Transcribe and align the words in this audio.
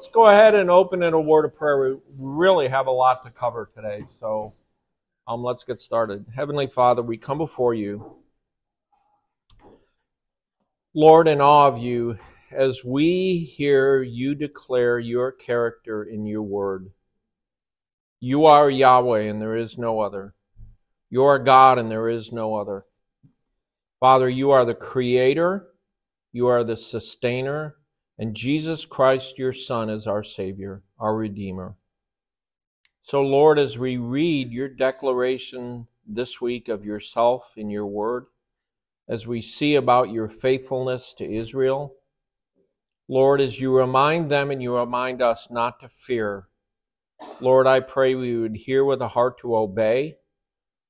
Let's 0.00 0.08
go 0.08 0.28
ahead 0.28 0.54
and 0.54 0.70
open 0.70 1.02
in 1.02 1.12
a 1.12 1.20
word 1.20 1.44
of 1.44 1.54
prayer. 1.54 1.90
We 1.90 2.00
really 2.16 2.68
have 2.68 2.86
a 2.86 2.90
lot 2.90 3.22
to 3.22 3.30
cover 3.30 3.70
today, 3.74 4.04
so 4.06 4.54
um, 5.28 5.42
let's 5.44 5.62
get 5.62 5.78
started. 5.78 6.24
Heavenly 6.34 6.68
Father, 6.68 7.02
we 7.02 7.18
come 7.18 7.36
before 7.36 7.74
you, 7.74 8.16
Lord, 10.94 11.28
in 11.28 11.42
awe 11.42 11.68
of 11.68 11.76
you, 11.76 12.18
as 12.50 12.82
we 12.82 13.40
hear 13.40 14.02
you 14.02 14.34
declare 14.34 14.98
your 14.98 15.32
character 15.32 16.02
in 16.02 16.24
your 16.24 16.44
word. 16.44 16.92
You 18.20 18.46
are 18.46 18.70
Yahweh, 18.70 19.24
and 19.24 19.38
there 19.38 19.54
is 19.54 19.76
no 19.76 20.00
other. 20.00 20.34
You 21.10 21.24
are 21.24 21.38
God, 21.38 21.78
and 21.78 21.90
there 21.90 22.08
is 22.08 22.32
no 22.32 22.54
other. 22.54 22.86
Father, 23.98 24.30
you 24.30 24.50
are 24.50 24.64
the 24.64 24.74
creator, 24.74 25.68
you 26.32 26.46
are 26.46 26.64
the 26.64 26.78
sustainer, 26.78 27.76
and 28.20 28.36
Jesus 28.36 28.84
Christ, 28.84 29.38
your 29.38 29.54
Son, 29.54 29.88
is 29.88 30.06
our 30.06 30.22
Savior, 30.22 30.82
our 30.98 31.16
Redeemer. 31.16 31.76
So, 33.02 33.22
Lord, 33.22 33.58
as 33.58 33.78
we 33.78 33.96
read 33.96 34.52
your 34.52 34.68
declaration 34.68 35.86
this 36.06 36.38
week 36.38 36.68
of 36.68 36.84
yourself 36.84 37.54
in 37.56 37.70
your 37.70 37.86
word, 37.86 38.26
as 39.08 39.26
we 39.26 39.40
see 39.40 39.74
about 39.74 40.10
your 40.10 40.28
faithfulness 40.28 41.14
to 41.14 41.34
Israel, 41.34 41.94
Lord, 43.08 43.40
as 43.40 43.58
you 43.58 43.74
remind 43.74 44.30
them 44.30 44.50
and 44.50 44.62
you 44.62 44.76
remind 44.76 45.22
us 45.22 45.48
not 45.50 45.80
to 45.80 45.88
fear, 45.88 46.48
Lord, 47.40 47.66
I 47.66 47.80
pray 47.80 48.14
we 48.14 48.36
would 48.36 48.56
hear 48.56 48.84
with 48.84 49.00
a 49.00 49.08
heart 49.08 49.38
to 49.38 49.56
obey. 49.56 50.16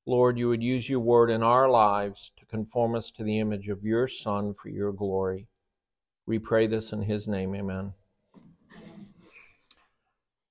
Lord, 0.05 0.37
you 0.37 0.49
would 0.49 0.65
use 0.65 0.91
your 0.91 0.99
word 0.99 1.31
in 1.31 1.45
our 1.45 1.71
lives 1.71 2.33
to 2.41 2.45
conform 2.45 2.97
us 2.97 3.13
to 3.13 3.23
the 3.23 3.39
image 3.39 3.69
of 3.69 3.85
your 3.85 4.09
Son 4.09 4.53
for 4.53 4.69
your 4.69 4.93
glory. 4.93 5.47
We 6.31 6.39
pray 6.39 6.69
this 6.69 6.93
in 6.93 7.03
his 7.03 7.27
name. 7.27 7.57
Amen. 7.57 7.93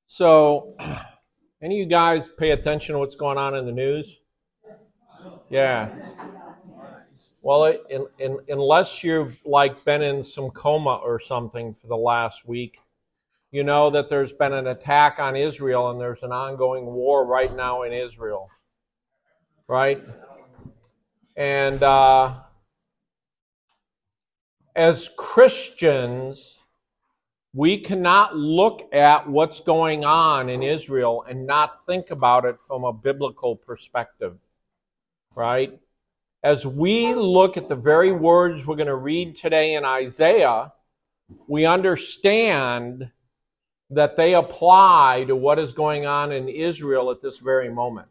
So, 0.07 0.75
any 1.61 1.79
of 1.79 1.79
you 1.79 1.85
guys 1.85 2.27
pay 2.27 2.51
attention 2.51 2.95
to 2.95 2.99
what's 2.99 3.15
going 3.15 3.37
on 3.37 3.55
in 3.55 3.65
the 3.65 3.71
news? 3.71 4.19
Yeah. 5.49 5.97
Well, 7.41 7.63
it, 7.63 7.81
in, 7.89 8.07
in, 8.17 8.39
unless 8.49 9.05
you've 9.05 9.39
like 9.45 9.85
been 9.85 10.01
in 10.01 10.21
some 10.21 10.49
coma 10.49 10.95
or 10.95 11.17
something 11.17 11.73
for 11.73 11.87
the 11.87 11.95
last 11.95 12.45
week, 12.45 12.79
you 13.49 13.63
know 13.63 13.89
that 13.89 14.09
there's 14.09 14.33
been 14.33 14.51
an 14.51 14.67
attack 14.67 15.17
on 15.17 15.37
Israel 15.37 15.91
and 15.91 16.01
there's 16.01 16.23
an 16.23 16.33
ongoing 16.33 16.87
war 16.87 17.25
right 17.25 17.55
now 17.55 17.83
in 17.83 17.93
Israel. 17.93 18.49
Right? 19.65 20.03
And 21.37 21.81
uh, 21.81 22.33
as 24.75 25.09
Christians, 25.17 26.63
we 27.53 27.79
cannot 27.79 28.35
look 28.35 28.93
at 28.93 29.27
what's 29.27 29.59
going 29.59 30.05
on 30.05 30.49
in 30.49 30.61
Israel 30.61 31.23
and 31.27 31.47
not 31.47 31.85
think 31.85 32.11
about 32.11 32.45
it 32.45 32.61
from 32.61 32.83
a 32.83 32.93
biblical 32.93 33.55
perspective, 33.55 34.37
right? 35.35 35.79
As 36.43 36.65
we 36.65 37.15
look 37.15 37.57
at 37.57 37.67
the 37.67 37.75
very 37.75 38.11
words 38.11 38.65
we're 38.65 38.75
going 38.75 38.87
to 38.87 38.95
read 38.95 39.35
today 39.35 39.73
in 39.73 39.83
Isaiah, 39.83 40.71
we 41.47 41.65
understand 41.65 43.11
that 43.89 44.15
they 44.15 44.35
apply 44.35 45.25
to 45.27 45.35
what 45.35 45.57
is 45.57 45.73
going 45.73 46.05
on 46.05 46.31
in 46.31 46.47
Israel 46.47 47.09
at 47.09 47.21
this 47.21 47.39
very 47.39 47.69
moment, 47.69 48.09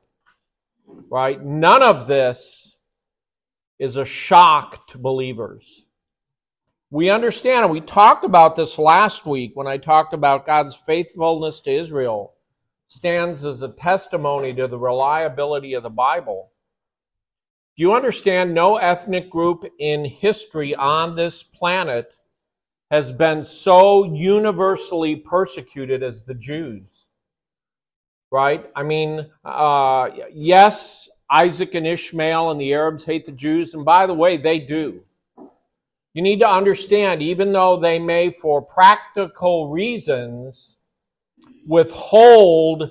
right? 1.09 1.43
None 1.43 1.83
of 1.83 2.09
this 2.09 2.77
is 3.79 3.97
a 3.97 4.05
shock 4.05 4.89
to 4.89 4.99
believers 4.99 5.85
we 6.91 7.11
understand, 7.11 7.65
and 7.65 7.73
we 7.73 7.81
talked 7.81 8.25
about 8.25 8.57
this 8.57 8.79
last 8.79 9.27
week 9.27 9.53
when 9.55 9.67
I 9.67 9.77
talked 9.77 10.15
about 10.15 10.47
God's 10.47 10.75
faithfulness 10.75 11.61
to 11.61 11.75
Israel, 11.75 12.35
stands 12.87 13.45
as 13.45 13.61
a 13.61 13.69
testimony 13.69 14.55
to 14.55 14.67
the 14.67 14.79
reliability 14.79 15.75
of 15.75 15.83
the 15.83 15.91
Bible. 15.91 16.51
Do 17.77 17.83
you 17.83 17.93
understand 17.93 18.55
no 18.55 18.77
ethnic 18.77 19.29
group 19.29 19.65
in 19.79 20.07
history 20.07 20.75
on 20.75 21.15
this 21.15 21.43
planet 21.43 22.15
has 22.91 23.13
been 23.13 23.45
so 23.45 24.05
universally 24.05 25.15
persecuted 25.15 26.03
as 26.03 26.25
the 26.25 26.35
Jews? 26.35 27.07
Right? 28.33 28.65
I 28.75 28.83
mean, 28.83 29.31
uh, 29.45 30.09
yes, 30.33 31.11
Isaac 31.31 31.75
and 31.75 31.87
Ishmael 31.87 32.51
and 32.51 32.59
the 32.59 32.73
Arabs 32.73 33.05
hate 33.05 33.27
the 33.27 33.33
Jews, 33.33 33.75
and 33.75 33.85
by 33.85 34.07
the 34.07 34.15
way, 34.15 34.39
they 34.39 34.59
do. 34.59 35.03
You 36.19 36.23
need 36.23 36.41
to 36.41 36.49
understand, 36.49 37.23
even 37.23 37.53
though 37.53 37.79
they 37.79 38.01
may, 38.01 38.33
for 38.33 38.61
practical 38.61 39.71
reasons, 39.71 40.77
withhold 41.65 42.91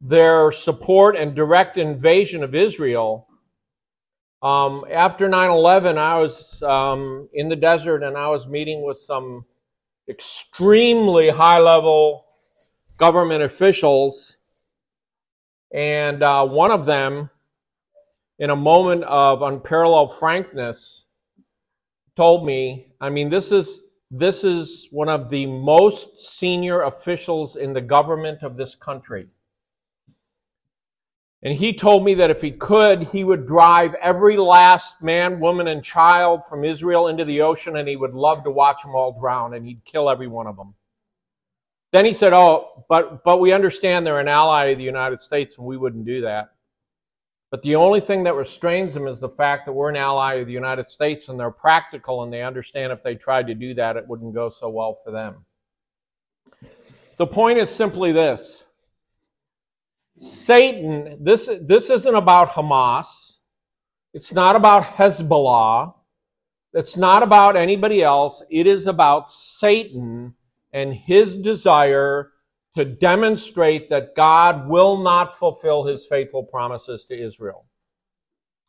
their 0.00 0.52
support 0.52 1.16
and 1.16 1.34
direct 1.34 1.78
invasion 1.78 2.44
of 2.44 2.54
Israel, 2.54 3.26
um, 4.40 4.84
after 4.88 5.28
9 5.28 5.50
11, 5.50 5.98
I 5.98 6.20
was 6.20 6.62
um, 6.62 7.28
in 7.32 7.48
the 7.48 7.56
desert 7.56 8.04
and 8.04 8.16
I 8.16 8.28
was 8.28 8.46
meeting 8.46 8.84
with 8.84 8.98
some 8.98 9.46
extremely 10.08 11.30
high 11.30 11.58
level 11.58 12.24
government 12.98 13.42
officials. 13.42 14.36
And 15.72 16.22
uh, 16.22 16.46
one 16.46 16.70
of 16.70 16.86
them, 16.86 17.30
in 18.38 18.50
a 18.50 18.56
moment 18.56 19.02
of 19.02 19.42
unparalleled 19.42 20.16
frankness, 20.16 21.03
told 22.16 22.46
me, 22.46 22.92
I 23.00 23.10
mean, 23.10 23.30
this 23.30 23.52
is 23.52 23.82
this 24.10 24.44
is 24.44 24.86
one 24.92 25.08
of 25.08 25.28
the 25.28 25.46
most 25.46 26.20
senior 26.20 26.82
officials 26.82 27.56
in 27.56 27.72
the 27.72 27.80
government 27.80 28.42
of 28.42 28.56
this 28.56 28.74
country. 28.76 29.26
And 31.42 31.58
he 31.58 31.74
told 31.74 32.04
me 32.04 32.14
that 32.14 32.30
if 32.30 32.40
he 32.40 32.52
could, 32.52 33.02
he 33.02 33.22
would 33.22 33.46
drive 33.46 33.94
every 33.94 34.38
last 34.38 35.02
man, 35.02 35.40
woman, 35.40 35.68
and 35.68 35.84
child 35.84 36.42
from 36.46 36.64
Israel 36.64 37.08
into 37.08 37.24
the 37.24 37.42
ocean, 37.42 37.76
and 37.76 37.86
he 37.86 37.96
would 37.96 38.14
love 38.14 38.44
to 38.44 38.50
watch 38.50 38.82
them 38.82 38.94
all 38.94 39.18
drown, 39.20 39.52
and 39.52 39.66
he'd 39.66 39.84
kill 39.84 40.08
every 40.08 40.26
one 40.26 40.46
of 40.46 40.56
them. 40.56 40.74
Then 41.92 42.06
he 42.06 42.14
said, 42.14 42.32
Oh, 42.32 42.86
but, 42.88 43.24
but 43.24 43.40
we 43.40 43.52
understand 43.52 44.06
they're 44.06 44.20
an 44.20 44.28
ally 44.28 44.66
of 44.66 44.78
the 44.78 44.84
United 44.84 45.20
States, 45.20 45.58
and 45.58 45.66
we 45.66 45.76
wouldn't 45.76 46.06
do 46.06 46.22
that. 46.22 46.53
But 47.54 47.62
the 47.62 47.76
only 47.76 48.00
thing 48.00 48.24
that 48.24 48.34
restrains 48.34 48.94
them 48.94 49.06
is 49.06 49.20
the 49.20 49.28
fact 49.28 49.64
that 49.66 49.72
we're 49.72 49.88
an 49.88 49.94
ally 49.94 50.34
of 50.40 50.48
the 50.48 50.52
United 50.52 50.88
States 50.88 51.28
and 51.28 51.38
they're 51.38 51.52
practical 51.52 52.24
and 52.24 52.32
they 52.32 52.42
understand 52.42 52.92
if 52.92 53.04
they 53.04 53.14
tried 53.14 53.46
to 53.46 53.54
do 53.54 53.74
that, 53.74 53.96
it 53.96 54.08
wouldn't 54.08 54.34
go 54.34 54.50
so 54.50 54.68
well 54.68 54.98
for 55.04 55.12
them. 55.12 55.44
The 57.16 57.28
point 57.28 57.58
is 57.58 57.70
simply 57.70 58.10
this 58.10 58.64
Satan, 60.18 61.18
this, 61.22 61.48
this 61.60 61.90
isn't 61.90 62.14
about 62.16 62.48
Hamas. 62.48 63.36
It's 64.12 64.32
not 64.32 64.56
about 64.56 64.82
Hezbollah. 64.82 65.94
It's 66.72 66.96
not 66.96 67.22
about 67.22 67.56
anybody 67.56 68.02
else. 68.02 68.42
It 68.50 68.66
is 68.66 68.88
about 68.88 69.30
Satan 69.30 70.34
and 70.72 70.92
his 70.92 71.36
desire 71.36 72.32
to 72.76 72.84
demonstrate 72.84 73.88
that 73.88 74.14
God 74.14 74.68
will 74.68 74.98
not 74.98 75.38
fulfill 75.38 75.84
his 75.84 76.06
faithful 76.06 76.42
promises 76.42 77.04
to 77.06 77.16
Israel. 77.16 77.66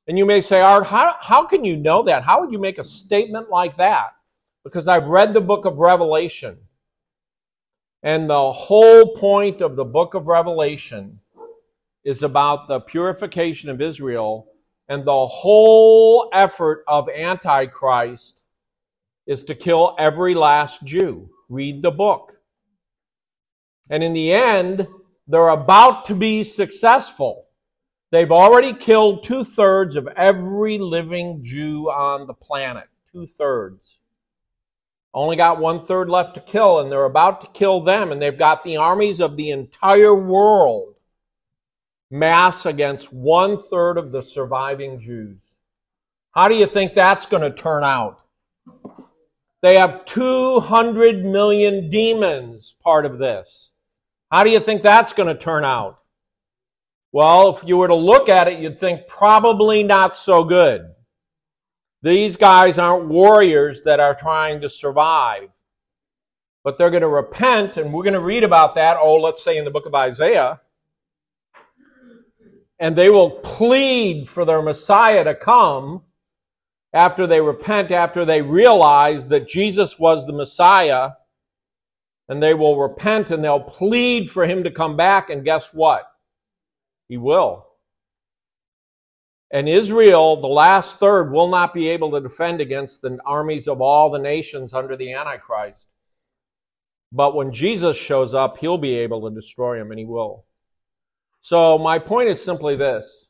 And 0.07 0.17
you 0.17 0.25
may 0.25 0.41
say, 0.41 0.61
Art, 0.61 0.85
how, 0.85 1.15
how 1.19 1.45
can 1.45 1.65
you 1.65 1.75
know 1.75 2.03
that? 2.03 2.23
How 2.23 2.41
would 2.41 2.51
you 2.51 2.59
make 2.59 2.77
a 2.77 2.83
statement 2.83 3.49
like 3.49 3.77
that? 3.77 4.09
Because 4.63 4.87
I've 4.87 5.07
read 5.07 5.33
the 5.33 5.41
book 5.41 5.65
of 5.65 5.79
Revelation. 5.79 6.57
And 8.03 8.29
the 8.29 8.51
whole 8.51 9.15
point 9.15 9.61
of 9.61 9.75
the 9.75 9.85
book 9.85 10.13
of 10.13 10.27
Revelation 10.27 11.19
is 12.03 12.21
about 12.21 12.67
the 12.67 12.79
purification 12.79 13.69
of 13.71 13.81
Israel. 13.81 14.47
And 14.87 15.03
the 15.03 15.25
whole 15.25 16.29
effort 16.31 16.83
of 16.87 17.09
Antichrist 17.09 18.43
is 19.25 19.43
to 19.45 19.55
kill 19.55 19.95
every 19.97 20.35
last 20.35 20.83
Jew. 20.83 21.29
Read 21.49 21.81
the 21.81 21.89
book. 21.89 22.34
And 23.89 24.03
in 24.03 24.13
the 24.13 24.33
end, 24.33 24.87
they're 25.27 25.49
about 25.49 26.05
to 26.05 26.15
be 26.15 26.43
successful. 26.43 27.45
They've 28.11 28.31
already 28.31 28.73
killed 28.73 29.23
two 29.23 29.43
thirds 29.43 29.95
of 29.95 30.07
every 30.15 30.77
living 30.77 31.43
Jew 31.43 31.89
on 31.89 32.27
the 32.27 32.33
planet. 32.33 32.87
Two 33.11 33.25
thirds. 33.25 33.99
Only 35.13 35.35
got 35.35 35.59
one 35.59 35.85
third 35.85 36.09
left 36.09 36.35
to 36.35 36.41
kill, 36.41 36.79
and 36.79 36.91
they're 36.91 37.05
about 37.05 37.41
to 37.41 37.47
kill 37.47 37.81
them, 37.81 38.11
and 38.11 38.21
they've 38.21 38.37
got 38.37 38.63
the 38.63 38.77
armies 38.77 39.19
of 39.19 39.37
the 39.37 39.51
entire 39.51 40.15
world 40.15 40.95
mass 42.11 42.65
against 42.65 43.13
one 43.13 43.57
third 43.57 43.97
of 43.97 44.11
the 44.11 44.21
surviving 44.21 44.99
Jews. 44.99 45.39
How 46.31 46.47
do 46.47 46.55
you 46.55 46.67
think 46.67 46.93
that's 46.93 47.25
going 47.25 47.43
to 47.43 47.51
turn 47.51 47.83
out? 47.83 48.19
They 49.61 49.75
have 49.75 50.05
200 50.05 51.25
million 51.25 51.89
demons 51.89 52.75
part 52.83 53.05
of 53.05 53.17
this. 53.17 53.71
How 54.31 54.43
do 54.43 54.49
you 54.49 54.59
think 54.59 54.81
that's 54.81 55.13
going 55.13 55.27
to 55.27 55.39
turn 55.39 55.63
out? 55.63 55.99
Well, 57.11 57.55
if 57.55 57.63
you 57.65 57.77
were 57.77 57.87
to 57.87 57.95
look 57.95 58.27
at 58.27 58.47
it, 58.47 58.59
you'd 58.59 58.79
think 58.79 59.07
probably 59.07 59.83
not 59.83 60.15
so 60.15 60.43
good. 60.43 60.85
These 62.01 62.35
guys 62.35 62.77
aren't 62.77 63.07
warriors 63.07 63.83
that 63.83 63.99
are 63.99 64.13
trying 64.13 64.61
to 64.61 64.69
survive. 64.69 65.49
But 66.63 66.77
they're 66.77 66.89
going 66.89 67.01
to 67.01 67.07
repent, 67.07 67.77
and 67.77 67.93
we're 67.93 68.03
going 68.03 68.13
to 68.13 68.19
read 68.19 68.43
about 68.43 68.75
that, 68.75 68.97
oh, 68.99 69.15
let's 69.15 69.43
say 69.43 69.57
in 69.57 69.65
the 69.65 69.71
book 69.71 69.85
of 69.85 69.95
Isaiah. 69.95 70.61
And 72.79 72.95
they 72.95 73.09
will 73.09 73.29
plead 73.29 74.27
for 74.27 74.43
their 74.43 74.61
Messiah 74.61 75.23
to 75.23 75.35
come 75.35 76.01
after 76.91 77.27
they 77.27 77.39
repent, 77.39 77.91
after 77.91 78.25
they 78.25 78.41
realize 78.41 79.27
that 79.27 79.47
Jesus 79.47 79.97
was 79.97 80.25
the 80.25 80.33
Messiah. 80.33 81.11
And 82.27 82.41
they 82.41 82.53
will 82.53 82.79
repent 82.79 83.29
and 83.29 83.43
they'll 83.43 83.59
plead 83.59 84.29
for 84.29 84.45
him 84.45 84.63
to 84.63 84.71
come 84.71 84.97
back. 84.97 85.29
And 85.29 85.45
guess 85.45 85.73
what? 85.73 86.03
He 87.07 87.17
will. 87.17 87.65
And 89.51 89.69
Israel, 89.69 90.41
the 90.41 90.47
last 90.47 90.99
third, 90.99 91.31
will 91.31 91.49
not 91.49 91.73
be 91.73 91.89
able 91.89 92.11
to 92.11 92.19
defend 92.19 92.61
against 92.61 93.01
the 93.01 93.17
armies 93.25 93.67
of 93.67 93.79
all 93.79 94.09
the 94.09 94.19
nations 94.19 94.73
under 94.73 94.97
the 94.97 95.13
Antichrist. 95.13 95.87
But 97.11 97.35
when 97.35 97.53
Jesus 97.53 97.95
shows 97.95 98.33
up, 98.33 98.57
he'll 98.57 98.77
be 98.77 98.97
able 98.97 99.29
to 99.29 99.33
destroy 99.33 99.77
them, 99.77 99.91
and 99.91 99.99
he 99.99 100.05
will. 100.05 100.45
So, 101.41 101.77
my 101.77 101.99
point 101.99 102.27
is 102.29 102.43
simply 102.43 102.75
this 102.75 103.29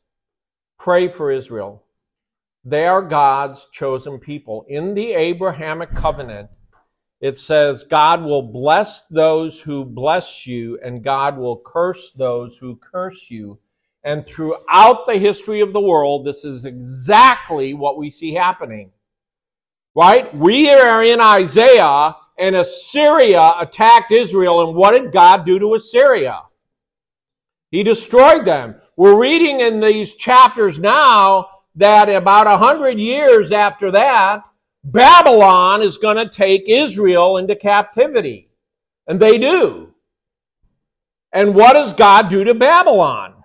pray 0.79 1.09
for 1.09 1.31
Israel. 1.31 1.83
They 2.63 2.87
are 2.87 3.03
God's 3.03 3.67
chosen 3.71 4.17
people. 4.17 4.65
In 4.67 4.95
the 4.95 5.13
Abrahamic 5.13 5.93
covenant, 5.93 6.49
it 7.21 7.37
says, 7.37 7.83
God 7.83 8.23
will 8.23 8.41
bless 8.41 9.01
those 9.07 9.61
who 9.61 9.85
bless 9.85 10.45
you, 10.45 10.79
and 10.83 11.03
God 11.03 11.37
will 11.37 11.61
curse 11.65 12.11
those 12.11 12.57
who 12.57 12.75
curse 12.75 13.31
you. 13.31 13.59
And 14.03 14.27
throughout 14.27 15.05
the 15.05 15.17
history 15.17 15.61
of 15.61 15.73
the 15.73 15.81
world, 15.81 16.25
this 16.25 16.45
is 16.45 16.65
exactly 16.65 17.73
what 17.73 17.97
we 17.97 18.11
see 18.11 18.33
happening. 18.33 18.91
Right? 19.95 20.33
We 20.35 20.69
are 20.69 21.03
in 21.03 21.21
Isaiah, 21.21 22.15
and 22.37 22.55
Assyria 22.55 23.55
attacked 23.59 24.11
Israel, 24.11 24.67
and 24.67 24.75
what 24.75 24.91
did 24.91 25.11
God 25.11 25.45
do 25.45 25.57
to 25.57 25.73
Assyria? 25.73 26.41
He 27.71 27.83
destroyed 27.83 28.45
them. 28.45 28.75
We're 28.95 29.19
reading 29.19 29.61
in 29.61 29.79
these 29.79 30.13
chapters 30.13 30.77
now 30.79 31.47
that 31.75 32.09
about 32.09 32.47
a 32.47 32.57
hundred 32.57 32.99
years 32.99 33.51
after 33.51 33.91
that, 33.91 34.43
Babylon 34.85 35.81
is 35.81 35.97
going 35.97 36.17
to 36.17 36.29
take 36.29 36.69
Israel 36.69 37.37
into 37.37 37.55
captivity. 37.55 38.49
And 39.07 39.19
they 39.19 39.37
do. 39.37 39.93
And 41.33 41.53
what 41.53 41.73
does 41.73 41.93
God 41.93 42.29
do 42.29 42.43
to 42.45 42.53
Babylon? 42.53 43.35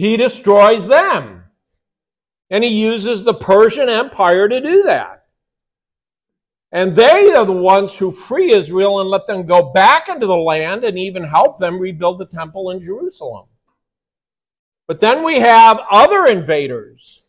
he 0.00 0.16
destroys 0.16 0.88
them. 0.88 1.44
And 2.48 2.64
he 2.64 2.70
uses 2.70 3.22
the 3.22 3.34
Persian 3.34 3.90
Empire 3.90 4.48
to 4.48 4.58
do 4.58 4.84
that. 4.84 5.26
And 6.72 6.96
they 6.96 7.34
are 7.34 7.44
the 7.44 7.52
ones 7.52 7.98
who 7.98 8.10
free 8.10 8.50
Israel 8.50 9.00
and 9.00 9.10
let 9.10 9.26
them 9.26 9.44
go 9.44 9.74
back 9.74 10.08
into 10.08 10.26
the 10.26 10.34
land 10.34 10.84
and 10.84 10.98
even 10.98 11.24
help 11.24 11.58
them 11.58 11.78
rebuild 11.78 12.18
the 12.18 12.24
temple 12.24 12.70
in 12.70 12.80
Jerusalem. 12.80 13.44
But 14.86 15.00
then 15.00 15.22
we 15.22 15.40
have 15.40 15.78
other 15.90 16.24
invaders, 16.24 17.28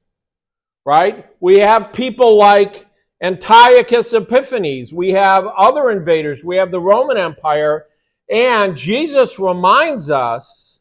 right? 0.86 1.26
We 1.42 1.60
have 1.60 1.92
people 1.92 2.38
like 2.38 2.86
Antiochus 3.22 4.14
Epiphanes. 4.14 4.92
We 4.94 5.12
have 5.12 5.46
other 5.46 5.92
invaders. 5.92 6.44
We 6.44 6.58
have 6.58 6.72
the 6.72 6.82
Roman 6.82 7.18
Empire. 7.18 7.86
And 8.30 8.76
Jesus 8.78 9.38
reminds 9.38 10.10
us 10.10 10.80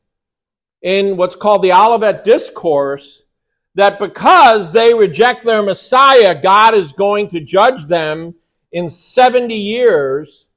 in 0.82 1.16
what's 1.16 1.36
called 1.36 1.62
the 1.62 1.72
Olivet 1.72 2.24
Discourse 2.24 3.24
that 3.74 3.98
because 3.98 4.72
they 4.72 4.94
reject 4.94 5.44
their 5.44 5.62
Messiah, 5.62 6.40
God 6.40 6.74
is 6.74 6.92
going 6.92 7.28
to 7.28 7.40
judge 7.40 7.86
them 7.86 8.34
in 8.72 8.88
70 8.88 9.54
years. 9.54 10.48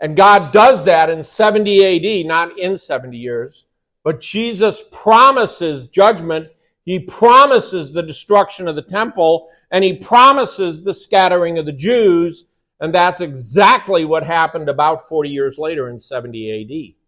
And 0.00 0.16
God 0.16 0.52
does 0.52 0.84
that 0.84 1.10
in 1.10 1.24
70 1.24 2.20
AD, 2.22 2.26
not 2.26 2.58
in 2.58 2.76
70 2.76 3.16
years. 3.16 3.66
But 4.02 4.20
Jesus 4.20 4.82
promises 4.92 5.86
judgment. 5.86 6.48
He 6.84 7.00
promises 7.00 7.92
the 7.92 8.02
destruction 8.02 8.68
of 8.68 8.76
the 8.76 8.82
temple 8.82 9.48
and 9.70 9.82
he 9.82 9.96
promises 9.96 10.82
the 10.82 10.94
scattering 10.94 11.58
of 11.58 11.66
the 11.66 11.72
Jews. 11.72 12.46
And 12.80 12.94
that's 12.94 13.20
exactly 13.20 14.04
what 14.04 14.24
happened 14.24 14.68
about 14.68 15.08
40 15.08 15.30
years 15.30 15.58
later 15.58 15.88
in 15.88 15.98
70 15.98 16.94
AD. 16.96 17.04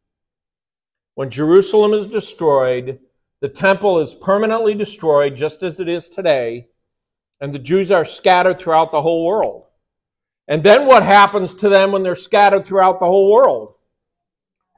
When 1.14 1.30
Jerusalem 1.30 1.92
is 1.92 2.06
destroyed, 2.06 3.00
the 3.40 3.48
temple 3.48 4.00
is 4.00 4.14
permanently 4.14 4.74
destroyed 4.74 5.36
just 5.36 5.62
as 5.62 5.78
it 5.80 5.88
is 5.88 6.08
today, 6.08 6.68
and 7.40 7.54
the 7.54 7.58
Jews 7.58 7.90
are 7.90 8.04
scattered 8.04 8.58
throughout 8.58 8.90
the 8.90 9.02
whole 9.02 9.26
world. 9.26 9.64
And 10.48 10.62
then 10.62 10.86
what 10.86 11.02
happens 11.02 11.54
to 11.54 11.68
them 11.68 11.92
when 11.92 12.02
they're 12.02 12.14
scattered 12.14 12.64
throughout 12.64 12.98
the 12.98 13.06
whole 13.06 13.30
world? 13.30 13.74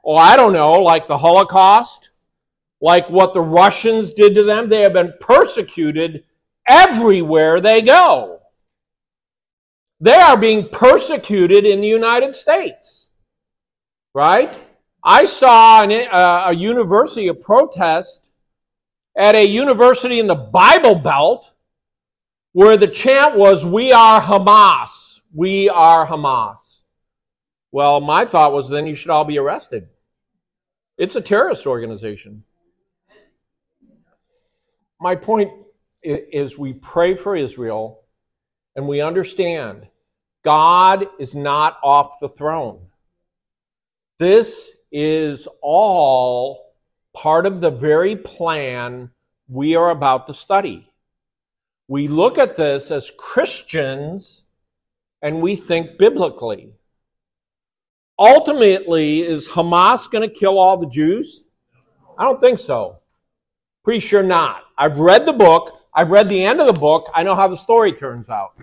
Oh, 0.03 0.15
I 0.15 0.35
don't 0.35 0.53
know, 0.53 0.81
like 0.81 1.07
the 1.07 1.17
Holocaust, 1.17 2.08
like 2.81 3.09
what 3.09 3.33
the 3.33 3.41
Russians 3.41 4.13
did 4.13 4.35
to 4.35 4.43
them. 4.43 4.69
They 4.69 4.81
have 4.81 4.93
been 4.93 5.13
persecuted 5.19 6.23
everywhere 6.67 7.61
they 7.61 7.81
go. 7.81 8.39
They 9.99 10.15
are 10.15 10.37
being 10.37 10.69
persecuted 10.69 11.65
in 11.65 11.81
the 11.81 11.87
United 11.87 12.33
States, 12.33 13.09
right? 14.13 14.57
I 15.03 15.25
saw 15.25 15.83
an, 15.83 15.91
uh, 15.91 16.43
a 16.47 16.55
university, 16.55 17.27
a 17.27 17.33
protest 17.33 18.33
at 19.17 19.35
a 19.35 19.45
university 19.45 20.19
in 20.19 20.27
the 20.27 20.35
Bible 20.35 20.95
Belt 20.95 21.53
where 22.53 22.77
the 22.77 22.87
chant 22.87 23.35
was, 23.35 23.65
We 23.65 23.91
are 23.91 24.21
Hamas. 24.21 25.19
We 25.33 25.69
are 25.69 26.07
Hamas. 26.07 26.81
Well, 27.71 27.99
my 28.01 28.25
thought 28.25 28.53
was 28.53 28.69
then 28.69 28.87
you 28.87 28.95
should 28.95 29.11
all 29.11 29.25
be 29.25 29.37
arrested. 29.37 29.89
It's 30.97 31.15
a 31.15 31.21
terrorist 31.21 31.67
organization. 31.67 32.43
My 34.99 35.15
point 35.15 35.51
is 36.03 36.57
we 36.57 36.73
pray 36.73 37.15
for 37.15 37.35
Israel 37.35 38.01
and 38.75 38.87
we 38.87 39.01
understand 39.01 39.87
God 40.43 41.05
is 41.19 41.35
not 41.35 41.77
off 41.83 42.19
the 42.19 42.29
throne. 42.29 42.87
This 44.17 44.71
is 44.91 45.47
all 45.61 46.73
part 47.15 47.45
of 47.45 47.61
the 47.61 47.71
very 47.71 48.15
plan 48.15 49.11
we 49.47 49.75
are 49.75 49.89
about 49.89 50.27
to 50.27 50.33
study. 50.33 50.91
We 51.87 52.07
look 52.07 52.37
at 52.37 52.55
this 52.55 52.91
as 52.91 53.11
Christians 53.17 54.43
and 55.21 55.41
we 55.41 55.55
think 55.55 55.97
biblically. 55.97 56.73
Ultimately, 58.17 59.21
is 59.21 59.47
Hamas 59.47 60.09
going 60.11 60.27
to 60.27 60.33
kill 60.33 60.59
all 60.59 60.77
the 60.77 60.89
Jews? 60.89 61.45
I 62.17 62.25
don't 62.25 62.41
think 62.41 62.59
so. 62.59 62.99
Pretty 63.83 64.01
sure 64.01 64.23
not. 64.23 64.63
I've 64.79 64.97
read 64.97 65.27
the 65.27 65.33
book. 65.33 65.75
I've 65.93 66.09
read 66.09 66.29
the 66.29 66.43
end 66.43 66.61
of 66.61 66.67
the 66.67 66.79
book. 66.79 67.11
I 67.13 67.21
know 67.21 67.35
how 67.35 67.47
the 67.47 67.57
story 67.57 67.91
turns 67.91 68.29
out. 68.29 68.53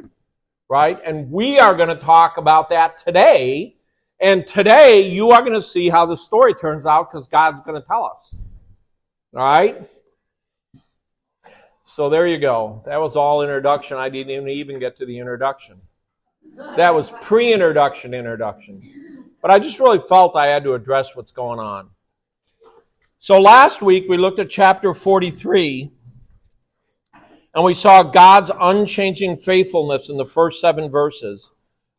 Right? 0.69 0.99
And 1.05 1.31
we 1.31 1.61
are 1.61 1.77
going 1.77 1.91
to 1.91 2.03
talk 2.03 2.39
about 2.39 2.71
that 2.71 2.99
today 2.99 3.77
and 4.19 4.47
today 4.47 5.11
you 5.11 5.31
are 5.31 5.43
going 5.43 5.53
to 5.53 5.63
see 5.63 5.91
how 5.91 6.07
the 6.07 6.17
story 6.17 6.55
turns 6.55 6.87
out 6.87 7.11
because 7.11 7.29
God's 7.29 7.61
going 7.61 7.81
to 7.81 7.87
tell 7.87 8.05
us. 8.05 8.35
All 9.35 9.45
right? 9.45 9.77
So 11.85 12.09
there 12.09 12.27
you 12.27 12.39
go. 12.39 12.83
That 12.87 12.97
was 12.97 13.17
all 13.17 13.43
introduction. 13.43 13.99
I 13.99 14.09
didn't 14.09 14.49
even 14.49 14.79
get 14.79 14.97
to 14.99 15.07
the 15.07 15.19
introduction. 15.19 15.81
That 16.77 16.95
was 16.95 17.13
pre 17.21 17.53
introduction 17.53 18.15
introduction. 18.15 19.33
But 19.43 19.51
I 19.51 19.59
just 19.59 19.79
really 19.81 19.99
felt 19.99 20.35
I 20.35 20.47
had 20.47 20.65
to 20.65 20.75
address 20.75 21.15
what's 21.15 21.33
going 21.33 21.59
on. 21.59 21.91
So 23.19 23.41
last 23.41 23.83
week 23.83 24.07
we 24.09 24.17
looked 24.17 24.39
at 24.39 24.49
chapter 24.49 24.95
43 24.95 25.93
and 27.57 27.65
we 27.65 27.73
saw 27.73 28.03
God's 28.03 28.51
unchanging 28.61 29.39
faithfulness 29.39 30.11
in 30.11 30.19
the 30.19 30.27
first 30.27 30.61
seven 30.61 30.91
verses. 30.91 31.53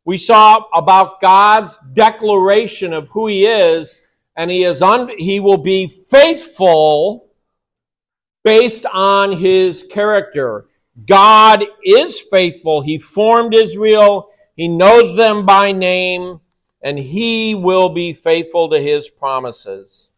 We 0.05 0.19
saw 0.19 0.65
about 0.71 1.19
God's 1.19 1.75
declaration 1.93 2.93
of 2.93 3.09
who 3.09 3.25
He 3.25 3.47
is, 3.47 4.05
and 4.35 4.51
He 4.51 4.63
is 4.63 4.83
un- 4.83 5.17
He 5.17 5.39
will 5.39 5.57
be 5.57 5.87
faithful 5.87 7.31
based 8.43 8.85
on 8.85 9.31
His 9.31 9.81
character. 9.81 10.67
God 11.07 11.65
is 11.83 12.21
faithful. 12.21 12.81
He 12.81 12.99
formed 12.99 13.55
Israel. 13.55 14.29
He 14.55 14.67
knows 14.67 15.15
them 15.15 15.43
by 15.43 15.71
name, 15.71 16.39
and 16.83 16.99
He 16.99 17.55
will 17.55 17.89
be 17.89 18.13
faithful 18.13 18.69
to 18.69 18.79
His 18.79 19.09
promises. 19.09 20.11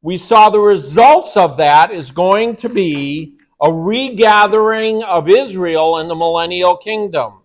We 0.00 0.16
saw 0.16 0.48
the 0.48 0.60
results 0.60 1.36
of 1.36 1.56
that 1.56 1.90
is 1.90 2.12
going 2.12 2.54
to 2.58 2.68
be 2.68 3.37
a 3.60 3.72
regathering 3.72 5.02
of 5.02 5.28
Israel 5.28 5.98
in 5.98 6.08
the 6.08 6.14
millennial 6.14 6.76
kingdom. 6.76 7.42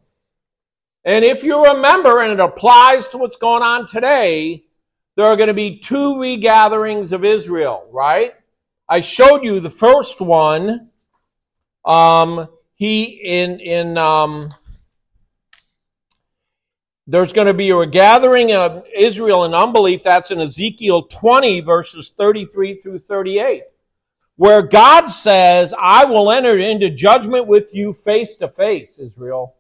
And 1.05 1.25
if 1.25 1.43
you 1.43 1.74
remember, 1.74 2.22
and 2.22 2.32
it 2.32 2.39
applies 2.39 3.10
to 3.10 3.17
what's 3.17 3.38
going 3.38 3.63
on 3.63 3.88
today, 3.88 4.65
there 5.15 5.25
are 5.25 5.36
going 5.36 5.48
to 5.48 5.53
be 5.53 5.79
two 5.79 6.20
regatherings 6.20 7.12
of 7.12 7.25
Israel, 7.25 7.88
right? 7.91 8.34
I 8.88 9.01
showed 9.01 9.43
you 9.43 9.60
the 9.60 9.70
first 9.70 10.22
one. 10.22 10.89
Um, 11.86 12.48
he 12.75 13.03
in 13.03 13.60
in 13.60 13.98
um, 13.98 14.50
There's 17.05 17.34
going 17.34 17.48
to 17.48 17.53
be 17.53 17.70
a 17.70 17.86
gathering 17.86 18.53
of 18.53 18.86
Israel 18.96 19.43
in 19.43 19.53
unbelief. 19.53 20.03
That's 20.03 20.32
in 20.32 20.39
Ezekiel 20.39 21.03
20 21.03 21.60
verses 21.62 22.13
33 22.17 22.75
through 22.75 23.00
38. 23.00 23.63
Where 24.36 24.63
God 24.63 25.06
says, 25.06 25.74
I 25.80 26.06
will 26.06 26.32
enter 26.32 26.58
into 26.58 26.90
judgment 26.90 27.48
with 27.48 27.74
you 27.74 27.94
face 27.94 28.36
to 28.38 28.48
face, 28.48 28.98
Israel. 28.98 29.56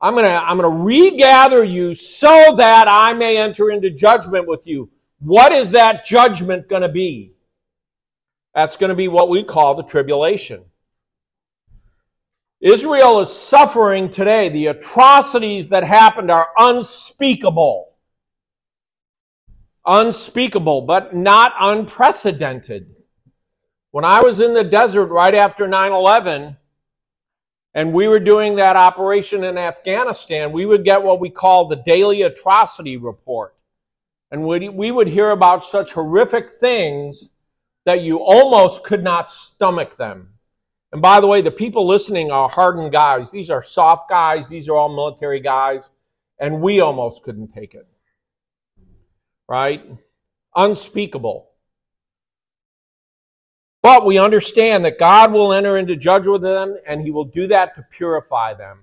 I'm 0.00 0.14
gonna, 0.14 0.28
I'm 0.28 0.58
gonna 0.58 0.84
regather 0.84 1.64
you 1.64 1.94
so 1.94 2.54
that 2.56 2.86
I 2.88 3.14
may 3.14 3.38
enter 3.38 3.70
into 3.70 3.90
judgment 3.90 4.46
with 4.46 4.66
you. 4.66 4.90
What 5.20 5.52
is 5.52 5.72
that 5.72 6.04
judgment 6.04 6.68
gonna 6.68 6.88
be? 6.88 7.32
That's 8.54 8.76
gonna 8.76 8.94
be 8.94 9.08
what 9.08 9.28
we 9.28 9.42
call 9.42 9.74
the 9.74 9.82
tribulation. 9.82 10.64
Israel 12.60 13.20
is 13.20 13.32
suffering 13.32 14.10
today. 14.10 14.48
The 14.48 14.66
atrocities 14.66 15.68
that 15.68 15.84
happened 15.84 16.30
are 16.30 16.48
unspeakable. 16.56 17.94
Unspeakable, 19.86 20.82
but 20.82 21.14
not 21.14 21.54
unprecedented. 21.58 22.94
When 23.90 24.04
I 24.04 24.20
was 24.20 24.40
in 24.40 24.54
the 24.54 24.64
desert 24.64 25.06
right 25.06 25.34
after 25.34 25.66
9 25.66 25.92
11, 25.92 26.56
and 27.74 27.92
we 27.92 28.08
were 28.08 28.20
doing 28.20 28.56
that 28.56 28.76
operation 28.76 29.44
in 29.44 29.56
Afghanistan, 29.56 30.52
we 30.52 30.66
would 30.66 30.84
get 30.84 31.02
what 31.02 31.20
we 31.20 31.30
call 31.30 31.68
the 31.68 31.76
daily 31.76 32.22
atrocity 32.22 32.96
report. 32.96 33.54
And 34.30 34.44
we 34.44 34.90
would 34.90 35.08
hear 35.08 35.30
about 35.30 35.62
such 35.62 35.92
horrific 35.92 36.50
things 36.50 37.30
that 37.86 38.02
you 38.02 38.18
almost 38.18 38.84
could 38.84 39.02
not 39.02 39.30
stomach 39.30 39.96
them. 39.96 40.34
And 40.92 41.00
by 41.00 41.20
the 41.20 41.26
way, 41.26 41.40
the 41.40 41.50
people 41.50 41.86
listening 41.86 42.30
are 42.30 42.48
hardened 42.48 42.92
guys. 42.92 43.30
These 43.30 43.50
are 43.50 43.62
soft 43.62 44.08
guys. 44.08 44.48
These 44.48 44.68
are 44.68 44.76
all 44.76 44.94
military 44.94 45.40
guys. 45.40 45.90
And 46.38 46.60
we 46.60 46.80
almost 46.80 47.22
couldn't 47.22 47.52
take 47.52 47.74
it. 47.74 47.86
Right? 49.48 49.82
Unspeakable. 50.54 51.48
But 53.88 54.04
we 54.04 54.18
understand 54.18 54.84
that 54.84 54.98
God 54.98 55.32
will 55.32 55.50
enter 55.50 55.78
into 55.78 55.96
judgment 55.96 56.32
with 56.34 56.42
them 56.42 56.76
and 56.86 57.00
he 57.00 57.10
will 57.10 57.24
do 57.24 57.46
that 57.46 57.74
to 57.74 57.86
purify 57.90 58.52
them. 58.52 58.80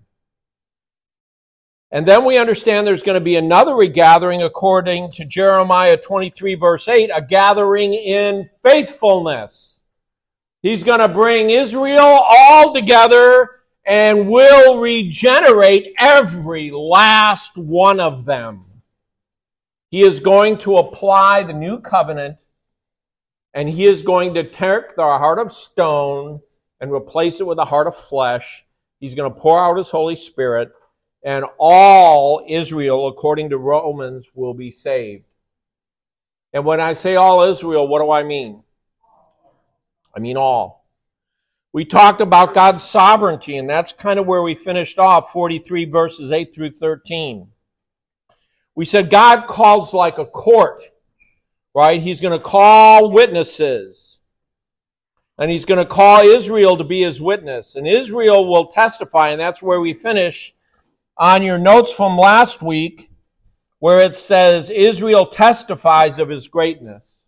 And 1.91 2.07
then 2.07 2.25
we 2.25 2.39
understand 2.39 2.87
there's 2.87 3.03
going 3.03 3.19
to 3.19 3.23
be 3.23 3.35
another 3.35 3.75
regathering 3.75 4.41
according 4.41 5.11
to 5.11 5.23
Jeremiah 5.23 5.95
23 5.95 6.55
verse 6.55 6.87
8, 6.87 7.11
a 7.13 7.21
gathering 7.21 7.93
in 7.93 8.49
faithfulness. 8.63 9.79
He's 10.63 10.83
going 10.83 11.01
to 11.01 11.07
bring 11.07 11.51
Israel 11.51 11.99
all 12.27 12.73
together 12.73 13.51
and 13.85 14.27
will 14.27 14.81
regenerate 14.81 15.93
every 15.99 16.71
last 16.71 17.59
one 17.59 17.99
of 17.99 18.25
them. 18.25 18.65
He 19.91 20.01
is 20.01 20.19
going 20.19 20.57
to 20.57 20.77
apply 20.77 21.43
the 21.43 21.53
new 21.53 21.79
covenant 21.79 22.44
and 23.55 23.69
he 23.69 23.85
is 23.85 24.03
going 24.03 24.35
to 24.35 24.43
take 24.43 24.95
the 24.95 25.01
heart 25.01 25.39
of 25.39 25.51
stone 25.51 26.41
and 26.79 26.91
replace 26.91 27.39
it 27.39 27.47
with 27.47 27.57
a 27.57 27.65
heart 27.65 27.87
of 27.87 27.95
flesh. 27.95 28.65
He's 28.99 29.15
going 29.15 29.33
to 29.33 29.39
pour 29.39 29.59
out 29.59 29.77
his 29.77 29.89
Holy 29.89 30.15
Spirit 30.17 30.71
and 31.23 31.45
all 31.57 32.45
Israel, 32.47 33.07
according 33.07 33.49
to 33.49 33.57
Romans, 33.57 34.29
will 34.35 34.53
be 34.53 34.69
saved. 34.69 35.25
And 36.53 36.65
when 36.65 36.79
I 36.79 36.93
say 36.93 37.15
all 37.15 37.49
Israel, 37.49 37.87
what 37.87 37.99
do 37.99 38.11
I 38.11 38.21
mean? 38.21 38.61
I 40.15 40.19
mean 40.19 40.37
all. 40.37 40.85
We 41.73 41.83
talked 41.83 42.21
about 42.21 42.53
God's 42.53 42.83
sovereignty, 42.83 43.57
and 43.57 43.69
that's 43.69 43.91
kind 43.91 44.19
of 44.19 44.27
where 44.27 44.43
we 44.43 44.53
finished 44.53 44.99
off 44.99 45.31
43 45.31 45.85
verses 45.85 46.31
8 46.31 46.53
through 46.53 46.71
13. 46.71 47.47
We 48.75 48.85
said 48.85 49.09
God 49.09 49.47
calls 49.47 49.93
like 49.93 50.17
a 50.17 50.25
court, 50.25 50.83
right? 51.75 52.01
He's 52.01 52.21
going 52.21 52.37
to 52.37 52.43
call 52.43 53.11
witnesses. 53.11 54.19
And 55.37 55.51
he's 55.51 55.65
going 55.65 55.79
to 55.79 55.85
call 55.85 56.21
Israel 56.21 56.77
to 56.77 56.85
be 56.85 57.01
his 57.01 57.21
witness. 57.21 57.75
And 57.75 57.85
Israel 57.85 58.49
will 58.49 58.67
testify, 58.67 59.29
and 59.29 59.39
that's 59.39 59.61
where 59.61 59.81
we 59.81 59.93
finish 59.93 60.55
on 61.17 61.43
your 61.43 61.57
notes 61.57 61.91
from 61.91 62.17
last 62.17 62.61
week, 62.63 63.09
where 63.79 63.99
it 63.99 64.15
says 64.15 64.69
Israel 64.69 65.25
testifies 65.25 66.17
of 66.19 66.29
his 66.29 66.47
greatness. 66.47 67.19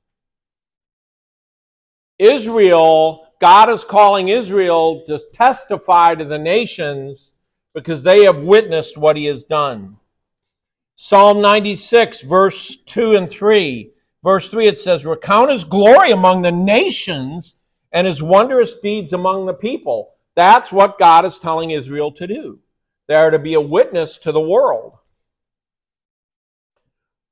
Israel, 2.18 3.27
God 3.42 3.70
is 3.70 3.84
calling 3.84 4.30
Israel 4.30 5.04
to 5.08 5.20
testify 5.34 6.16
to 6.16 6.24
the 6.24 6.39
nations 6.39 7.34
because 7.74 8.04
they 8.04 8.24
have 8.24 8.38
witnessed 8.38 8.98
what 8.98 9.18
he 9.18 9.25
has 9.25 9.44
done. 9.44 9.98
Psalm 10.96 11.42
96, 11.42 12.22
verse 12.22 12.77
2 12.77 13.16
and 13.16 13.30
3. 13.30 13.92
Verse 14.27 14.50
3, 14.50 14.67
it 14.67 14.77
says, 14.77 15.05
Recount 15.05 15.51
his 15.51 15.63
glory 15.63 16.12
among 16.12 16.41
the 16.41 16.51
nations 16.51 17.55
and 17.93 18.05
his 18.05 18.22
wondrous 18.22 18.75
deeds 18.77 19.13
among 19.13 19.46
the 19.46 19.53
people. 19.53 20.15
That's 20.36 20.69
what 20.69 21.00
God 21.00 21.24
is 21.24 21.39
telling 21.39 21.72
Israel 21.72 22.12
to 22.12 22.27
do. 22.27 22.60
They 23.07 23.15
are 23.15 23.31
to 23.31 23.39
be 23.39 23.53
a 23.53 23.62
witness 23.62 24.17
to 24.17 24.34
the 24.34 24.41
world. 24.41 24.98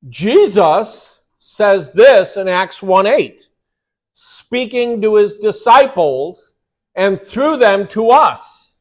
Jesus 0.08 1.20
says 1.38 1.92
this 1.92 2.38
in 2.38 2.48
Acts 2.48 2.82
1 2.82 3.08
8 3.08 3.44
speaking 4.14 5.02
to 5.02 5.16
his 5.16 5.34
disciples 5.34 6.54
and 6.96 7.20
through 7.20 7.58
them 7.58 7.90
to 7.90 8.12
us. 8.12 8.72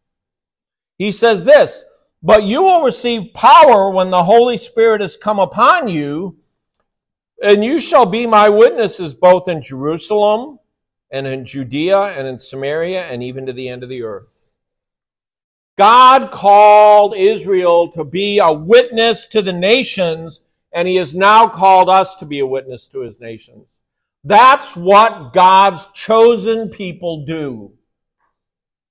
He 0.98 1.10
says 1.10 1.44
this, 1.44 1.82
but 2.22 2.44
you 2.44 2.62
will 2.62 2.84
receive 2.84 3.34
power 3.34 3.90
when 3.90 4.12
the 4.12 4.22
Holy 4.22 4.56
Spirit 4.56 5.00
has 5.00 5.16
come 5.16 5.40
upon 5.40 5.88
you, 5.88 6.38
and 7.42 7.64
you 7.64 7.80
shall 7.80 8.06
be 8.06 8.26
my 8.26 8.48
witnesses 8.48 9.14
both 9.14 9.48
in 9.48 9.62
Jerusalem 9.62 10.58
and 11.10 11.26
in 11.26 11.44
Judea 11.44 11.98
and 11.98 12.26
in 12.26 12.38
Samaria 12.38 13.04
and 13.04 13.22
even 13.22 13.46
to 13.46 13.52
the 13.52 13.68
end 13.68 13.82
of 13.82 13.88
the 13.88 14.02
earth. 14.02 14.44
God 15.76 16.30
called 16.30 17.14
Israel 17.16 17.90
to 17.92 18.04
be 18.04 18.38
a 18.38 18.52
witness 18.52 19.26
to 19.28 19.42
the 19.42 19.52
nations, 19.52 20.40
and 20.72 20.86
he 20.86 20.96
has 20.96 21.14
now 21.14 21.48
called 21.48 21.88
us 21.88 22.14
to 22.16 22.26
be 22.26 22.38
a 22.38 22.46
witness 22.46 22.86
to 22.88 23.00
his 23.00 23.20
nations. 23.20 23.80
That's 24.22 24.76
what 24.76 25.32
God's 25.32 25.86
chosen 25.92 26.70
people 26.70 27.24
do. 27.26 27.72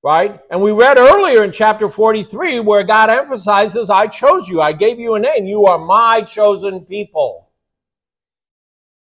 Right? 0.03 0.41
And 0.51 0.61
we 0.61 0.73
read 0.73 0.97
earlier 0.97 1.45
in 1.45 1.53
chapter 1.53 1.87
43 1.87 2.59
where 2.59 2.83
God 2.83 3.09
emphasizes, 3.09 3.89
I 3.89 4.07
chose 4.07 4.49
you. 4.49 4.61
I 4.61 4.73
gave 4.73 4.99
you 4.99 5.15
a 5.15 5.19
name. 5.19 5.45
You 5.45 5.65
are 5.65 5.79
my 5.79 6.21
chosen 6.21 6.81
people. 6.81 7.42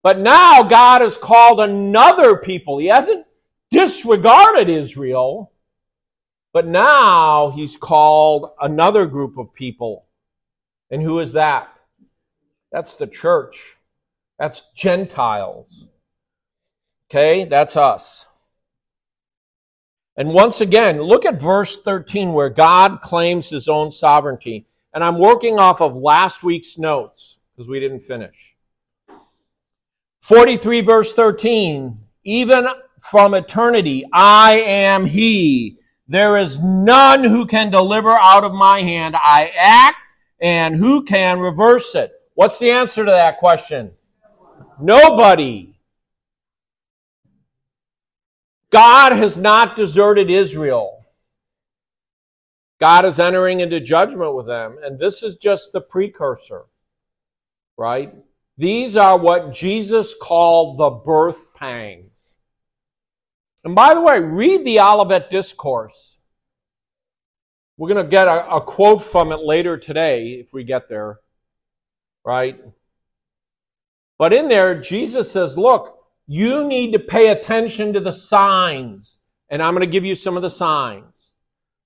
But 0.07 0.19
now 0.19 0.63
God 0.63 1.01
has 1.01 1.17
called 1.17 1.59
another 1.59 2.37
people. 2.37 2.77
He 2.77 2.87
hasn't 2.87 3.25
disregarded 3.71 4.69
Israel, 4.69 5.51
but 6.53 6.65
now 6.65 7.49
he's 7.49 7.75
called 7.75 8.51
another 8.61 9.05
group 9.05 9.37
of 9.37 9.53
people. 9.53 10.05
And 10.89 11.01
who 11.01 11.19
is 11.19 11.33
that? 11.33 11.67
That's 12.71 12.95
the 12.95 13.05
church. 13.05 13.75
That's 14.39 14.63
Gentiles. 14.73 15.89
Okay, 17.11 17.43
that's 17.43 17.75
us. 17.75 18.27
And 20.15 20.33
once 20.33 20.61
again, 20.61 21.01
look 21.01 21.25
at 21.25 21.41
verse 21.41 21.75
13 21.81 22.31
where 22.31 22.49
God 22.49 23.01
claims 23.01 23.49
his 23.49 23.67
own 23.67 23.91
sovereignty. 23.91 24.67
And 24.93 25.03
I'm 25.03 25.19
working 25.19 25.59
off 25.59 25.81
of 25.81 25.97
last 25.97 26.45
week's 26.45 26.77
notes 26.77 27.39
because 27.53 27.67
we 27.67 27.81
didn't 27.81 28.05
finish. 28.05 28.56
43 30.27 30.81
verse 30.81 31.13
13, 31.13 32.00
even 32.25 32.67
from 33.00 33.34
eternity, 33.34 34.03
I 34.12 34.60
am 34.60 35.05
he. 35.05 35.79
There 36.10 36.36
is 36.36 36.60
none 36.60 37.24
who 37.24 37.46
can 37.46 37.72
deliver 37.72 38.10
out 38.10 38.43
of 38.43 38.53
my 38.53 38.81
hand. 38.81 39.15
I 39.15 39.53
act 39.57 39.96
and 40.41 40.75
who 40.75 41.05
can 41.05 41.39
reverse 41.39 41.96
it? 41.96 42.12
What's 42.34 42.60
the 42.60 42.72
answer 42.72 43.05
to 43.05 43.12
that 43.12 43.39
question? 43.39 43.91
Nobody. 44.81 45.79
God 48.69 49.13
has 49.13 49.38
not 49.38 49.77
deserted 49.77 50.29
Israel. 50.29 51.05
God 52.81 53.05
is 53.05 53.17
entering 53.17 53.62
into 53.62 53.79
judgment 53.79 54.36
with 54.36 54.48
them, 54.48 54.77
and 54.84 55.00
this 55.00 55.24
is 55.24 55.38
just 55.38 55.72
the 55.72 55.79
precursor, 55.79 56.65
right? 57.77 58.13
These 58.57 58.95
are 58.95 59.17
what 59.17 59.53
Jesus 59.53 60.15
called 60.19 60.77
the 60.77 60.89
birth 60.89 61.53
pangs. 61.53 62.37
And 63.63 63.75
by 63.75 63.93
the 63.93 64.01
way, 64.01 64.19
read 64.19 64.65
the 64.65 64.79
Olivet 64.79 65.29
Discourse. 65.29 66.19
We're 67.77 67.89
going 67.89 68.03
to 68.03 68.09
get 68.09 68.27
a, 68.27 68.55
a 68.55 68.61
quote 68.61 69.03
from 69.03 69.31
it 69.31 69.39
later 69.39 69.77
today 69.77 70.29
if 70.29 70.53
we 70.53 70.63
get 70.63 70.89
there, 70.89 71.19
right? 72.25 72.59
But 74.17 74.33
in 74.33 74.47
there, 74.47 74.79
Jesus 74.81 75.31
says, 75.31 75.57
look, 75.57 75.99
you 76.25 76.67
need 76.67 76.93
to 76.93 76.99
pay 76.99 77.29
attention 77.29 77.93
to 77.93 77.99
the 77.99 78.13
signs. 78.13 79.19
And 79.49 79.61
I'm 79.61 79.73
going 79.73 79.85
to 79.85 79.91
give 79.91 80.05
you 80.05 80.15
some 80.15 80.35
of 80.35 80.41
the 80.41 80.49
signs. 80.49 81.31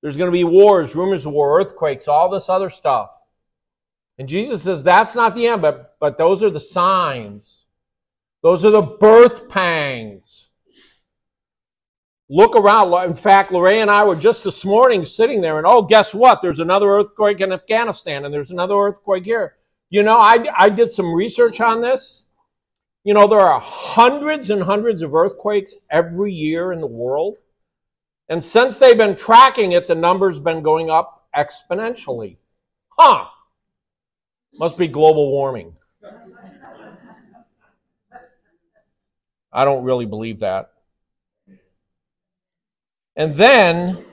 There's 0.01 0.17
going 0.17 0.29
to 0.29 0.31
be 0.31 0.45
wars, 0.45 0.95
rumors 0.95 1.25
of 1.25 1.33
war, 1.33 1.59
earthquakes, 1.59 2.07
all 2.07 2.29
this 2.29 2.47
other 2.47 2.69
stuff. 2.69 3.11
And 4.17 4.29
Jesus 4.29 4.63
says 4.63 4.83
that's 4.83 5.15
not 5.15 5.35
the 5.35 5.47
end, 5.47 5.61
but, 5.61 5.90
but 6.01 6.17
those 6.17 6.43
are 6.43 6.50
the 6.50 6.60
signs. 6.60 7.67
Those 8.41 8.65
are 8.65 8.72
the 8.72 8.81
birth 8.81 9.48
pangs. 9.48 10.50
Look 12.27 12.55
around. 12.55 12.91
In 13.05 13.13
fact, 13.13 13.51
Lorraine 13.51 13.84
and 13.84 13.91
I 13.91 14.03
were 14.03 14.15
just 14.15 14.43
this 14.43 14.65
morning 14.65 15.05
sitting 15.05 15.41
there 15.41 15.60
and, 15.60 15.67
oh, 15.67 15.84
guess 15.84 16.13
what? 16.13 16.41
There's 16.41 16.60
another 16.60 16.88
earthquake 16.88 17.39
in 17.39 17.53
Afghanistan 17.53 18.25
and 18.25 18.34
there's 18.34 18.50
another 18.50 18.74
earthquake 18.74 19.25
here. 19.25 19.58
You 19.91 20.01
know, 20.01 20.17
I, 20.17 20.43
I 20.58 20.70
did 20.70 20.89
some 20.89 21.13
research 21.13 21.62
on 21.62 21.81
this. 21.81 22.25
You 23.03 23.13
know, 23.13 23.27
there 23.27 23.39
are 23.39 23.60
hundreds 23.62 24.50
and 24.50 24.63
hundreds 24.63 25.03
of 25.03 25.13
earthquakes 25.13 25.75
every 25.91 26.34
year 26.34 26.72
in 26.72 26.81
the 26.81 26.88
world. 26.88 27.38
And 28.27 28.43
since 28.43 28.77
they've 28.77 28.98
been 28.98 29.15
tracking 29.15 29.74
it, 29.74 29.88
the 29.88 29.96
number's 29.96 30.39
been 30.39 30.63
going 30.63 30.89
up 30.89 31.27
exponentially. 31.36 32.38
Huh. 32.98 33.25
Must 34.53 34.77
be 34.77 34.88
global 34.88 35.31
warming. 35.31 35.75
I 39.51 39.65
don't 39.65 39.84
really 39.84 40.05
believe 40.05 40.39
that. 40.39 40.72
And 43.15 43.34
then 43.34 44.05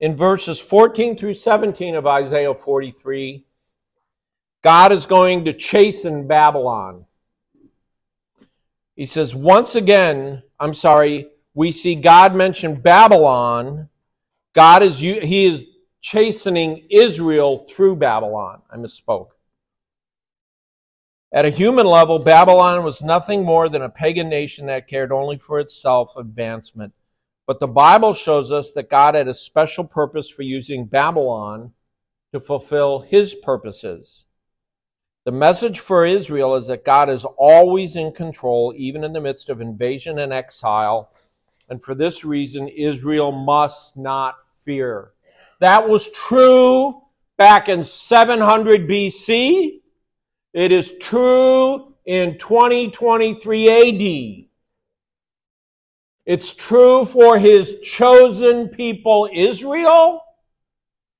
in 0.00 0.16
verses 0.16 0.58
14 0.58 1.16
through 1.16 1.34
17 1.34 1.94
of 1.94 2.06
Isaiah 2.06 2.54
43, 2.54 3.44
God 4.62 4.92
is 4.92 5.06
going 5.06 5.44
to 5.44 5.52
chasten 5.52 6.26
Babylon. 6.26 7.04
He 8.96 9.06
says, 9.06 9.34
once 9.34 9.74
again, 9.74 10.42
I'm 10.58 10.74
sorry, 10.74 11.28
we 11.54 11.70
see 11.70 11.94
God 11.94 12.34
mention 12.34 12.80
Babylon. 12.80 13.88
God 14.54 14.82
is, 14.82 14.98
he 14.98 15.46
is 15.46 15.64
chastening 16.00 16.86
Israel 16.90 17.58
through 17.58 17.96
Babylon. 17.96 18.62
I 18.70 18.76
misspoke. 18.76 19.28
At 21.30 21.44
a 21.44 21.50
human 21.50 21.86
level, 21.86 22.18
Babylon 22.18 22.84
was 22.84 23.02
nothing 23.02 23.44
more 23.44 23.68
than 23.68 23.82
a 23.82 23.90
pagan 23.90 24.30
nation 24.30 24.66
that 24.66 24.88
cared 24.88 25.12
only 25.12 25.36
for 25.36 25.60
its 25.60 25.74
self 25.74 26.16
advancement. 26.16 26.94
But 27.46 27.60
the 27.60 27.68
Bible 27.68 28.14
shows 28.14 28.50
us 28.50 28.72
that 28.72 28.90
God 28.90 29.14
had 29.14 29.28
a 29.28 29.34
special 29.34 29.84
purpose 29.84 30.30
for 30.30 30.42
using 30.42 30.86
Babylon 30.86 31.72
to 32.32 32.40
fulfill 32.40 33.00
his 33.00 33.34
purposes. 33.34 34.24
The 35.24 35.32
message 35.32 35.80
for 35.80 36.06
Israel 36.06 36.56
is 36.56 36.68
that 36.68 36.84
God 36.84 37.10
is 37.10 37.26
always 37.36 37.96
in 37.96 38.12
control, 38.12 38.72
even 38.76 39.04
in 39.04 39.12
the 39.12 39.20
midst 39.20 39.50
of 39.50 39.60
invasion 39.60 40.18
and 40.18 40.32
exile. 40.32 41.10
And 41.68 41.84
for 41.84 41.94
this 41.94 42.24
reason, 42.24 42.68
Israel 42.68 43.32
must 43.32 43.96
not 43.96 44.36
fear. 44.58 45.12
That 45.60 45.88
was 45.88 46.10
true 46.12 47.02
back 47.36 47.68
in 47.68 47.84
700 47.84 48.88
BC. 48.88 49.80
It 50.52 50.72
is 50.72 50.96
true 50.98 51.94
in 52.06 52.38
2023 52.38 53.68
AD. 53.68 54.48
It's 56.24 56.54
true 56.54 57.06
for 57.06 57.38
his 57.38 57.80
chosen 57.80 58.68
people, 58.68 59.28
Israel, 59.32 60.22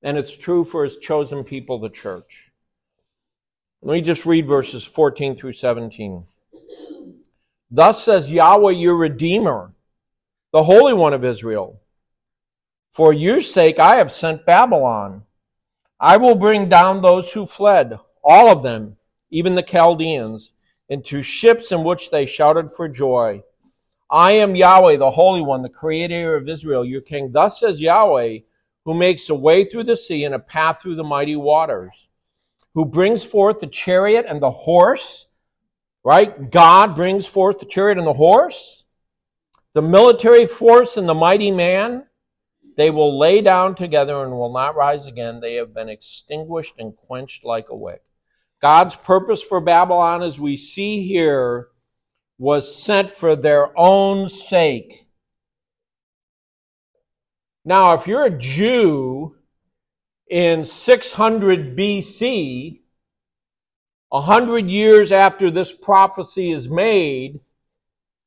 and 0.02 0.18
it's 0.18 0.36
true 0.36 0.64
for 0.64 0.84
his 0.84 0.98
chosen 0.98 1.44
people, 1.44 1.78
the 1.78 1.88
church. 1.88 2.52
Let 3.80 3.94
me 3.94 4.00
just 4.02 4.26
read 4.26 4.46
verses 4.46 4.84
14 4.84 5.36
through 5.36 5.54
17. 5.54 6.24
Thus 7.70 8.02
says 8.02 8.30
Yahweh, 8.30 8.72
your 8.72 8.96
Redeemer, 8.96 9.72
the 10.52 10.64
Holy 10.64 10.94
One 10.94 11.12
of 11.14 11.24
Israel. 11.24 11.80
For 12.90 13.12
your 13.12 13.40
sake 13.40 13.78
I 13.78 13.96
have 13.96 14.10
sent 14.10 14.44
Babylon. 14.44 15.22
I 15.98 16.16
will 16.16 16.34
bring 16.34 16.68
down 16.68 17.00
those 17.00 17.32
who 17.32 17.46
fled, 17.46 17.98
all 18.22 18.50
of 18.50 18.62
them, 18.62 18.97
even 19.30 19.54
the 19.54 19.62
Chaldeans, 19.62 20.52
into 20.88 21.22
ships 21.22 21.70
in 21.70 21.84
which 21.84 22.10
they 22.10 22.26
shouted 22.26 22.72
for 22.72 22.88
joy. 22.88 23.42
I 24.10 24.32
am 24.32 24.56
Yahweh, 24.56 24.96
the 24.96 25.10
Holy 25.10 25.42
One, 25.42 25.62
the 25.62 25.68
Creator 25.68 26.36
of 26.36 26.48
Israel, 26.48 26.84
your 26.84 27.02
King. 27.02 27.30
Thus 27.32 27.60
says 27.60 27.80
Yahweh, 27.80 28.38
who 28.84 28.94
makes 28.94 29.28
a 29.28 29.34
way 29.34 29.64
through 29.64 29.84
the 29.84 29.98
sea 29.98 30.24
and 30.24 30.34
a 30.34 30.38
path 30.38 30.80
through 30.80 30.94
the 30.94 31.04
mighty 31.04 31.36
waters, 31.36 32.08
who 32.72 32.86
brings 32.86 33.22
forth 33.22 33.60
the 33.60 33.66
chariot 33.66 34.24
and 34.26 34.40
the 34.40 34.50
horse, 34.50 35.28
right? 36.04 36.50
God 36.50 36.96
brings 36.96 37.26
forth 37.26 37.58
the 37.58 37.66
chariot 37.66 37.98
and 37.98 38.06
the 38.06 38.14
horse, 38.14 38.84
the 39.74 39.82
military 39.82 40.46
force 40.46 40.96
and 40.96 41.06
the 41.06 41.14
mighty 41.14 41.50
man. 41.50 42.06
They 42.78 42.88
will 42.88 43.18
lay 43.18 43.42
down 43.42 43.74
together 43.74 44.22
and 44.24 44.32
will 44.32 44.52
not 44.52 44.74
rise 44.74 45.06
again. 45.06 45.40
They 45.40 45.56
have 45.56 45.74
been 45.74 45.90
extinguished 45.90 46.78
and 46.78 46.96
quenched 46.96 47.44
like 47.44 47.68
a 47.68 47.76
wick. 47.76 48.02
God's 48.60 48.96
purpose 48.96 49.42
for 49.42 49.60
Babylon, 49.60 50.22
as 50.22 50.40
we 50.40 50.56
see 50.56 51.06
here, 51.06 51.68
was 52.38 52.74
sent 52.74 53.10
for 53.10 53.36
their 53.36 53.76
own 53.78 54.28
sake. 54.28 55.06
Now, 57.64 57.94
if 57.94 58.06
you're 58.06 58.24
a 58.24 58.38
Jew 58.38 59.36
in 60.28 60.64
600 60.64 61.76
BC, 61.76 62.80
a 64.10 64.20
hundred 64.20 64.70
years 64.70 65.12
after 65.12 65.50
this 65.50 65.72
prophecy 65.72 66.50
is 66.50 66.68
made, 66.68 67.40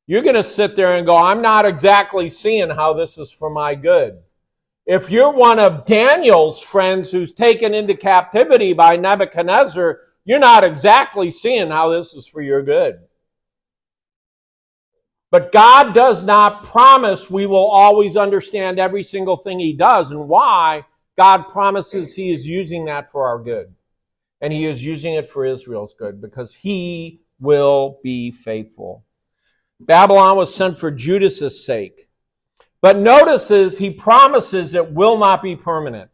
you're 0.06 0.22
going 0.22 0.36
to 0.36 0.42
sit 0.42 0.76
there 0.76 0.94
and 0.94 1.06
go, 1.06 1.16
I'm 1.16 1.42
not 1.42 1.66
exactly 1.66 2.30
seeing 2.30 2.70
how 2.70 2.92
this 2.92 3.18
is 3.18 3.32
for 3.32 3.50
my 3.50 3.74
good. 3.74 4.18
If 4.84 5.10
you're 5.10 5.32
one 5.32 5.58
of 5.58 5.86
Daniel's 5.86 6.60
friends 6.60 7.10
who's 7.10 7.32
taken 7.32 7.72
into 7.72 7.94
captivity 7.94 8.72
by 8.72 8.96
Nebuchadnezzar, 8.96 10.00
you're 10.24 10.38
not 10.38 10.64
exactly 10.64 11.30
seeing 11.30 11.70
how 11.70 11.90
this 11.90 12.14
is 12.14 12.26
for 12.26 12.40
your 12.40 12.62
good. 12.62 13.00
But 15.32 15.50
God 15.50 15.94
does 15.94 16.22
not 16.22 16.62
promise 16.62 17.30
we 17.30 17.46
will 17.46 17.66
always 17.66 18.16
understand 18.16 18.78
every 18.78 19.02
single 19.02 19.36
thing 19.36 19.58
He 19.58 19.72
does 19.72 20.10
and 20.10 20.28
why. 20.28 20.84
God 21.16 21.48
promises 21.48 22.14
He 22.14 22.32
is 22.32 22.46
using 22.46 22.84
that 22.84 23.10
for 23.10 23.26
our 23.26 23.42
good. 23.42 23.74
And 24.42 24.52
He 24.52 24.66
is 24.66 24.84
using 24.84 25.14
it 25.14 25.28
for 25.28 25.46
Israel's 25.46 25.94
good 25.94 26.20
because 26.20 26.54
He 26.54 27.22
will 27.40 27.98
be 28.02 28.30
faithful. 28.30 29.04
Babylon 29.80 30.36
was 30.36 30.54
sent 30.54 30.76
for 30.76 30.90
Judah's 30.90 31.64
sake. 31.64 32.08
But 32.82 33.00
notices 33.00 33.78
He 33.78 33.90
promises 33.90 34.74
it 34.74 34.92
will 34.92 35.18
not 35.18 35.42
be 35.42 35.56
permanent. 35.56 36.11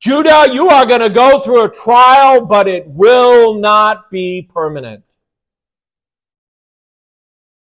Judah, 0.00 0.48
you 0.52 0.68
are 0.68 0.86
going 0.86 1.00
to 1.00 1.10
go 1.10 1.40
through 1.40 1.64
a 1.64 1.70
trial, 1.70 2.44
but 2.44 2.68
it 2.68 2.86
will 2.86 3.54
not 3.54 4.10
be 4.10 4.48
permanent. 4.52 5.04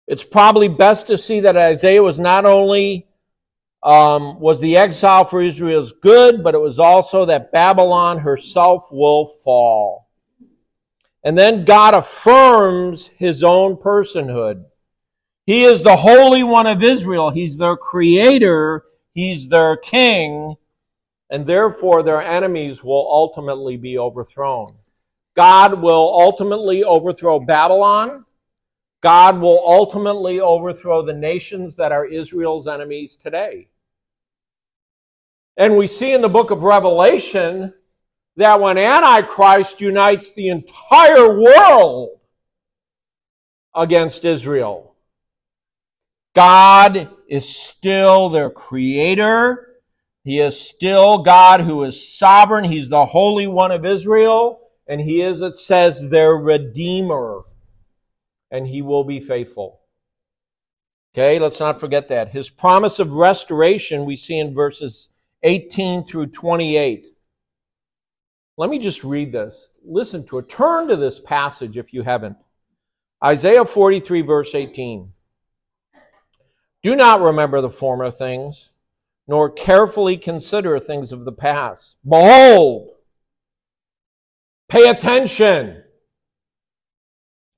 It's 0.08 0.23
probably 0.23 0.67
best 0.67 1.08
to 1.08 1.17
see 1.17 1.41
that 1.41 1.58
Isaiah 1.58 2.01
was 2.01 2.17
not 2.17 2.45
only 2.45 3.08
um, 3.84 4.39
was 4.39 4.60
the 4.60 4.77
exile 4.77 5.25
for 5.25 5.41
Israel's 5.41 5.93
good, 5.93 6.43
but 6.43 6.56
it 6.56 6.62
was 6.62 6.80
also 6.80 7.25
that 7.25 7.51
Babylon 7.51 8.19
herself 8.19 8.91
will 8.91 9.27
fall. 9.27 10.10
And 11.23 11.38
then 11.38 11.65
God 11.65 11.93
affirms 11.93 13.08
his 13.17 13.43
own 13.43 13.75
personhood. 13.75 14.65
He 15.45 15.63
is 15.63 15.84
the 15.84 15.95
Holy 15.95 16.43
One 16.43 16.67
of 16.67 16.84
Israel. 16.84 17.32
He's 17.32 17.58
their 17.58 17.77
creator. 17.77 18.84
He's 19.13 19.47
their 19.47 19.77
king. 19.77 20.56
And 21.29 21.45
therefore 21.45 22.03
their 22.03 22.21
enemies 22.21 22.83
will 22.83 23.07
ultimately 23.11 23.77
be 23.77 23.97
overthrown. 23.97 24.69
God 25.35 25.81
will 25.81 26.09
ultimately 26.19 26.83
overthrow 26.83 27.39
Babylon. 27.39 28.25
God 29.01 29.39
will 29.39 29.61
ultimately 29.65 30.39
overthrow 30.39 31.03
the 31.05 31.13
nations 31.13 31.75
that 31.75 31.91
are 31.91 32.05
Israel's 32.05 32.67
enemies 32.67 33.15
today. 33.15 33.67
And 35.57 35.77
we 35.77 35.87
see 35.87 36.13
in 36.13 36.21
the 36.21 36.29
book 36.29 36.51
of 36.51 36.63
Revelation 36.63 37.73
that 38.35 38.61
when 38.61 38.77
Antichrist 38.77 39.81
unites 39.81 40.31
the 40.33 40.49
entire 40.49 41.39
world 41.39 42.19
against 43.75 44.23
Israel, 44.23 44.95
God 46.35 47.09
is 47.27 47.49
still 47.49 48.29
their 48.29 48.51
creator. 48.51 49.66
He 50.27 50.39
is 50.39 50.59
still 50.59 51.19
God 51.19 51.61
who 51.61 51.83
is 51.83 52.17
sovereign. 52.17 52.65
He's 52.65 52.89
the 52.89 53.05
Holy 53.05 53.47
One 53.47 53.71
of 53.71 53.85
Israel. 53.85 54.59
And 54.85 55.01
He 55.01 55.21
is, 55.21 55.41
it 55.41 55.57
says, 55.57 56.09
their 56.09 56.33
Redeemer 56.33 57.43
and 58.51 58.67
he 58.67 58.81
will 58.81 59.03
be 59.03 59.19
faithful. 59.19 59.81
Okay, 61.13 61.39
let's 61.39 61.59
not 61.59 61.79
forget 61.79 62.09
that. 62.09 62.29
His 62.29 62.49
promise 62.49 62.99
of 62.99 63.11
restoration 63.11 64.05
we 64.05 64.15
see 64.15 64.37
in 64.37 64.53
verses 64.53 65.09
18 65.43 66.05
through 66.05 66.27
28. 66.27 67.07
Let 68.55 68.69
me 68.69 68.79
just 68.79 69.03
read 69.03 69.31
this. 69.31 69.73
Listen 69.83 70.25
to 70.27 70.39
it. 70.39 70.49
Turn 70.49 70.87
to 70.87 70.95
this 70.95 71.19
passage 71.19 71.77
if 71.77 71.93
you 71.93 72.03
haven't. 72.03 72.37
Isaiah 73.23 73.65
43, 73.65 74.21
verse 74.21 74.53
18. 74.53 75.11
Do 76.83 76.95
not 76.95 77.21
remember 77.21 77.61
the 77.61 77.69
former 77.69 78.11
things, 78.11 78.76
nor 79.27 79.49
carefully 79.49 80.17
consider 80.17 80.79
things 80.79 81.11
of 81.11 81.25
the 81.25 81.31
past. 81.31 81.95
Behold, 82.07 82.91
Pay 84.69 84.89
attention. 84.89 85.83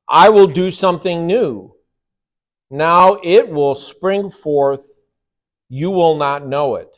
I 0.07 0.29
will 0.29 0.47
do 0.47 0.69
something 0.69 1.25
new. 1.25 1.75
Now 2.69 3.19
it 3.23 3.49
will 3.49 3.73
spring 3.73 4.29
forth. 4.29 5.01
You 5.69 5.89
will 5.89 6.17
not 6.17 6.45
know 6.45 6.75
it. 6.75 6.89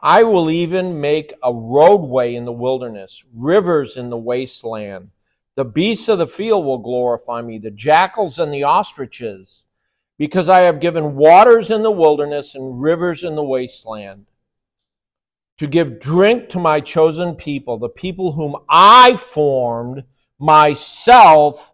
I 0.00 0.22
will 0.22 0.50
even 0.50 1.00
make 1.00 1.32
a 1.42 1.52
roadway 1.52 2.34
in 2.34 2.44
the 2.44 2.52
wilderness, 2.52 3.24
rivers 3.34 3.96
in 3.96 4.10
the 4.10 4.18
wasteland. 4.18 5.10
The 5.56 5.64
beasts 5.64 6.08
of 6.08 6.18
the 6.18 6.26
field 6.26 6.64
will 6.64 6.78
glorify 6.78 7.42
me, 7.42 7.58
the 7.58 7.70
jackals 7.70 8.38
and 8.38 8.52
the 8.52 8.64
ostriches, 8.64 9.63
because 10.18 10.48
I 10.48 10.60
have 10.60 10.80
given 10.80 11.16
waters 11.16 11.70
in 11.70 11.82
the 11.82 11.90
wilderness 11.90 12.54
and 12.54 12.80
rivers 12.80 13.24
in 13.24 13.34
the 13.34 13.42
wasteland 13.42 14.26
to 15.58 15.66
give 15.66 16.00
drink 16.00 16.48
to 16.50 16.58
my 16.58 16.80
chosen 16.80 17.34
people, 17.34 17.78
the 17.78 17.88
people 17.88 18.32
whom 18.32 18.56
I 18.68 19.16
formed, 19.16 20.04
myself 20.38 21.72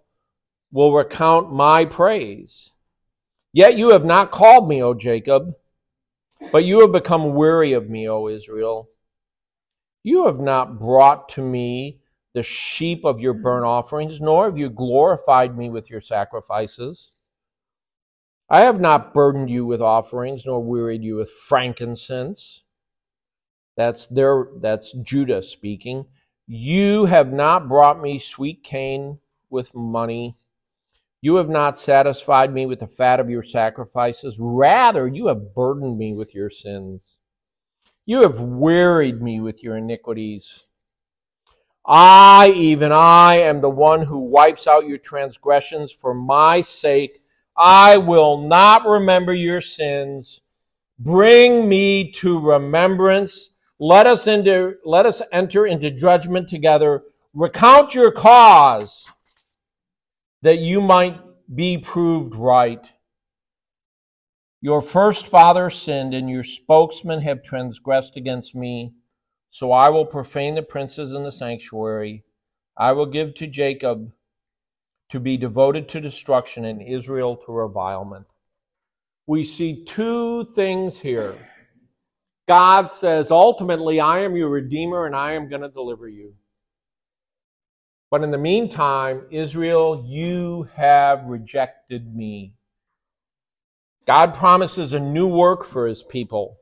will 0.70 0.92
recount 0.92 1.52
my 1.52 1.84
praise. 1.84 2.72
Yet 3.52 3.76
you 3.76 3.90
have 3.90 4.04
not 4.04 4.30
called 4.30 4.68
me, 4.68 4.82
O 4.82 4.94
Jacob, 4.94 5.54
but 6.52 6.64
you 6.64 6.80
have 6.80 6.92
become 6.92 7.34
weary 7.34 7.72
of 7.72 7.90
me, 7.90 8.08
O 8.08 8.28
Israel. 8.28 8.88
You 10.02 10.26
have 10.26 10.40
not 10.40 10.78
brought 10.78 11.28
to 11.30 11.42
me 11.42 12.00
the 12.32 12.42
sheep 12.42 13.04
of 13.04 13.20
your 13.20 13.34
burnt 13.34 13.66
offerings, 13.66 14.20
nor 14.20 14.46
have 14.46 14.56
you 14.56 14.70
glorified 14.70 15.56
me 15.58 15.68
with 15.68 15.90
your 15.90 16.00
sacrifices. 16.00 17.12
I 18.50 18.62
have 18.62 18.80
not 18.80 19.14
burdened 19.14 19.48
you 19.48 19.64
with 19.64 19.80
offerings, 19.80 20.44
nor 20.44 20.60
wearied 20.60 21.04
you 21.04 21.16
with 21.16 21.30
frankincense. 21.30 22.62
That's 23.76 24.08
their 24.08 24.48
that's 24.60 24.92
Judah 24.92 25.42
speaking. 25.42 26.06
You 26.46 27.04
have 27.04 27.32
not 27.32 27.68
brought 27.68 28.02
me 28.02 28.18
sweet 28.18 28.64
cane 28.64 29.20
with 29.50 29.72
money. 29.72 30.36
You 31.22 31.36
have 31.36 31.48
not 31.48 31.78
satisfied 31.78 32.52
me 32.52 32.66
with 32.66 32.80
the 32.80 32.88
fat 32.88 33.20
of 33.20 33.30
your 33.30 33.44
sacrifices. 33.44 34.36
Rather, 34.40 35.06
you 35.06 35.28
have 35.28 35.54
burdened 35.54 35.96
me 35.96 36.14
with 36.14 36.34
your 36.34 36.50
sins. 36.50 37.16
You 38.04 38.22
have 38.22 38.40
wearied 38.40 39.22
me 39.22 39.40
with 39.40 39.62
your 39.62 39.76
iniquities. 39.76 40.66
I, 41.86 42.52
even 42.56 42.90
I, 42.90 43.36
am 43.36 43.60
the 43.60 43.70
one 43.70 44.02
who 44.02 44.18
wipes 44.18 44.66
out 44.66 44.88
your 44.88 44.98
transgressions 44.98 45.92
for 45.92 46.14
my 46.14 46.62
sake. 46.62 47.12
I 47.56 47.98
will 47.98 48.38
not 48.38 48.86
remember 48.86 49.32
your 49.32 49.60
sins. 49.60 50.40
Bring 50.98 51.68
me 51.68 52.12
to 52.12 52.38
remembrance. 52.38 53.50
Let 53.78 54.06
us, 54.06 54.26
into, 54.26 54.74
let 54.84 55.06
us 55.06 55.22
enter 55.32 55.66
into 55.66 55.90
judgment 55.90 56.48
together. 56.48 57.02
Recount 57.32 57.94
your 57.94 58.12
cause 58.12 59.10
that 60.42 60.58
you 60.58 60.80
might 60.80 61.20
be 61.54 61.78
proved 61.78 62.34
right. 62.34 62.86
Your 64.60 64.82
first 64.82 65.26
father 65.26 65.70
sinned, 65.70 66.12
and 66.12 66.28
your 66.28 66.44
spokesmen 66.44 67.22
have 67.22 67.42
transgressed 67.42 68.16
against 68.16 68.54
me. 68.54 68.92
So 69.48 69.72
I 69.72 69.88
will 69.88 70.04
profane 70.04 70.54
the 70.54 70.62
princes 70.62 71.12
in 71.12 71.24
the 71.24 71.32
sanctuary. 71.32 72.24
I 72.76 72.92
will 72.92 73.06
give 73.06 73.34
to 73.36 73.46
Jacob 73.46 74.12
to 75.10 75.20
be 75.20 75.36
devoted 75.36 75.88
to 75.90 76.00
destruction, 76.00 76.64
and 76.64 76.80
Israel 76.80 77.36
to 77.36 77.52
revilement. 77.52 78.26
We 79.26 79.44
see 79.44 79.84
two 79.84 80.44
things 80.44 81.00
here. 81.00 81.36
God 82.48 82.90
says, 82.90 83.30
ultimately, 83.30 84.00
I 84.00 84.20
am 84.20 84.36
your 84.36 84.48
Redeemer 84.48 85.06
and 85.06 85.14
I 85.14 85.32
am 85.32 85.48
going 85.48 85.62
to 85.62 85.68
deliver 85.68 86.08
you. 86.08 86.34
But 88.10 88.24
in 88.24 88.32
the 88.32 88.38
meantime, 88.38 89.26
Israel, 89.30 90.04
you 90.04 90.68
have 90.74 91.26
rejected 91.26 92.12
me. 92.12 92.54
God 94.04 94.34
promises 94.34 94.92
a 94.92 94.98
new 94.98 95.28
work 95.28 95.64
for 95.64 95.86
his 95.86 96.02
people. 96.02 96.56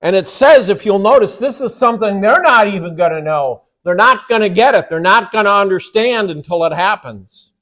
And 0.00 0.16
it 0.16 0.26
says, 0.26 0.70
if 0.70 0.86
you'll 0.86 0.98
notice, 0.98 1.36
this 1.36 1.60
is 1.60 1.74
something 1.74 2.22
they're 2.22 2.40
not 2.40 2.68
even 2.68 2.96
going 2.96 3.12
to 3.12 3.20
know. 3.20 3.64
They're 3.84 3.94
not 3.94 4.28
going 4.28 4.42
to 4.42 4.50
get 4.50 4.74
it. 4.74 4.86
They're 4.90 5.00
not 5.00 5.32
going 5.32 5.46
to 5.46 5.52
understand 5.52 6.30
until 6.30 6.64
it 6.64 6.72
happens. 6.72 7.52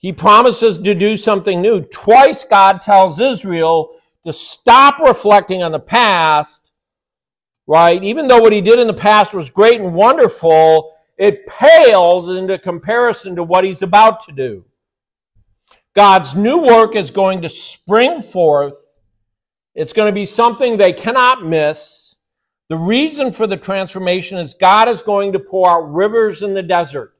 He 0.00 0.12
promises 0.12 0.78
to 0.78 0.94
do 0.94 1.16
something 1.16 1.60
new. 1.60 1.82
Twice 1.82 2.44
God 2.44 2.82
tells 2.82 3.20
Israel 3.20 3.96
to 4.24 4.32
stop 4.32 4.98
reflecting 4.98 5.62
on 5.62 5.72
the 5.72 5.80
past, 5.80 6.72
right? 7.66 8.02
Even 8.02 8.28
though 8.28 8.40
what 8.40 8.52
he 8.52 8.60
did 8.60 8.78
in 8.78 8.86
the 8.86 8.94
past 8.94 9.34
was 9.34 9.50
great 9.50 9.80
and 9.80 9.94
wonderful, 9.94 10.94
it 11.18 11.46
pales 11.46 12.30
into 12.30 12.58
comparison 12.58 13.36
to 13.36 13.44
what 13.44 13.64
he's 13.64 13.82
about 13.82 14.20
to 14.24 14.32
do. 14.32 14.64
God's 15.94 16.34
new 16.34 16.58
work 16.62 16.94
is 16.96 17.10
going 17.10 17.42
to 17.42 17.48
spring 17.48 18.22
forth. 18.22 18.98
It's 19.74 19.92
going 19.92 20.08
to 20.08 20.14
be 20.14 20.26
something 20.26 20.76
they 20.76 20.92
cannot 20.92 21.44
miss. 21.44 22.09
The 22.70 22.78
reason 22.78 23.32
for 23.32 23.48
the 23.48 23.56
transformation 23.56 24.38
is 24.38 24.54
God 24.54 24.88
is 24.88 25.02
going 25.02 25.32
to 25.32 25.40
pour 25.40 25.68
out 25.68 25.92
rivers 25.92 26.40
in 26.40 26.54
the 26.54 26.62
desert. 26.62 27.14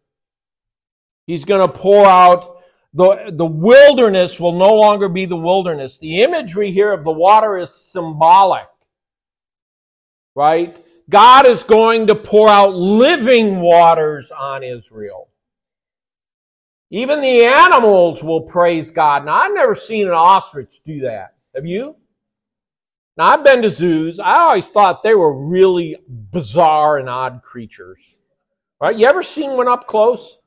He's 1.26 1.44
going 1.44 1.68
to 1.68 1.76
pour 1.76 2.06
out 2.06 2.62
the, 2.94 3.32
the 3.34 3.46
wilderness 3.46 4.38
will 4.38 4.56
no 4.56 4.76
longer 4.76 5.08
be 5.08 5.26
the 5.26 5.36
wilderness. 5.36 5.98
The 5.98 6.22
imagery 6.22 6.70
here 6.70 6.92
of 6.92 7.04
the 7.04 7.12
water 7.12 7.58
is 7.58 7.74
symbolic. 7.74 8.68
Right? 10.36 10.74
God 11.08 11.46
is 11.46 11.64
going 11.64 12.06
to 12.06 12.14
pour 12.14 12.48
out 12.48 12.74
living 12.74 13.60
waters 13.60 14.30
on 14.30 14.62
Israel. 14.62 15.30
Even 16.90 17.20
the 17.20 17.44
animals 17.44 18.22
will 18.22 18.42
praise 18.42 18.92
God. 18.92 19.24
Now, 19.24 19.34
I've 19.34 19.54
never 19.54 19.74
seen 19.74 20.06
an 20.06 20.14
ostrich 20.14 20.80
do 20.84 21.00
that. 21.00 21.34
Have 21.56 21.66
you? 21.66 21.96
Now, 23.20 23.26
I've 23.26 23.44
been 23.44 23.60
to 23.60 23.70
zoos. 23.70 24.18
I 24.18 24.38
always 24.38 24.68
thought 24.68 25.02
they 25.02 25.14
were 25.14 25.46
really 25.46 25.94
bizarre 26.08 26.96
and 26.96 27.06
odd 27.06 27.42
creatures. 27.42 28.16
Right? 28.80 28.96
You 28.96 29.06
ever 29.08 29.22
seen 29.22 29.58
one 29.58 29.68
up 29.68 29.86
close? 29.86 30.38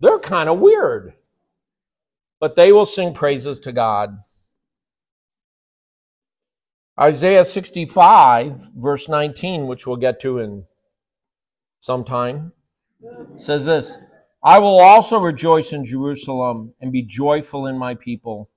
They're 0.00 0.18
kind 0.18 0.48
of 0.48 0.58
weird. 0.58 1.12
But 2.40 2.56
they 2.56 2.72
will 2.72 2.86
sing 2.86 3.12
praises 3.12 3.58
to 3.58 3.72
God. 3.72 4.16
Isaiah 6.98 7.44
65, 7.44 8.68
verse 8.74 9.06
19, 9.06 9.66
which 9.66 9.86
we'll 9.86 9.96
get 9.96 10.18
to 10.22 10.38
in 10.38 10.64
some 11.80 12.04
time, 12.04 12.52
says 13.36 13.66
this 13.66 13.98
I 14.42 14.60
will 14.60 14.80
also 14.80 15.18
rejoice 15.18 15.74
in 15.74 15.84
Jerusalem 15.84 16.72
and 16.80 16.90
be 16.90 17.02
joyful 17.02 17.66
in 17.66 17.76
my 17.76 17.94
people. 17.94 18.48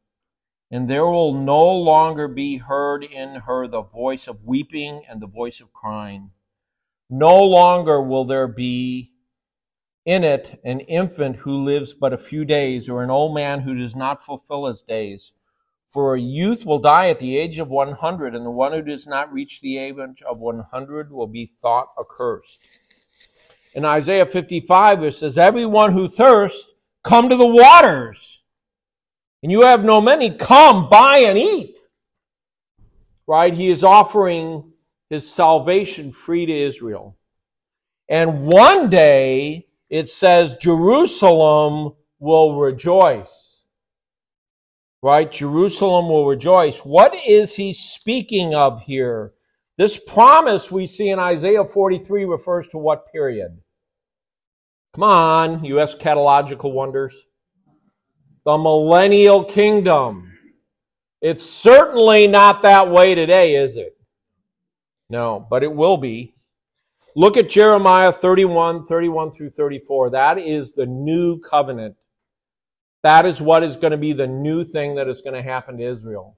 And 0.71 0.89
there 0.89 1.05
will 1.05 1.33
no 1.33 1.69
longer 1.69 2.29
be 2.29 2.57
heard 2.57 3.03
in 3.03 3.41
her 3.41 3.67
the 3.67 3.81
voice 3.81 4.27
of 4.27 4.45
weeping 4.45 5.03
and 5.07 5.21
the 5.21 5.27
voice 5.27 5.59
of 5.59 5.73
crying. 5.73 6.31
No 7.09 7.43
longer 7.43 8.01
will 8.01 8.23
there 8.23 8.47
be 8.47 9.11
in 10.05 10.23
it 10.23 10.59
an 10.63 10.79
infant 10.79 11.35
who 11.37 11.63
lives 11.63 11.93
but 11.93 12.13
a 12.13 12.17
few 12.17 12.45
days, 12.45 12.89
or 12.89 13.03
an 13.03 13.09
old 13.09 13.35
man 13.35 13.59
who 13.59 13.75
does 13.75 13.95
not 13.95 14.23
fulfill 14.23 14.65
his 14.65 14.81
days. 14.81 15.33
For 15.85 16.15
a 16.15 16.21
youth 16.21 16.65
will 16.65 16.79
die 16.79 17.09
at 17.09 17.19
the 17.19 17.37
age 17.37 17.59
of 17.59 17.67
100, 17.67 18.33
and 18.33 18.45
the 18.45 18.49
one 18.49 18.71
who 18.71 18.81
does 18.81 19.05
not 19.05 19.31
reach 19.31 19.59
the 19.59 19.77
age 19.77 19.97
of 20.25 20.39
100 20.39 21.11
will 21.11 21.27
be 21.27 21.51
thought 21.61 21.87
accursed. 21.99 22.65
In 23.75 23.85
Isaiah 23.85 24.25
55, 24.25 25.03
it 25.03 25.15
says, 25.15 25.37
Everyone 25.37 25.91
who 25.91 26.07
thirsts, 26.07 26.73
come 27.03 27.29
to 27.29 27.35
the 27.35 27.45
waters. 27.45 28.40
And 29.43 29.51
you 29.51 29.61
have 29.61 29.83
no 29.83 30.01
many, 30.01 30.31
come, 30.31 30.89
buy 30.89 31.19
and 31.19 31.37
eat. 31.37 31.77
Right? 33.27 33.53
He 33.53 33.69
is 33.69 33.83
offering 33.83 34.71
his 35.09 35.31
salvation 35.31 36.11
free 36.11 36.45
to 36.45 36.53
Israel. 36.53 37.17
And 38.07 38.47
one 38.47 38.89
day, 38.89 39.67
it 39.89 40.09
says, 40.09 40.55
Jerusalem 40.55 41.93
will 42.19 42.59
rejoice 42.59 43.51
right? 45.01 45.31
Jerusalem 45.31 46.09
will 46.09 46.27
rejoice. 46.27 46.79
What 46.79 47.15
is 47.27 47.55
he 47.55 47.73
speaking 47.73 48.53
of 48.53 48.81
here? 48.83 49.33
This 49.77 49.99
promise 49.99 50.71
we 50.71 50.85
see 50.85 51.09
in 51.09 51.19
Isaiah 51.19 51.65
43 51.65 52.25
refers 52.25 52.67
to 52.69 52.77
what 52.77 53.11
period? 53.11 53.59
Come 54.93 55.03
on, 55.03 55.63
you 55.63 55.75
eschatological 55.75 56.73
wonders. 56.73 57.27
The 58.45 58.57
millennial 58.57 59.43
kingdom. 59.43 60.37
It's 61.21 61.47
certainly 61.47 62.27
not 62.27 62.63
that 62.63 62.89
way 62.89 63.13
today, 63.13 63.55
is 63.55 63.77
it? 63.77 63.95
No, 65.09 65.45
but 65.47 65.63
it 65.63 65.73
will 65.73 65.97
be. 65.97 66.35
Look 67.15 67.37
at 67.37 67.49
Jeremiah 67.49 68.11
31, 68.11 68.85
31 68.85 69.31
through 69.31 69.51
34. 69.51 70.11
That 70.11 70.37
is 70.39 70.73
the 70.73 70.85
new 70.85 71.39
covenant 71.39 71.95
that 73.03 73.25
is 73.25 73.41
what 73.41 73.63
is 73.63 73.77
going 73.77 73.91
to 73.91 73.97
be 73.97 74.13
the 74.13 74.27
new 74.27 74.63
thing 74.63 74.95
that 74.95 75.07
is 75.07 75.21
going 75.21 75.33
to 75.33 75.41
happen 75.41 75.77
to 75.77 75.83
Israel. 75.83 76.37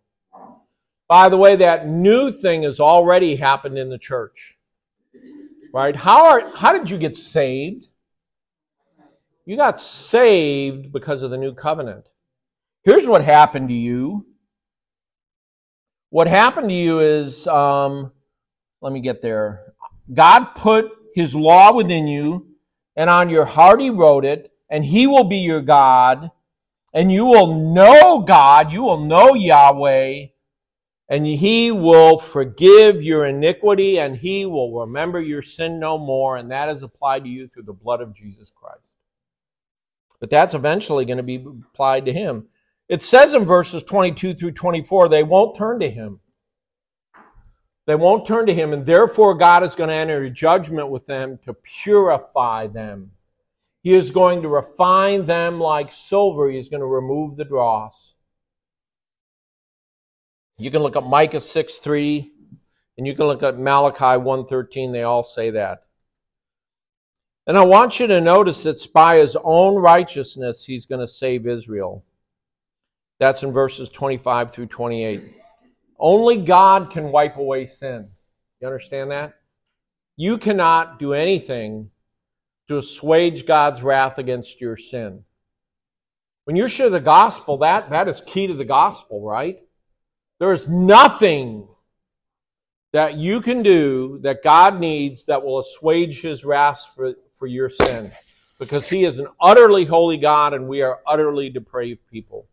By 1.08 1.30
the 1.30 1.38
way, 1.38 1.58
that 1.58 1.88
new 1.88 2.32
thing 2.32 2.64
has 2.64 2.80
already 2.80 3.36
happened 3.36 3.78
in 3.78 3.90
the 3.90 3.98
church. 3.98 4.58
Right? 5.74 5.96
How 5.96 6.28
are 6.28 6.56
how 6.56 6.72
did 6.78 6.90
you 6.90 6.98
get 6.98 7.16
saved? 7.16 7.88
You 9.46 9.58
got 9.58 9.80
saved 9.80 10.94
because 10.94 11.22
of 11.22 11.32
the 11.32 11.38
new 11.38 11.54
covenant. 11.54 12.08
Here's 12.84 13.06
what 13.06 13.24
happened 13.24 13.70
to 13.70 13.76
you. 13.76 14.26
What 16.10 16.28
happened 16.28 16.70
to 16.70 16.76
you 16.76 17.00
is, 17.00 17.46
um, 17.48 18.12
let 18.82 18.94
me 18.94 19.02
get 19.02 19.22
there. 19.22 19.74
God 20.14 20.56
put 20.56 20.92
His 21.14 21.36
law 21.36 21.74
within 21.74 22.08
you, 22.08 22.56
and 22.96 23.10
on 23.10 23.30
your 23.30 23.46
heart 23.46 23.82
He 23.82 23.90
wrote 23.90 24.24
it, 24.24 24.52
and 24.70 24.86
He 24.86 25.08
will 25.08 25.26
be 25.26 25.38
your 25.38 25.62
God, 25.62 26.32
and 26.94 27.12
you 27.12 27.26
will 27.26 27.74
know 27.74 28.22
God, 28.22 28.72
you 28.72 28.84
will 28.84 29.04
know 29.04 29.34
Yahweh, 29.34 30.28
and 31.10 31.26
He 31.26 31.72
will 31.72 32.18
forgive 32.18 33.04
your 33.04 33.26
iniquity, 33.26 34.00
and 34.00 34.16
He 34.16 34.46
will 34.46 34.80
remember 34.80 35.20
your 35.20 35.42
sin 35.42 35.80
no 35.80 35.98
more, 35.98 36.38
and 36.38 36.52
that 36.52 36.70
is 36.70 36.82
applied 36.82 37.24
to 37.24 37.30
you 37.30 37.48
through 37.48 37.64
the 37.64 37.74
blood 37.74 38.00
of 38.00 38.16
Jesus 38.16 38.52
Christ. 38.56 38.93
But 40.24 40.30
that's 40.30 40.54
eventually 40.54 41.04
going 41.04 41.18
to 41.18 41.22
be 41.22 41.46
applied 41.74 42.06
to 42.06 42.14
Him. 42.14 42.46
It 42.88 43.02
says 43.02 43.34
in 43.34 43.44
verses 43.44 43.84
22 43.84 44.36
through 44.36 44.54
24, 44.54 45.10
they 45.10 45.22
won't 45.22 45.58
turn 45.58 45.82
to 45.82 45.90
him. 45.90 46.22
They 47.88 47.96
won't 47.96 48.26
turn 48.26 48.46
to 48.46 48.54
him, 48.54 48.72
and 48.72 48.86
therefore 48.86 49.34
God 49.34 49.64
is 49.64 49.76
going 49.76 49.90
to 49.90 49.96
enter 49.96 50.30
judgment 50.30 50.88
with 50.88 51.06
them 51.08 51.40
to 51.44 51.54
purify 51.54 52.68
them. 52.68 53.12
He 53.82 53.94
is 53.94 54.12
going 54.12 54.44
to 54.44 54.48
refine 54.48 55.26
them 55.26 55.60
like 55.60 55.92
silver. 55.92 56.50
He 56.50 56.58
is 56.58 56.70
going 56.70 56.80
to 56.80 56.86
remove 56.86 57.36
the 57.36 57.44
dross. 57.44 58.14
You 60.58 60.72
can 60.72 60.84
look 60.84 60.96
at 60.96 61.04
Micah 61.04 61.42
6 61.42 61.76
3, 61.76 62.32
and 62.98 63.06
you 63.06 63.14
can 63.14 63.26
look 63.26 63.44
at 63.44 63.60
Malachi 63.60 64.24
1.13. 64.24 64.94
They 64.94 65.04
all 65.04 65.26
say 65.26 65.50
that. 65.50 65.84
And 67.46 67.58
I 67.58 67.66
want 67.66 68.00
you 68.00 68.08
to 68.08 68.22
notice 68.22 68.64
that 68.64 68.86
by 68.94 69.18
his 69.18 69.36
own 69.44 69.76
righteousness, 69.76 70.64
he's 70.66 70.86
going 70.86 71.02
to 71.02 71.08
save 71.08 71.46
Israel. 71.46 72.06
That's 73.20 73.44
in 73.44 73.52
verses 73.52 73.90
25 73.90 74.54
through 74.54 74.68
28. 74.68 75.36
Only 76.00 76.38
God 76.38 76.90
can 76.90 77.12
wipe 77.12 77.38
away 77.38 77.66
sin. 77.66 78.10
You 78.62 78.68
understand 78.68 79.12
that? 79.12 79.34
You 80.16 80.38
cannot 80.38 81.00
do 81.00 81.14
anything 81.14 81.90
to 82.68 82.78
assuage 82.78 83.46
God's 83.46 83.84
wrath 83.84 84.18
against 84.18 84.62
your 84.62 84.78
sin. 84.78 85.24
When 86.46 86.56
you 86.56 86.68
share 86.68 86.90
the 86.90 87.00
gospel, 87.00 87.58
that, 87.58 87.90
that 87.90 88.08
is 88.08 88.22
key 88.22 88.48
to 88.48 88.54
the 88.54 88.66
gospel, 88.66 89.22
right? 89.22 89.60
There 90.40 90.54
is 90.54 90.68
nothing 90.68 91.68
that 92.92 93.18
you 93.18 93.42
can 93.42 93.64
do 93.64 94.20
that 94.24 94.44
God 94.44 94.80
needs 94.80 95.26
that 95.26 95.44
will 95.44 95.60
assuage 95.60 96.22
his 96.22 96.46
wrath 96.46 96.92
for, 96.96 97.14
for 97.44 97.48
your 97.48 97.70
sin. 97.70 98.10
Because 98.58 98.88
he 98.88 99.04
is 99.04 99.20
an 99.20 99.28
utterly 99.38 99.84
holy 99.84 100.16
God 100.16 100.54
and 100.54 100.66
we 100.66 100.82
are 100.82 101.02
utterly 101.06 101.50
depraved 101.50 102.00
people. 102.10 102.48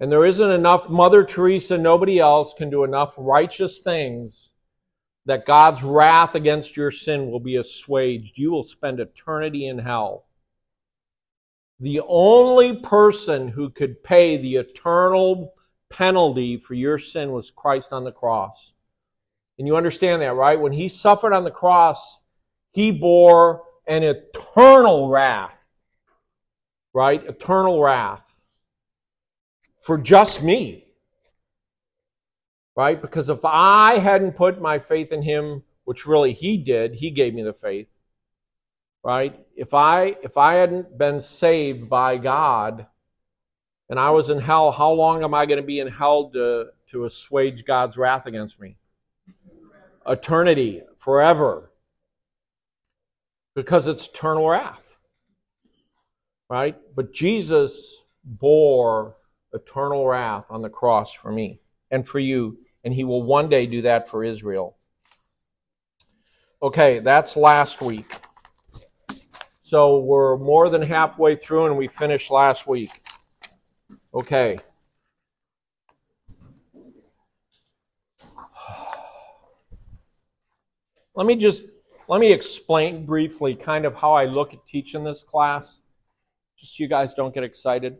And 0.00 0.10
there 0.10 0.26
isn't 0.26 0.50
enough 0.50 0.90
Mother 0.90 1.22
Teresa, 1.22 1.78
nobody 1.78 2.18
else 2.18 2.54
can 2.54 2.70
do 2.70 2.82
enough 2.82 3.14
righteous 3.16 3.78
things 3.78 4.50
that 5.26 5.46
God's 5.46 5.84
wrath 5.84 6.34
against 6.34 6.76
your 6.76 6.90
sin 6.90 7.30
will 7.30 7.38
be 7.38 7.54
assuaged. 7.54 8.36
You 8.36 8.50
will 8.50 8.64
spend 8.64 8.98
eternity 8.98 9.68
in 9.68 9.78
hell. 9.78 10.24
The 11.78 12.00
only 12.08 12.80
person 12.80 13.46
who 13.46 13.70
could 13.70 14.02
pay 14.02 14.36
the 14.36 14.56
eternal 14.56 15.54
penalty 15.88 16.56
for 16.56 16.74
your 16.74 16.98
sin 16.98 17.30
was 17.30 17.52
Christ 17.52 17.92
on 17.92 18.02
the 18.02 18.10
cross. 18.10 18.74
And 19.56 19.68
you 19.68 19.76
understand 19.76 20.20
that, 20.22 20.34
right? 20.34 20.58
When 20.58 20.72
he 20.72 20.88
suffered 20.88 21.32
on 21.32 21.44
the 21.44 21.52
cross, 21.52 22.22
he 22.76 22.92
bore 22.92 23.62
an 23.86 24.02
eternal 24.02 25.08
wrath. 25.08 25.66
Right? 26.92 27.24
Eternal 27.24 27.82
wrath 27.82 28.42
for 29.80 29.96
just 29.96 30.42
me. 30.42 30.84
Right? 32.76 33.00
Because 33.00 33.30
if 33.30 33.40
I 33.44 33.96
hadn't 33.96 34.32
put 34.32 34.60
my 34.60 34.78
faith 34.78 35.10
in 35.10 35.22
him, 35.22 35.62
which 35.84 36.06
really 36.06 36.34
he 36.34 36.58
did, 36.58 36.96
he 36.96 37.10
gave 37.10 37.32
me 37.32 37.42
the 37.42 37.54
faith. 37.54 37.88
Right? 39.02 39.40
If 39.56 39.72
I 39.72 40.16
if 40.22 40.36
I 40.36 40.54
hadn't 40.54 40.98
been 40.98 41.22
saved 41.22 41.88
by 41.88 42.18
God 42.18 42.86
and 43.88 43.98
I 43.98 44.10
was 44.10 44.28
in 44.28 44.38
hell, 44.40 44.70
how 44.70 44.90
long 44.90 45.24
am 45.24 45.32
I 45.32 45.46
going 45.46 45.62
to 45.62 45.66
be 45.66 45.80
in 45.80 45.88
hell 45.88 46.28
to, 46.30 46.66
to 46.90 47.04
assuage 47.06 47.64
God's 47.64 47.96
wrath 47.96 48.26
against 48.26 48.60
me? 48.60 48.76
Eternity, 50.06 50.82
forever. 50.98 51.70
Because 53.56 53.88
it's 53.88 54.06
eternal 54.06 54.48
wrath. 54.48 54.96
Right? 56.48 56.76
But 56.94 57.12
Jesus 57.12 57.96
bore 58.22 59.16
eternal 59.52 60.06
wrath 60.06 60.44
on 60.50 60.62
the 60.62 60.68
cross 60.68 61.12
for 61.12 61.32
me 61.32 61.60
and 61.90 62.06
for 62.06 62.20
you, 62.20 62.58
and 62.84 62.94
he 62.94 63.02
will 63.02 63.24
one 63.24 63.48
day 63.48 63.66
do 63.66 63.82
that 63.82 64.08
for 64.08 64.22
Israel. 64.22 64.76
Okay, 66.62 67.00
that's 67.00 67.36
last 67.36 67.82
week. 67.82 68.14
So 69.62 69.98
we're 69.98 70.36
more 70.36 70.68
than 70.68 70.82
halfway 70.82 71.34
through, 71.34 71.66
and 71.66 71.76
we 71.76 71.88
finished 71.88 72.30
last 72.30 72.68
week. 72.68 72.90
Okay. 74.14 74.56
Let 81.14 81.26
me 81.26 81.36
just 81.36 81.64
let 82.08 82.20
me 82.20 82.32
explain 82.32 83.04
briefly 83.04 83.54
kind 83.54 83.84
of 83.84 83.94
how 83.94 84.12
I 84.12 84.26
look 84.26 84.54
at 84.54 84.66
teaching 84.66 85.04
this 85.04 85.22
class, 85.22 85.80
just 86.56 86.76
so 86.76 86.82
you 86.82 86.88
guys 86.88 87.14
don't 87.14 87.34
get 87.34 87.44
excited. 87.44 87.98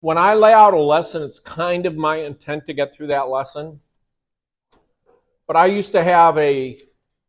when 0.00 0.18
I 0.18 0.34
lay 0.34 0.52
out 0.52 0.74
a 0.74 0.78
lesson, 0.78 1.22
it's 1.22 1.40
kind 1.40 1.86
of 1.86 1.96
my 1.96 2.16
intent 2.16 2.66
to 2.66 2.74
get 2.74 2.94
through 2.94 3.06
that 3.08 3.28
lesson. 3.28 3.80
But 5.46 5.56
I 5.56 5.66
used 5.66 5.92
to 5.92 6.04
have 6.04 6.38
a, 6.38 6.78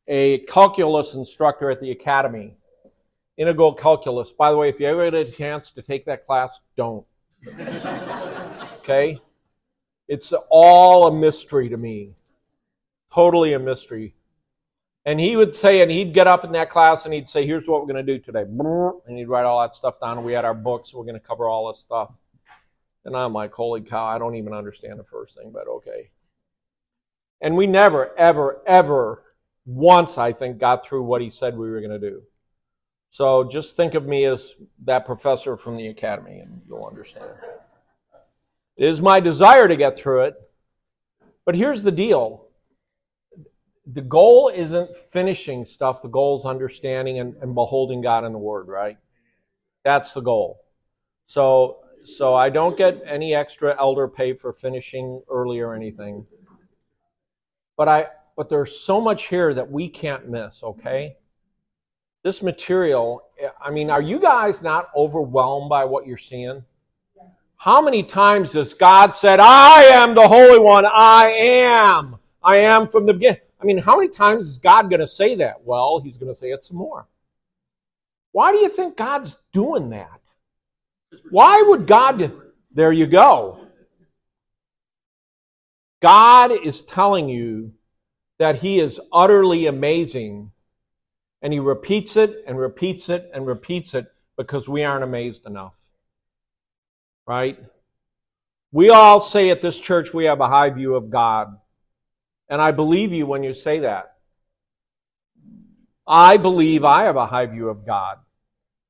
a 0.08 0.40
calculus 0.40 1.16
instructor 1.16 1.72
at 1.72 1.82
the 1.82 1.92
academy, 1.92 2.56
integral 3.38 3.74
calculus. 3.74 4.32
By 4.32 4.52
the 4.52 4.58
way, 4.58 4.70
if 4.70 4.80
you 4.80 4.88
ever 4.88 5.10
get 5.10 5.28
a 5.28 5.32
chance 5.32 5.72
to 5.72 5.82
take 5.82 6.06
that 6.06 6.26
class, 6.26 6.60
don't. 6.78 7.06
okay? 8.80 9.20
It's 10.08 10.34
all 10.50 11.08
a 11.08 11.14
mystery 11.14 11.70
to 11.70 11.78
me. 11.78 12.14
Totally 13.16 13.54
a 13.54 13.60
mystery. 13.60 14.14
And 15.06 15.20
he 15.20 15.38
would 15.38 15.56
say, 15.56 15.82
and 15.82 15.90
he'd 15.90 16.14
get 16.14 16.28
up 16.28 16.44
in 16.44 16.52
that 16.52 16.70
class 16.70 17.06
and 17.06 17.14
he'd 17.14 17.30
say, 17.30 17.46
here's 17.46 17.68
what 17.68 17.80
we're 17.80 17.94
going 17.94 18.06
to 18.06 18.18
do 18.18 18.20
today. 18.20 18.42
And 18.42 19.18
he'd 19.18 19.30
write 19.30 19.46
all 19.46 19.62
that 19.62 19.76
stuff 19.76 20.00
down. 20.02 20.24
We 20.24 20.34
had 20.34 20.46
our 20.46 20.54
books. 20.54 20.94
We're 20.94 21.06
going 21.06 21.20
to 21.20 21.20
cover 21.20 21.48
all 21.48 21.72
this 21.72 21.80
stuff. 21.80 22.12
And 23.06 23.16
I'm 23.16 23.34
like, 23.34 23.54
holy 23.54 23.82
cow, 23.82 24.04
I 24.04 24.18
don't 24.18 24.36
even 24.36 24.54
understand 24.54 25.00
the 25.00 25.04
first 25.04 25.38
thing, 25.38 25.52
but 25.54 25.68
okay. 25.68 26.10
And 27.40 27.56
we 27.56 27.68
never, 27.68 28.18
ever, 28.18 28.62
ever 28.66 29.24
once, 29.66 30.18
I 30.18 30.34
think, 30.34 30.58
got 30.58 30.86
through 30.86 31.04
what 31.04 31.22
he 31.22 31.30
said 31.30 31.56
we 31.56 31.70
were 31.70 31.82
going 31.82 31.92
to 31.92 32.10
do. 32.10 32.24
So 33.12 33.44
just 33.44 33.78
think 33.78 33.94
of 33.94 34.06
me 34.06 34.26
as 34.26 34.56
that 34.84 35.06
professor 35.06 35.56
from 35.56 35.78
the 35.78 35.88
academy, 35.88 36.40
and 36.40 36.62
you'll 36.68 36.86
understand. 36.86 37.30
It 38.76 38.90
is 38.90 39.02
my 39.02 39.20
desire 39.20 39.68
to 39.68 39.76
get 39.76 39.96
through 39.96 40.24
it, 40.24 40.36
but 41.46 41.56
here's 41.56 41.84
the 41.84 41.92
deal. 41.92 42.45
The 43.88 44.02
goal 44.02 44.52
isn't 44.54 44.96
finishing 44.96 45.66
stuff, 45.66 46.02
the 46.02 46.08
goal 46.08 46.38
is 46.38 46.46
understanding 46.46 47.20
and, 47.20 47.36
and 47.42 47.54
beholding 47.54 48.02
God 48.02 48.26
in 48.26 48.32
the 48.32 48.40
Word, 48.40 48.68
right? 48.68 48.98
That's 49.84 50.14
the 50.14 50.22
goal. 50.22 50.62
So 51.28 51.78
so 52.04 52.36
I 52.36 52.50
don't 52.50 52.78
get 52.78 53.02
any 53.06 53.34
extra 53.34 53.76
elder 53.80 54.08
pay 54.08 54.34
for 54.34 54.54
finishing 54.54 55.22
early 55.30 55.60
or 55.60 55.74
anything. 55.74 56.26
But 57.78 57.90
I 57.90 58.08
but 58.36 58.50
there's 58.50 58.80
so 58.80 59.00
much 59.00 59.28
here 59.28 59.54
that 59.54 59.72
we 59.72 59.88
can't 59.88 60.28
miss, 60.30 60.62
okay? 60.62 61.18
This 62.24 62.42
material, 62.42 63.22
I 63.62 63.72
mean, 63.72 63.90
are 63.90 64.02
you 64.02 64.20
guys 64.20 64.62
not 64.62 64.90
overwhelmed 64.96 65.70
by 65.70 65.86
what 65.86 66.06
you're 66.06 66.18
seeing? 66.18 66.66
How 67.56 67.82
many 67.82 68.04
times 68.04 68.52
has 68.54 68.74
God 68.74 69.16
said, 69.16 69.40
I 69.40 69.84
am 69.84 70.16
the 70.16 70.28
Holy 70.28 70.60
One, 70.60 70.86
I 70.86 71.28
am, 71.28 72.18
I 72.44 72.58
am 72.58 72.88
from 72.88 73.06
the 73.06 73.14
beginning? 73.14 73.42
I 73.62 73.66
mean, 73.66 73.78
how 73.78 73.98
many 73.98 74.10
times 74.10 74.48
is 74.48 74.58
God 74.58 74.90
going 74.90 75.00
to 75.00 75.08
say 75.08 75.36
that? 75.36 75.64
Well, 75.64 76.02
He's 76.04 76.18
going 76.18 76.32
to 76.32 76.36
say 76.38 76.52
it 76.52 76.64
some 76.64 76.78
more. 76.78 77.08
Why 78.32 78.52
do 78.52 78.58
you 78.58 78.70
think 78.70 78.98
God's 78.98 79.36
doing 79.54 79.92
that? 79.92 80.20
Why 81.30 81.64
would 81.68 81.88
God? 81.88 82.34
There 82.72 82.92
you 82.92 83.08
go. 83.08 83.68
God 86.02 86.52
is 86.52 86.84
telling 86.84 87.30
you 87.30 87.74
that 88.38 88.58
He 88.58 88.80
is 88.80 89.00
utterly 89.12 89.68
amazing, 89.68 90.52
and 91.42 91.54
He 91.54 91.60
repeats 91.60 92.18
it 92.18 92.44
and 92.46 92.60
repeats 92.60 93.10
it 93.10 93.30
and 93.34 93.48
repeats 93.48 93.94
it 93.94 94.08
because 94.38 94.68
we 94.68 94.84
aren't 94.84 95.04
amazed 95.04 95.46
enough. 95.46 95.80
Right? 97.26 97.58
We 98.72 98.90
all 98.90 99.22
say 99.22 99.50
at 99.50 99.62
this 99.62 99.80
church 99.80 100.14
we 100.14 100.26
have 100.26 100.42
a 100.42 100.50
high 100.50 100.70
view 100.70 100.96
of 100.96 101.10
God. 101.10 101.58
And 102.50 102.62
I 102.62 102.72
believe 102.72 103.12
you 103.12 103.26
when 103.26 103.44
you 103.44 103.54
say 103.54 103.80
that. 103.80 104.16
I 106.08 106.38
believe 106.38 106.84
I 106.84 107.06
have 107.06 107.16
a 107.16 107.26
high 107.26 107.48
view 107.48 107.70
of 107.70 107.86
God. 107.86 108.20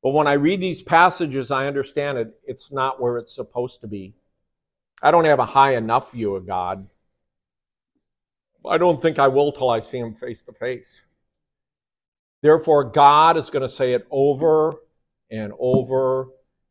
But 0.03 0.11
when 0.11 0.27
I 0.27 0.33
read 0.33 0.61
these 0.61 0.83
passages, 0.83 1.49
I 1.49 1.67
understand 1.67 2.17
it. 2.17 2.33
It's 2.43 2.71
not 2.71 3.01
where 3.01 3.17
it's 3.17 3.33
supposed 3.33 3.81
to 3.81 3.87
be. 3.87 4.13
I 5.01 5.11
don't 5.11 5.25
have 5.25 5.39
a 5.39 5.45
high 5.45 5.75
enough 5.75 6.11
view 6.11 6.35
of 6.35 6.45
God. 6.45 6.85
I 8.67 8.77
don't 8.77 9.01
think 9.01 9.19
I 9.19 9.27
will 9.27 9.51
till 9.51 9.69
I 9.69 9.79
see 9.79 9.99
him 9.99 10.13
face 10.13 10.43
to 10.43 10.53
face. 10.53 11.05
Therefore, 12.41 12.83
God 12.83 13.37
is 13.37 13.49
going 13.49 13.63
to 13.63 13.69
say 13.69 13.93
it 13.93 14.05
over 14.11 14.75
and 15.31 15.53
over 15.59 16.27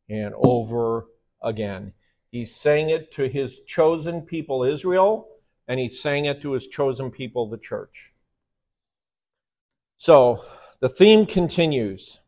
and 0.09 0.35
over 0.37 1.07
again. 1.43 1.93
He's 2.31 2.55
saying 2.55 2.91
it 2.91 3.13
to 3.15 3.29
his 3.29 3.61
chosen 3.61 4.23
people, 4.23 4.65
Israel, 4.65 5.29
and 5.67 5.81
he 5.81 5.89
sang 5.89 6.25
it 6.25 6.43
to 6.43 6.53
his 6.53 6.67
chosen 6.67 7.11
people, 7.11 7.49
the 7.49 7.59
church. 7.59 8.13
So, 9.97 10.45
the 10.81 10.89
theme 10.89 11.25
continues. 11.27 12.21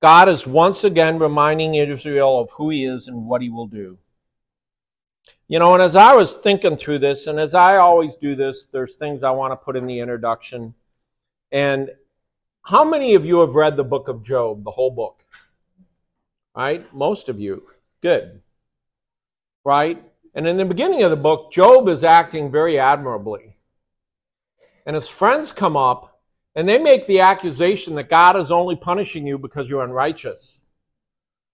God 0.00 0.28
is 0.28 0.46
once 0.46 0.84
again 0.84 1.18
reminding 1.18 1.74
Israel 1.74 2.40
of 2.40 2.50
who 2.56 2.70
he 2.70 2.84
is 2.84 3.08
and 3.08 3.26
what 3.26 3.42
he 3.42 3.50
will 3.50 3.66
do. 3.66 3.98
You 5.48 5.58
know, 5.58 5.72
and 5.74 5.82
as 5.82 5.96
I 5.96 6.14
was 6.14 6.34
thinking 6.34 6.76
through 6.76 7.00
this, 7.00 7.26
and 7.26 7.40
as 7.40 7.54
I 7.54 7.78
always 7.78 8.16
do 8.16 8.36
this, 8.36 8.66
there's 8.66 8.96
things 8.96 9.22
I 9.22 9.30
want 9.30 9.52
to 9.52 9.56
put 9.56 9.76
in 9.76 9.86
the 9.86 9.98
introduction. 10.00 10.74
And 11.50 11.90
how 12.62 12.84
many 12.84 13.14
of 13.14 13.24
you 13.24 13.40
have 13.40 13.54
read 13.54 13.76
the 13.76 13.84
book 13.84 14.08
of 14.08 14.22
Job, 14.22 14.62
the 14.62 14.70
whole 14.70 14.90
book? 14.90 15.24
Right? 16.54 16.92
Most 16.94 17.28
of 17.28 17.40
you. 17.40 17.62
Good. 18.02 18.42
Right? 19.64 20.02
And 20.38 20.46
in 20.46 20.56
the 20.56 20.64
beginning 20.64 21.02
of 21.02 21.10
the 21.10 21.16
book, 21.16 21.50
Job 21.50 21.88
is 21.88 22.04
acting 22.04 22.52
very 22.52 22.78
admirably. 22.78 23.56
And 24.86 24.94
his 24.94 25.08
friends 25.08 25.50
come 25.50 25.76
up 25.76 26.20
and 26.54 26.68
they 26.68 26.78
make 26.78 27.08
the 27.08 27.18
accusation 27.18 27.96
that 27.96 28.08
God 28.08 28.36
is 28.36 28.52
only 28.52 28.76
punishing 28.76 29.26
you 29.26 29.36
because 29.36 29.68
you're 29.68 29.82
unrighteous. 29.82 30.60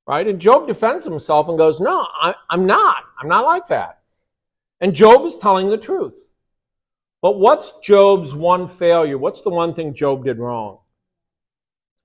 Right? 0.07 0.29
And 0.29 0.39
Job 0.39 0.67
defends 0.67 1.07
himself 1.07 1.49
and 1.49 1.57
goes, 1.57 1.81
No, 1.81 2.07
I, 2.13 2.35
am 2.51 2.67
not. 2.67 3.05
I'm 3.19 3.27
not 3.27 3.47
like 3.47 3.67
that. 3.69 4.01
And 4.83 4.95
Job 4.95 5.25
is 5.25 5.39
telling 5.39 5.71
the 5.71 5.79
truth. 5.79 6.33
But 7.23 7.39
what's 7.39 7.73
Job's 7.83 8.35
one 8.35 8.69
failure? 8.69 9.17
What's 9.17 9.41
the 9.41 9.49
one 9.49 9.73
thing 9.73 9.95
Job 9.95 10.27
did 10.27 10.37
wrong? 10.37 10.81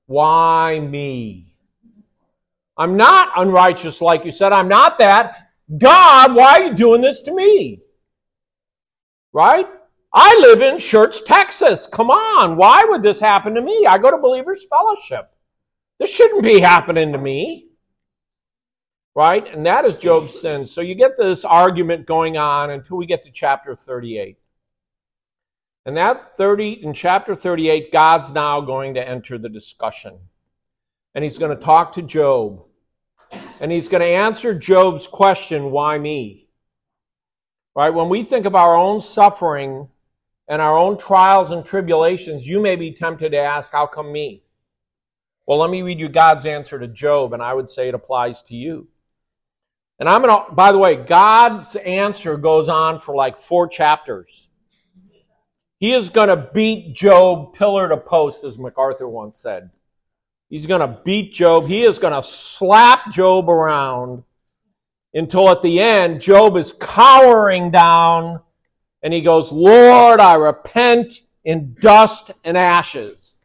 Why 0.05 0.79
me? 0.79 1.55
I'm 2.77 2.95
not 2.95 3.33
unrighteous 3.35 3.99
like 3.99 4.23
you 4.23 4.31
said. 4.31 4.53
I'm 4.53 4.69
not 4.69 4.97
that. 4.99 5.48
God, 5.77 6.35
why 6.35 6.53
are 6.53 6.61
you 6.63 6.73
doing 6.73 7.01
this 7.01 7.21
to 7.21 7.33
me? 7.33 7.81
Right? 9.33 9.67
I 10.13 10.37
live 10.41 10.61
in 10.61 10.79
Church, 10.79 11.23
Texas. 11.25 11.87
Come 11.87 12.09
on. 12.09 12.57
Why 12.57 12.83
would 12.87 13.03
this 13.03 13.19
happen 13.19 13.53
to 13.53 13.61
me? 13.61 13.85
I 13.85 13.97
go 13.97 14.09
to 14.09 14.17
Believers 14.17 14.65
Fellowship. 14.67 15.31
This 15.99 16.13
shouldn't 16.13 16.43
be 16.43 16.59
happening 16.59 17.11
to 17.11 17.19
me 17.19 17.69
right? 19.19 19.53
And 19.53 19.65
that 19.65 19.83
is 19.83 19.97
Job's 19.97 20.39
sin. 20.39 20.65
So 20.65 20.79
you 20.79 20.95
get 20.95 21.17
this 21.17 21.43
argument 21.43 22.05
going 22.05 22.37
on 22.37 22.69
until 22.71 22.95
we 22.95 23.05
get 23.05 23.25
to 23.25 23.31
chapter 23.31 23.75
38. 23.75 24.37
And 25.85 25.97
that 25.97 26.37
30 26.37 26.83
in 26.85 26.93
chapter 26.93 27.35
38, 27.35 27.91
God's 27.91 28.31
now 28.31 28.61
going 28.61 28.93
to 28.93 29.05
enter 29.05 29.37
the 29.37 29.49
discussion. 29.49 30.19
And 31.13 31.23
he's 31.25 31.37
going 31.37 31.53
to 31.53 31.61
talk 31.61 31.91
to 31.93 32.01
Job. 32.01 32.63
And 33.59 33.71
he's 33.71 33.89
going 33.89 34.01
to 34.01 34.07
answer 34.07 34.53
Job's 34.53 35.07
question, 35.07 35.71
why 35.71 35.97
me? 35.97 36.47
Right? 37.75 37.93
When 37.93 38.09
we 38.09 38.23
think 38.23 38.45
of 38.45 38.55
our 38.55 38.75
own 38.75 39.01
suffering 39.01 39.89
and 40.47 40.61
our 40.61 40.77
own 40.77 40.97
trials 40.97 41.51
and 41.51 41.65
tribulations, 41.65 42.47
you 42.47 42.59
may 42.61 42.75
be 42.75 42.91
tempted 42.91 43.31
to 43.31 43.37
ask, 43.37 43.71
how 43.71 43.85
come 43.85 44.11
me? 44.11 44.43
Well, 45.45 45.57
let 45.57 45.69
me 45.69 45.81
read 45.81 45.99
you 45.99 46.09
God's 46.09 46.45
answer 46.45 46.79
to 46.79 46.87
Job, 46.87 47.33
and 47.33 47.41
I 47.41 47.53
would 47.53 47.69
say 47.69 47.89
it 47.89 47.95
applies 47.95 48.43
to 48.43 48.55
you. 48.55 48.87
And 49.99 50.07
I'm 50.07 50.21
going 50.21 50.45
to, 50.45 50.53
by 50.53 50.71
the 50.71 50.77
way, 50.77 50.95
God's 50.95 51.75
answer 51.75 52.37
goes 52.37 52.69
on 52.69 52.99
for 52.99 53.15
like 53.15 53.37
four 53.37 53.67
chapters. 53.67 54.49
He 55.79 55.93
is 55.93 56.09
going 56.09 56.29
to 56.29 56.49
beat 56.53 56.93
Job 56.93 57.53
pillar 57.55 57.89
to 57.89 57.97
post, 57.97 58.43
as 58.43 58.57
MacArthur 58.57 59.09
once 59.09 59.37
said. 59.37 59.71
He's 60.49 60.65
going 60.65 60.81
to 60.81 60.99
beat 61.05 61.33
Job. 61.33 61.67
He 61.67 61.83
is 61.83 61.99
going 61.99 62.13
to 62.13 62.23
slap 62.23 63.11
Job 63.11 63.49
around 63.49 64.23
until 65.13 65.49
at 65.49 65.61
the 65.61 65.79
end, 65.79 66.21
Job 66.21 66.57
is 66.57 66.73
cowering 66.73 67.71
down 67.71 68.41
and 69.01 69.13
he 69.13 69.21
goes, 69.21 69.51
Lord, 69.51 70.19
I 70.19 70.35
repent 70.35 71.21
in 71.43 71.75
dust 71.79 72.31
and 72.43 72.57
ashes. 72.57 73.35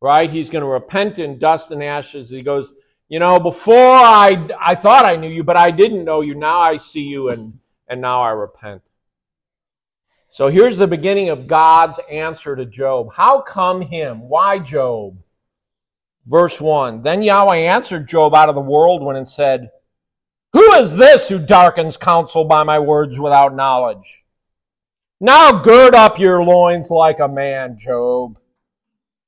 Right? 0.00 0.30
He's 0.30 0.50
going 0.50 0.62
to 0.62 0.70
repent 0.70 1.18
in 1.18 1.38
dust 1.38 1.70
and 1.72 1.82
ashes. 1.82 2.30
He 2.30 2.42
goes, 2.42 2.72
you 3.08 3.18
know, 3.18 3.40
before 3.40 3.74
I, 3.76 4.48
I 4.60 4.74
thought 4.76 5.04
I 5.04 5.16
knew 5.16 5.30
you, 5.30 5.42
but 5.42 5.56
I 5.56 5.70
didn't 5.70 6.04
know 6.04 6.20
you. 6.20 6.34
Now 6.34 6.60
I 6.60 6.76
see 6.76 7.02
you 7.02 7.30
and, 7.30 7.58
and 7.88 8.00
now 8.00 8.22
I 8.22 8.30
repent. 8.30 8.82
So 10.30 10.48
here's 10.48 10.76
the 10.76 10.86
beginning 10.86 11.30
of 11.30 11.48
God's 11.48 11.98
answer 12.10 12.54
to 12.54 12.64
Job. 12.64 13.14
How 13.14 13.40
come 13.40 13.80
him? 13.80 14.28
Why 14.28 14.60
Job? 14.60 15.18
Verse 16.28 16.60
1 16.60 17.02
Then 17.02 17.22
Yahweh 17.22 17.56
answered 17.56 18.06
Job 18.06 18.34
out 18.34 18.50
of 18.50 18.54
the 18.54 18.60
whirlwind 18.60 19.16
and 19.16 19.28
said, 19.28 19.70
Who 20.52 20.72
is 20.74 20.94
this 20.94 21.28
who 21.28 21.38
darkens 21.38 21.96
counsel 21.96 22.44
by 22.44 22.62
my 22.62 22.78
words 22.78 23.18
without 23.18 23.56
knowledge? 23.56 24.24
Now 25.20 25.62
gird 25.62 25.94
up 25.94 26.18
your 26.18 26.44
loins 26.44 26.90
like 26.90 27.18
a 27.18 27.28
man, 27.28 27.78
Job. 27.78 28.38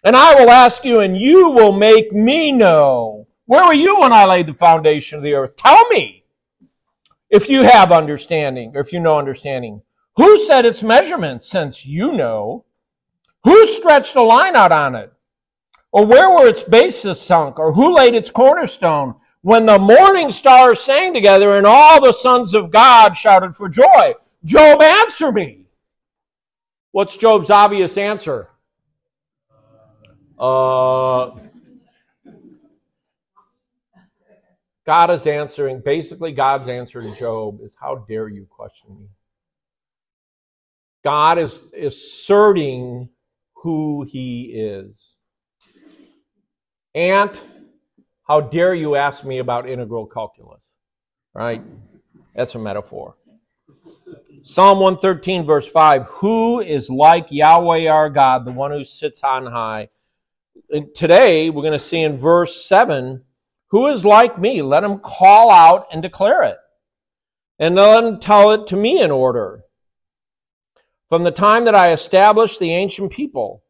And 0.04 0.14
I 0.14 0.34
will 0.34 0.50
ask 0.50 0.84
you, 0.84 1.00
and 1.00 1.16
you 1.16 1.50
will 1.50 1.72
make 1.72 2.12
me 2.12 2.52
know 2.52 3.26
where 3.46 3.66
were 3.66 3.74
you 3.74 3.98
when 4.00 4.12
I 4.12 4.26
laid 4.26 4.46
the 4.46 4.54
foundation 4.54 5.18
of 5.18 5.24
the 5.24 5.34
earth? 5.34 5.56
Tell 5.56 5.88
me 5.88 6.24
if 7.30 7.48
you 7.48 7.64
have 7.64 7.90
understanding, 7.90 8.72
or 8.76 8.80
if 8.80 8.92
you 8.92 9.00
know 9.00 9.18
understanding. 9.18 9.82
Who 10.16 10.44
set 10.44 10.64
its 10.64 10.82
measurements, 10.82 11.48
since 11.48 11.84
you 11.84 12.12
know? 12.12 12.64
Who 13.42 13.66
stretched 13.66 14.14
a 14.14 14.22
line 14.22 14.54
out 14.54 14.70
on 14.70 14.94
it? 14.94 15.12
Or 15.92 16.06
where 16.06 16.30
were 16.30 16.48
its 16.48 16.62
bases 16.62 17.20
sunk? 17.20 17.58
Or 17.58 17.72
who 17.72 17.94
laid 17.94 18.14
its 18.14 18.30
cornerstone? 18.30 19.16
When 19.42 19.66
the 19.66 19.78
morning 19.78 20.30
stars 20.30 20.80
sang 20.80 21.14
together 21.14 21.52
and 21.52 21.66
all 21.66 22.00
the 22.00 22.12
sons 22.12 22.54
of 22.54 22.70
God 22.70 23.16
shouted 23.16 23.56
for 23.56 23.68
joy. 23.68 24.14
Job, 24.44 24.82
answer 24.82 25.32
me. 25.32 25.64
What's 26.92 27.16
Job's 27.16 27.50
obvious 27.50 27.96
answer? 27.96 28.48
Uh, 30.38 31.30
God 34.84 35.10
is 35.10 35.26
answering, 35.26 35.80
basically, 35.84 36.32
God's 36.32 36.68
answer 36.68 37.02
to 37.02 37.14
Job 37.14 37.60
is, 37.62 37.76
How 37.78 38.04
dare 38.08 38.28
you 38.28 38.46
question 38.48 38.98
me? 38.98 39.06
God 41.04 41.38
is 41.38 41.72
asserting 41.72 43.08
who 43.54 44.04
he 44.08 44.52
is. 44.54 45.09
And 46.94 47.38
how 48.26 48.40
dare 48.40 48.74
you 48.74 48.96
ask 48.96 49.24
me 49.24 49.38
about 49.38 49.68
integral 49.68 50.06
calculus? 50.06 50.72
Right? 51.34 51.62
That's 52.34 52.54
a 52.54 52.58
metaphor. 52.58 53.16
Psalm 54.42 54.80
113, 54.80 55.44
verse 55.44 55.68
5 55.68 56.06
Who 56.06 56.60
is 56.60 56.90
like 56.90 57.26
Yahweh 57.30 57.88
our 57.88 58.10
God, 58.10 58.44
the 58.44 58.52
one 58.52 58.70
who 58.70 58.84
sits 58.84 59.22
on 59.22 59.46
high? 59.46 59.88
And 60.70 60.94
today, 60.94 61.50
we're 61.50 61.62
going 61.62 61.72
to 61.72 61.78
see 61.78 62.00
in 62.00 62.16
verse 62.16 62.64
7 62.64 63.24
who 63.70 63.86
is 63.86 64.04
like 64.04 64.38
me? 64.38 64.62
Let 64.62 64.84
him 64.84 64.98
call 64.98 65.50
out 65.50 65.86
and 65.92 66.02
declare 66.02 66.42
it. 66.42 66.56
And 67.58 67.76
let 67.76 68.04
him 68.04 68.18
tell 68.18 68.50
it 68.52 68.66
to 68.68 68.76
me 68.76 69.00
in 69.00 69.10
order. 69.10 69.62
From 71.08 71.22
the 71.22 71.30
time 71.30 71.64
that 71.64 71.74
I 71.74 71.92
established 71.92 72.58
the 72.58 72.72
ancient 72.72 73.12
people, 73.12 73.62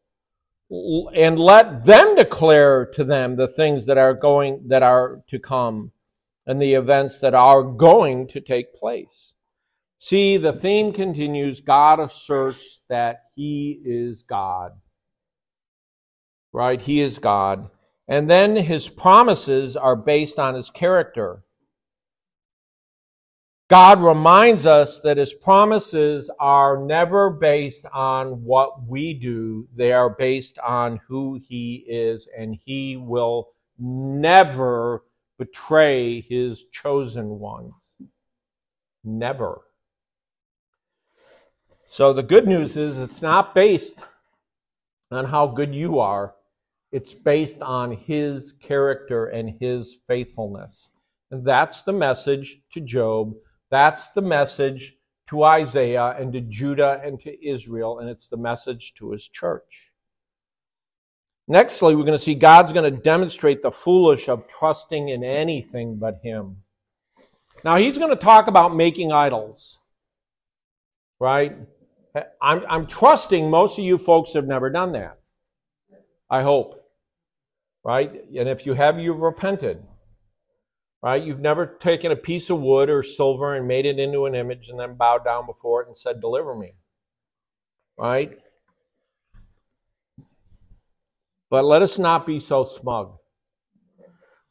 and 0.71 1.37
let 1.37 1.85
them 1.85 2.15
declare 2.15 2.85
to 2.85 3.03
them 3.03 3.35
the 3.35 3.47
things 3.47 3.85
that 3.87 3.97
are 3.97 4.13
going, 4.13 4.67
that 4.67 4.83
are 4.83 5.21
to 5.27 5.37
come, 5.37 5.91
and 6.45 6.61
the 6.61 6.73
events 6.73 7.19
that 7.19 7.33
are 7.33 7.63
going 7.63 8.27
to 8.29 8.39
take 8.39 8.73
place. 8.73 9.33
See, 9.99 10.37
the 10.37 10.53
theme 10.53 10.93
continues 10.93 11.61
God 11.61 11.99
asserts 11.99 12.79
that 12.89 13.23
He 13.35 13.79
is 13.83 14.23
God. 14.23 14.71
Right? 16.53 16.81
He 16.81 17.01
is 17.01 17.19
God. 17.19 17.69
And 18.07 18.29
then 18.29 18.57
his 18.57 18.89
promises 18.89 19.77
are 19.77 19.95
based 19.95 20.37
on 20.37 20.55
his 20.55 20.69
character. 20.69 21.43
God 23.71 24.03
reminds 24.03 24.65
us 24.65 24.99
that 24.99 25.15
his 25.15 25.31
promises 25.33 26.29
are 26.41 26.77
never 26.77 27.29
based 27.29 27.85
on 27.93 28.43
what 28.43 28.85
we 28.85 29.13
do. 29.13 29.65
They 29.73 29.93
are 29.93 30.09
based 30.09 30.59
on 30.59 30.99
who 31.07 31.39
he 31.47 31.85
is, 31.87 32.27
and 32.37 32.59
he 32.65 32.97
will 32.97 33.53
never 33.79 35.05
betray 35.39 36.19
his 36.19 36.65
chosen 36.65 37.39
ones. 37.39 37.93
Never. 39.05 39.61
So 41.87 42.11
the 42.11 42.23
good 42.23 42.49
news 42.49 42.75
is 42.75 42.97
it's 42.97 43.21
not 43.21 43.55
based 43.55 44.03
on 45.11 45.23
how 45.23 45.47
good 45.47 45.73
you 45.73 45.99
are. 45.99 46.35
It's 46.91 47.13
based 47.13 47.61
on 47.61 47.93
his 47.93 48.51
character 48.51 49.27
and 49.27 49.55
his 49.61 49.97
faithfulness. 50.09 50.89
And 51.31 51.45
that's 51.45 51.83
the 51.83 51.93
message 51.93 52.59
to 52.73 52.81
Job. 52.81 53.33
That's 53.71 54.09
the 54.09 54.21
message 54.21 54.97
to 55.27 55.43
Isaiah 55.43 56.15
and 56.19 56.33
to 56.33 56.41
Judah 56.41 57.01
and 57.03 57.19
to 57.21 57.47
Israel. 57.47 57.99
And 57.99 58.09
it's 58.09 58.27
the 58.27 58.37
message 58.37 58.93
to 58.95 59.11
his 59.11 59.27
church. 59.27 59.93
Nextly, 61.49 61.97
we're 61.97 62.03
going 62.03 62.17
to 62.17 62.19
see 62.19 62.35
God's 62.35 62.73
going 62.73 62.93
to 62.93 63.01
demonstrate 63.01 63.61
the 63.61 63.71
foolish 63.71 64.29
of 64.29 64.47
trusting 64.47 65.09
in 65.09 65.23
anything 65.23 65.95
but 65.95 66.19
him. 66.21 66.57
Now, 67.63 67.77
he's 67.77 67.97
going 67.97 68.11
to 68.11 68.15
talk 68.15 68.47
about 68.47 68.75
making 68.75 69.11
idols, 69.11 69.79
right? 71.19 71.57
I'm, 72.41 72.63
I'm 72.69 72.87
trusting 72.87 73.49
most 73.49 73.79
of 73.79 73.85
you 73.85 73.97
folks 73.97 74.33
have 74.33 74.47
never 74.47 74.69
done 74.69 74.93
that. 74.93 75.19
I 76.29 76.41
hope. 76.41 76.77
Right? 77.83 78.11
And 78.37 78.47
if 78.47 78.65
you 78.65 78.73
have, 78.73 78.99
you've 78.99 79.19
repented. 79.19 79.83
Right? 81.03 81.23
You've 81.23 81.39
never 81.39 81.65
taken 81.65 82.11
a 82.11 82.15
piece 82.15 82.49
of 82.49 82.59
wood 82.59 82.89
or 82.89 83.01
silver 83.01 83.55
and 83.55 83.67
made 83.67 83.85
it 83.87 83.97
into 83.97 84.25
an 84.25 84.35
image 84.35 84.69
and 84.69 84.79
then 84.79 84.95
bowed 84.95 85.25
down 85.25 85.47
before 85.47 85.81
it 85.81 85.87
and 85.87 85.97
said, 85.97 86.21
Deliver 86.21 86.55
me. 86.55 86.73
Right? 87.97 88.37
But 91.49 91.65
let 91.65 91.81
us 91.81 91.97
not 91.97 92.25
be 92.25 92.39
so 92.39 92.63
smug. 92.63 93.17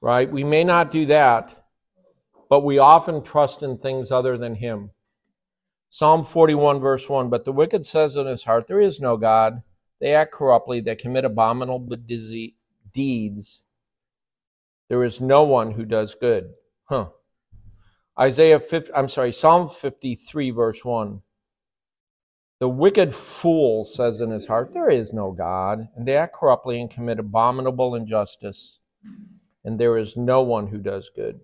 Right? 0.01 0.31
We 0.31 0.45
may 0.45 0.65
not 0.65 0.91
do 0.91 1.07
that, 1.07 1.65
but 2.49 2.65
we 2.65 2.79
often 2.79 3.23
trust 3.23 3.63
in 3.63 3.79
things 3.79 4.11
other 4.11 4.37
than 4.37 4.57
Him. 4.57 4.91
Psalm 5.89 6.23
41, 6.23 6.79
verse 6.81 7.09
1 7.09 7.29
But 7.31 7.45
the 7.45 7.53
wicked 7.53 7.85
says 7.85 8.17
in 8.17 8.27
his 8.27 8.45
heart, 8.45 8.67
There 8.67 8.81
is 8.81 9.01
no 9.01 9.17
God. 9.17 9.63
They 10.01 10.15
act 10.15 10.33
corruptly, 10.33 10.81
they 10.81 10.95
commit 10.95 11.25
abominable 11.25 11.97
deeds. 12.93 13.65
There 14.91 15.05
is 15.05 15.21
no 15.21 15.45
one 15.45 15.71
who 15.71 15.85
does 15.85 16.17
good. 16.17 16.53
Huh. 16.87 17.11
Isaiah 18.19 18.59
50, 18.59 18.93
I'm 18.93 19.09
sorry, 19.09 19.31
Psalm 19.31 19.69
53, 19.69 20.51
verse 20.51 20.85
1. 20.85 21.23
The 22.59 22.69
wicked 22.69 23.15
fool 23.15 23.85
says 23.85 24.21
in 24.21 24.31
his 24.31 24.49
heart, 24.49 24.73
There 24.73 24.91
is 24.91 25.13
no 25.13 25.31
God, 25.31 25.89
and 25.95 26.07
they 26.07 26.17
act 26.17 26.35
corruptly 26.35 26.81
and 26.81 26.91
commit 26.91 27.21
abominable 27.21 27.95
injustice, 27.95 28.81
and 29.65 29.79
there 29.79 29.97
is 29.97 30.17
no 30.17 30.43
one 30.43 30.67
who 30.67 30.79
does 30.79 31.09
good. 31.15 31.39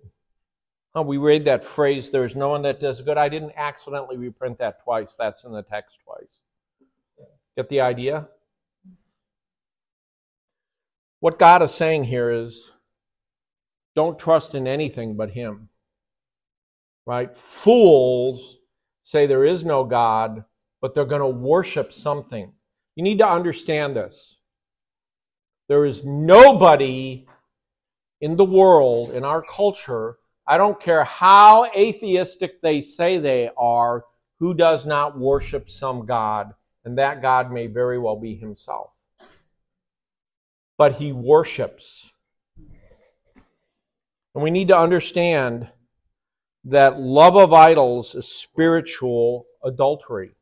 Oh, 0.93 1.03
we 1.03 1.17
read 1.17 1.45
that 1.45 1.63
phrase, 1.63 2.11
there's 2.11 2.35
no 2.35 2.49
one 2.49 2.63
that 2.63 2.81
does 2.81 2.99
good. 2.99 3.17
I 3.17 3.29
didn't 3.29 3.53
accidentally 3.55 4.17
reprint 4.17 4.57
that 4.59 4.83
twice. 4.83 5.15
That's 5.17 5.45
in 5.45 5.53
the 5.53 5.63
text 5.63 5.99
twice. 6.03 6.41
Get 7.55 7.69
the 7.69 7.79
idea? 7.79 8.27
What 11.21 11.39
God 11.39 11.63
is 11.63 11.73
saying 11.73 12.03
here 12.03 12.29
is 12.29 12.73
don't 13.97 14.17
trust 14.17 14.55
in 14.55 14.65
anything 14.65 15.17
but 15.17 15.31
Him. 15.31 15.67
Right? 17.05 17.35
Fools 17.35 18.59
say 19.01 19.25
there 19.25 19.43
is 19.43 19.65
no 19.65 19.83
God, 19.83 20.45
but 20.81 20.93
they're 20.93 21.05
going 21.05 21.21
to 21.21 21.27
worship 21.27 21.91
something. 21.91 22.53
You 22.95 23.03
need 23.03 23.19
to 23.19 23.27
understand 23.27 23.97
this. 23.97 24.37
There 25.67 25.85
is 25.85 26.05
nobody 26.05 27.25
in 28.21 28.37
the 28.37 28.45
world, 28.45 29.11
in 29.11 29.25
our 29.25 29.41
culture, 29.41 30.17
I 30.47 30.57
don't 30.57 30.79
care 30.79 31.03
how 31.03 31.65
atheistic 31.75 32.61
they 32.61 32.81
say 32.81 33.17
they 33.17 33.49
are, 33.57 34.05
who 34.39 34.53
does 34.53 34.85
not 34.85 35.19
worship 35.19 35.69
some 35.69 36.05
God, 36.05 36.53
and 36.85 36.97
that 36.97 37.21
God 37.21 37.51
may 37.51 37.67
very 37.67 37.99
well 37.99 38.15
be 38.15 38.35
himself. 38.35 38.91
But 40.77 40.93
he 40.93 41.11
worships. 41.11 42.13
And 44.37 44.43
we 44.43 44.51
need 44.51 44.67
to 44.67 44.77
understand 44.77 45.67
that 46.63 46.99
love 46.99 47.35
of 47.35 47.53
idols 47.53 48.13
is 48.13 48.27
spiritual 48.27 49.47
adultery. 49.63 50.35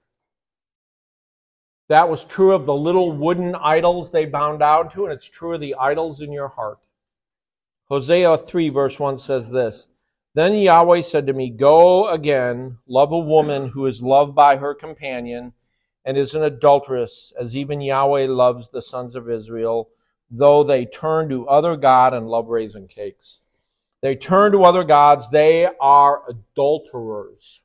That 1.87 2.09
was 2.09 2.25
true 2.25 2.51
of 2.51 2.65
the 2.65 2.73
little 2.73 3.13
wooden 3.13 3.55
idols 3.55 4.11
they 4.11 4.25
bound 4.25 4.59
down 4.59 4.91
to, 4.91 5.05
and 5.05 5.13
it's 5.13 5.29
true 5.29 5.53
of 5.53 5.61
the 5.61 5.75
idols 5.79 6.19
in 6.19 6.33
your 6.33 6.49
heart. 6.49 6.79
Hosea 7.85 8.37
3, 8.39 8.67
verse 8.67 8.99
1 8.99 9.17
says 9.17 9.51
this 9.51 9.87
then 10.33 10.55
Yahweh 10.55 11.01
said 11.01 11.25
to 11.27 11.33
me, 11.33 11.49
Go 11.49 12.09
again, 12.09 12.79
love 12.85 13.13
a 13.13 13.17
woman 13.17 13.69
who 13.69 13.85
is 13.85 14.01
loved 14.01 14.35
by 14.35 14.57
her 14.57 14.75
companion 14.75 15.53
and 16.03 16.17
is 16.17 16.35
an 16.35 16.43
adulteress, 16.43 17.31
as 17.39 17.55
even 17.55 17.79
Yahweh 17.79 18.27
loves 18.27 18.71
the 18.71 18.81
sons 18.81 19.15
of 19.15 19.29
Israel, 19.29 19.87
though 20.29 20.65
they 20.65 20.85
turn 20.85 21.29
to 21.29 21.47
other 21.47 21.77
God 21.77 22.13
and 22.13 22.27
love 22.27 22.49
raisin 22.49 22.89
cakes. 22.89 23.39
They 24.05 24.15
turn 24.15 24.51
to 24.51 24.63
other 24.63 24.83
gods, 24.83 25.31
they 25.31 25.67
are 25.81 26.21
adulterers. 26.29 27.63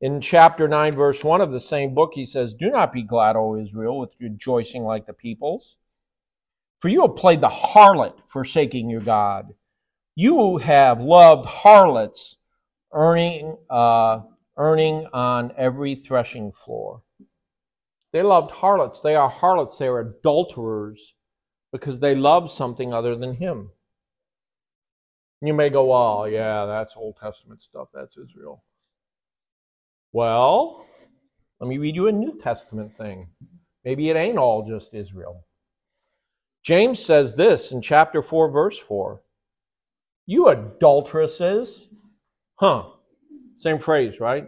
In 0.00 0.20
chapter 0.20 0.68
9, 0.68 0.92
verse 0.92 1.24
1 1.24 1.40
of 1.40 1.50
the 1.50 1.58
same 1.58 1.92
book, 1.92 2.12
he 2.14 2.24
says, 2.24 2.54
Do 2.54 2.70
not 2.70 2.92
be 2.92 3.02
glad, 3.02 3.34
O 3.34 3.56
Israel, 3.56 3.98
with 3.98 4.10
rejoicing 4.20 4.84
like 4.84 5.06
the 5.06 5.12
peoples. 5.12 5.74
For 6.78 6.88
you 6.88 7.02
have 7.02 7.16
played 7.16 7.40
the 7.40 7.48
harlot, 7.48 8.22
forsaking 8.24 8.88
your 8.88 9.00
God. 9.00 9.54
You 10.14 10.58
have 10.58 11.00
loved 11.00 11.48
harlots, 11.48 12.36
earning, 12.92 13.56
uh, 13.68 14.20
earning 14.56 15.08
on 15.12 15.52
every 15.56 15.96
threshing 15.96 16.52
floor. 16.52 17.02
They 18.12 18.22
loved 18.22 18.52
harlots. 18.52 19.00
They 19.00 19.16
are 19.16 19.28
harlots. 19.28 19.78
They 19.78 19.88
are 19.88 19.98
adulterers 19.98 21.16
because 21.72 21.98
they 21.98 22.14
love 22.14 22.52
something 22.52 22.94
other 22.94 23.16
than 23.16 23.34
Him. 23.34 23.70
You 25.46 25.54
may 25.54 25.70
go, 25.70 25.84
well, 25.86 26.28
yeah, 26.28 26.66
that's 26.66 26.96
Old 26.96 27.16
Testament 27.20 27.62
stuff. 27.62 27.88
That's 27.92 28.16
Israel. 28.16 28.64
Well, 30.12 30.84
let 31.60 31.68
me 31.68 31.78
read 31.78 31.96
you 31.96 32.08
a 32.08 32.12
New 32.12 32.38
Testament 32.38 32.92
thing. 32.92 33.28
Maybe 33.84 34.10
it 34.10 34.16
ain't 34.16 34.38
all 34.38 34.64
just 34.64 34.94
Israel. 34.94 35.44
James 36.62 37.04
says 37.04 37.34
this 37.34 37.72
in 37.72 37.82
chapter 37.82 38.22
4, 38.22 38.50
verse 38.50 38.78
4 38.78 39.20
you 40.26 40.48
adulteresses. 40.48 41.88
Huh. 42.56 42.84
Same 43.58 43.78
phrase, 43.78 44.20
right? 44.20 44.46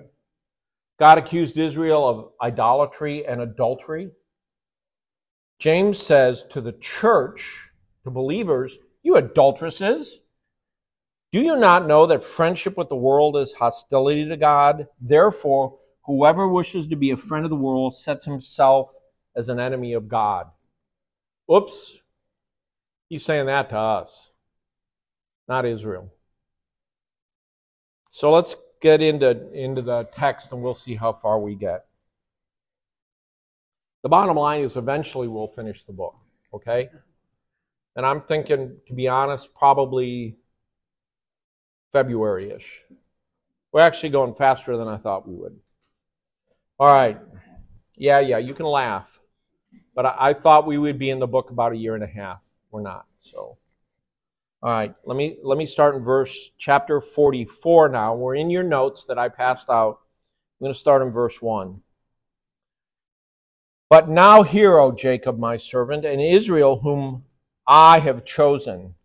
God 0.99 1.19
accused 1.19 1.59
Israel 1.59 2.09
of 2.09 2.31
idolatry 2.41 3.27
and 3.27 3.41
adultery. 3.41 4.11
James 5.59 6.01
says 6.01 6.45
to 6.51 6.61
the 6.61 6.73
church, 6.73 7.71
to 8.05 8.11
believers, 8.11 8.79
you 9.03 9.17
adulteresses. 9.17 10.21
Do 11.37 11.43
you 11.43 11.55
not 11.55 11.87
know 11.87 12.07
that 12.07 12.23
friendship 12.23 12.79
with 12.79 12.89
the 12.89 12.97
world 12.97 13.37
is 13.37 13.53
hostility 13.53 14.27
to 14.27 14.39
God? 14.39 14.89
Therefore, 14.99 15.79
whoever 16.07 16.49
wishes 16.49 16.87
to 16.87 16.97
be 16.97 17.11
a 17.11 17.17
friend 17.19 17.45
of 17.45 17.51
the 17.51 17.57
world 17.57 17.95
sets 17.95 18.25
himself 18.25 18.91
as 19.37 19.51
an 19.51 19.61
enemy 19.61 19.93
of 19.93 20.09
God. 20.09 20.47
Oops. 21.53 22.01
He's 23.11 23.23
saying 23.23 23.45
that 23.45 23.69
to 23.69 23.77
us 23.77 24.31
not 25.47 25.67
Israel. 25.67 26.11
So 28.13 28.33
let's 28.33 28.57
get 28.81 29.03
into, 29.03 29.53
into 29.53 29.83
the 29.83 30.09
text 30.17 30.55
and 30.55 30.63
we'll 30.63 30.75
see 30.75 30.95
how 30.95 31.13
far 31.13 31.39
we 31.39 31.55
get. 31.55 31.85
The 34.03 34.09
bottom 34.09 34.39
line 34.39 34.63
is 34.63 34.79
eventually 34.79 35.29
we'll 35.29 35.49
finish 35.49 35.85
the 35.85 35.93
book, 35.93 36.17
okay? 36.55 36.89
And 37.95 38.07
I'm 38.07 38.23
thinking, 38.23 38.79
to 38.87 38.95
be 38.95 39.07
honest, 39.07 39.55
probably 39.55 40.39
February 41.93 42.51
ish. 42.51 42.83
We're 43.73 43.81
actually 43.81 44.11
going 44.11 44.35
faster 44.35 44.77
than 44.77 44.89
I 44.89 44.97
thought 44.97 45.29
we 45.29 45.35
would. 45.35 45.59
All 46.79 46.89
right. 46.89 47.19
Yeah, 47.97 48.21
yeah, 48.21 48.39
you 48.39 48.55
can 48.55 48.67
laugh. 48.67 49.21
But 49.95 50.07
I, 50.07 50.17
I 50.19 50.33
thought 50.35 50.67
we 50.67 50.79
would 50.79 50.99
be 50.99 51.11
in 51.11 51.19
the 51.19 51.27
book 51.27 51.51
about 51.51 51.73
a 51.73 51.77
year 51.77 51.95
and 51.95 52.05
a 52.05 52.07
half. 52.07 52.43
We're 52.71 52.83
not, 52.83 53.07
so. 53.21 53.57
All 54.63 54.73
right, 54.73 54.95
let 55.05 55.17
me 55.17 55.37
let 55.45 55.59
me 55.59 55.67
start 55.67 55.95
in 55.95 56.03
verse 56.03 56.51
chapter 56.59 57.01
44 57.01 57.89
now. 57.89 58.15
We're 58.15 58.35
in 58.35 58.51
your 58.51 58.65
notes 58.65 59.05
that 59.05 59.19
I 59.19 59.29
passed 59.29 59.71
out. 59.71 60.01
I'm 60.59 60.65
going 60.65 60.75
to 60.75 60.79
start 60.79 61.03
in 61.03 61.11
verse 61.11 61.41
1. 61.41 61.83
But 63.89 64.09
now 64.09 64.43
hear, 64.43 64.79
O 64.79 64.91
Jacob, 64.91 65.39
my 65.39 65.57
servant, 65.57 66.05
and 66.05 66.21
Israel, 66.21 66.81
whom 66.81 67.25
I 67.67 68.01
have 68.01 68.25
chosen. 68.25 68.96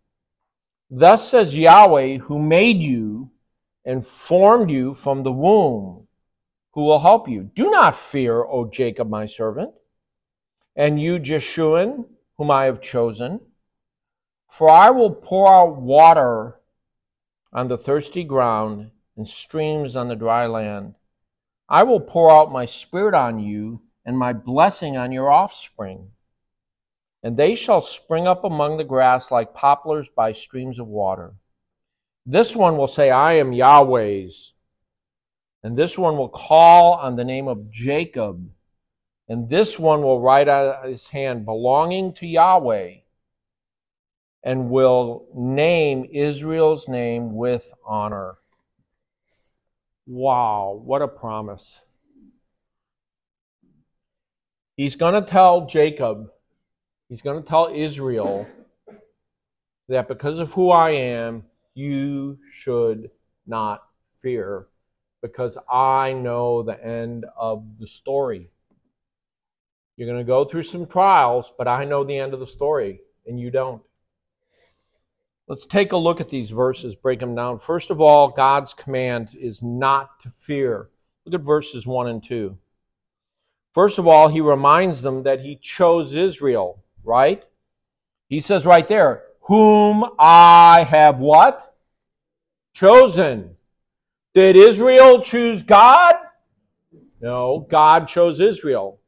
Thus 0.94 1.26
says 1.26 1.56
Yahweh, 1.56 2.18
who 2.18 2.38
made 2.38 2.82
you 2.82 3.30
and 3.82 4.06
formed 4.06 4.70
you 4.70 4.92
from 4.92 5.22
the 5.22 5.32
womb, 5.32 6.06
who 6.72 6.84
will 6.84 6.98
help 6.98 7.26
you. 7.30 7.44
Do 7.44 7.70
not 7.70 7.96
fear, 7.96 8.44
O 8.44 8.66
Jacob, 8.66 9.08
my 9.08 9.24
servant, 9.24 9.72
and 10.76 11.00
you, 11.00 11.18
Jeshurun, 11.18 12.04
whom 12.36 12.50
I 12.50 12.66
have 12.66 12.82
chosen. 12.82 13.40
For 14.50 14.68
I 14.68 14.90
will 14.90 15.14
pour 15.14 15.48
out 15.48 15.80
water 15.80 16.60
on 17.54 17.68
the 17.68 17.78
thirsty 17.78 18.22
ground 18.22 18.90
and 19.16 19.26
streams 19.26 19.96
on 19.96 20.08
the 20.08 20.14
dry 20.14 20.46
land. 20.46 20.96
I 21.70 21.84
will 21.84 22.00
pour 22.00 22.30
out 22.30 22.52
my 22.52 22.66
spirit 22.66 23.14
on 23.14 23.38
you 23.38 23.80
and 24.04 24.18
my 24.18 24.34
blessing 24.34 24.98
on 24.98 25.10
your 25.10 25.30
offspring. 25.30 26.10
And 27.22 27.36
they 27.36 27.54
shall 27.54 27.80
spring 27.80 28.26
up 28.26 28.44
among 28.44 28.76
the 28.76 28.84
grass 28.84 29.30
like 29.30 29.54
poplars 29.54 30.08
by 30.08 30.32
streams 30.32 30.78
of 30.78 30.88
water. 30.88 31.34
This 32.26 32.56
one 32.56 32.76
will 32.76 32.88
say, 32.88 33.10
I 33.10 33.34
am 33.34 33.52
Yahweh's. 33.52 34.54
And 35.62 35.76
this 35.76 35.96
one 35.96 36.16
will 36.16 36.28
call 36.28 36.94
on 36.94 37.16
the 37.16 37.24
name 37.24 37.46
of 37.46 37.70
Jacob. 37.70 38.50
And 39.28 39.48
this 39.48 39.78
one 39.78 40.02
will 40.02 40.20
write 40.20 40.48
on 40.48 40.88
his 40.88 41.08
hand, 41.10 41.44
belonging 41.44 42.12
to 42.14 42.26
Yahweh, 42.26 42.96
and 44.42 44.68
will 44.68 45.28
name 45.34 46.08
Israel's 46.10 46.88
name 46.88 47.36
with 47.36 47.72
honor. 47.86 48.38
Wow, 50.06 50.80
what 50.84 51.02
a 51.02 51.08
promise. 51.08 51.82
He's 54.76 54.96
going 54.96 55.14
to 55.14 55.30
tell 55.30 55.66
Jacob, 55.66 56.30
he's 57.12 57.20
going 57.20 57.42
to 57.42 57.46
tell 57.46 57.70
Israel 57.70 58.46
that 59.86 60.08
because 60.08 60.38
of 60.38 60.50
who 60.54 60.70
I 60.70 60.92
am, 60.92 61.44
you 61.74 62.38
should 62.50 63.10
not 63.46 63.82
fear 64.18 64.68
because 65.20 65.58
I 65.70 66.14
know 66.14 66.62
the 66.62 66.82
end 66.82 67.26
of 67.36 67.78
the 67.78 67.86
story. 67.86 68.48
You're 69.98 70.08
going 70.08 70.20
to 70.20 70.24
go 70.24 70.46
through 70.46 70.62
some 70.62 70.86
trials, 70.86 71.52
but 71.58 71.68
I 71.68 71.84
know 71.84 72.02
the 72.02 72.16
end 72.16 72.32
of 72.32 72.40
the 72.40 72.46
story, 72.46 73.00
and 73.26 73.38
you 73.38 73.50
don't. 73.50 73.82
Let's 75.46 75.66
take 75.66 75.92
a 75.92 75.98
look 75.98 76.18
at 76.22 76.30
these 76.30 76.48
verses, 76.48 76.96
break 76.96 77.20
them 77.20 77.34
down. 77.34 77.58
First 77.58 77.90
of 77.90 78.00
all, 78.00 78.28
God's 78.28 78.72
command 78.72 79.36
is 79.38 79.60
not 79.60 80.18
to 80.20 80.30
fear. 80.30 80.88
Look 81.26 81.38
at 81.38 81.44
verses 81.44 81.86
1 81.86 82.08
and 82.08 82.24
2. 82.24 82.56
First 83.74 83.98
of 83.98 84.06
all, 84.06 84.28
he 84.28 84.40
reminds 84.40 85.02
them 85.02 85.24
that 85.24 85.40
he 85.40 85.56
chose 85.56 86.14
Israel, 86.14 86.81
right? 87.04 87.44
He 88.28 88.40
says 88.40 88.64
right 88.64 88.86
there, 88.86 89.24
whom 89.42 90.04
I 90.18 90.86
have 90.88 91.18
what? 91.18 91.74
Chosen. 92.74 93.56
Did 94.34 94.56
Israel 94.56 95.20
choose 95.20 95.62
God? 95.62 96.14
No, 97.20 97.66
God 97.68 98.08
chose 98.08 98.40
Israel. 98.40 98.98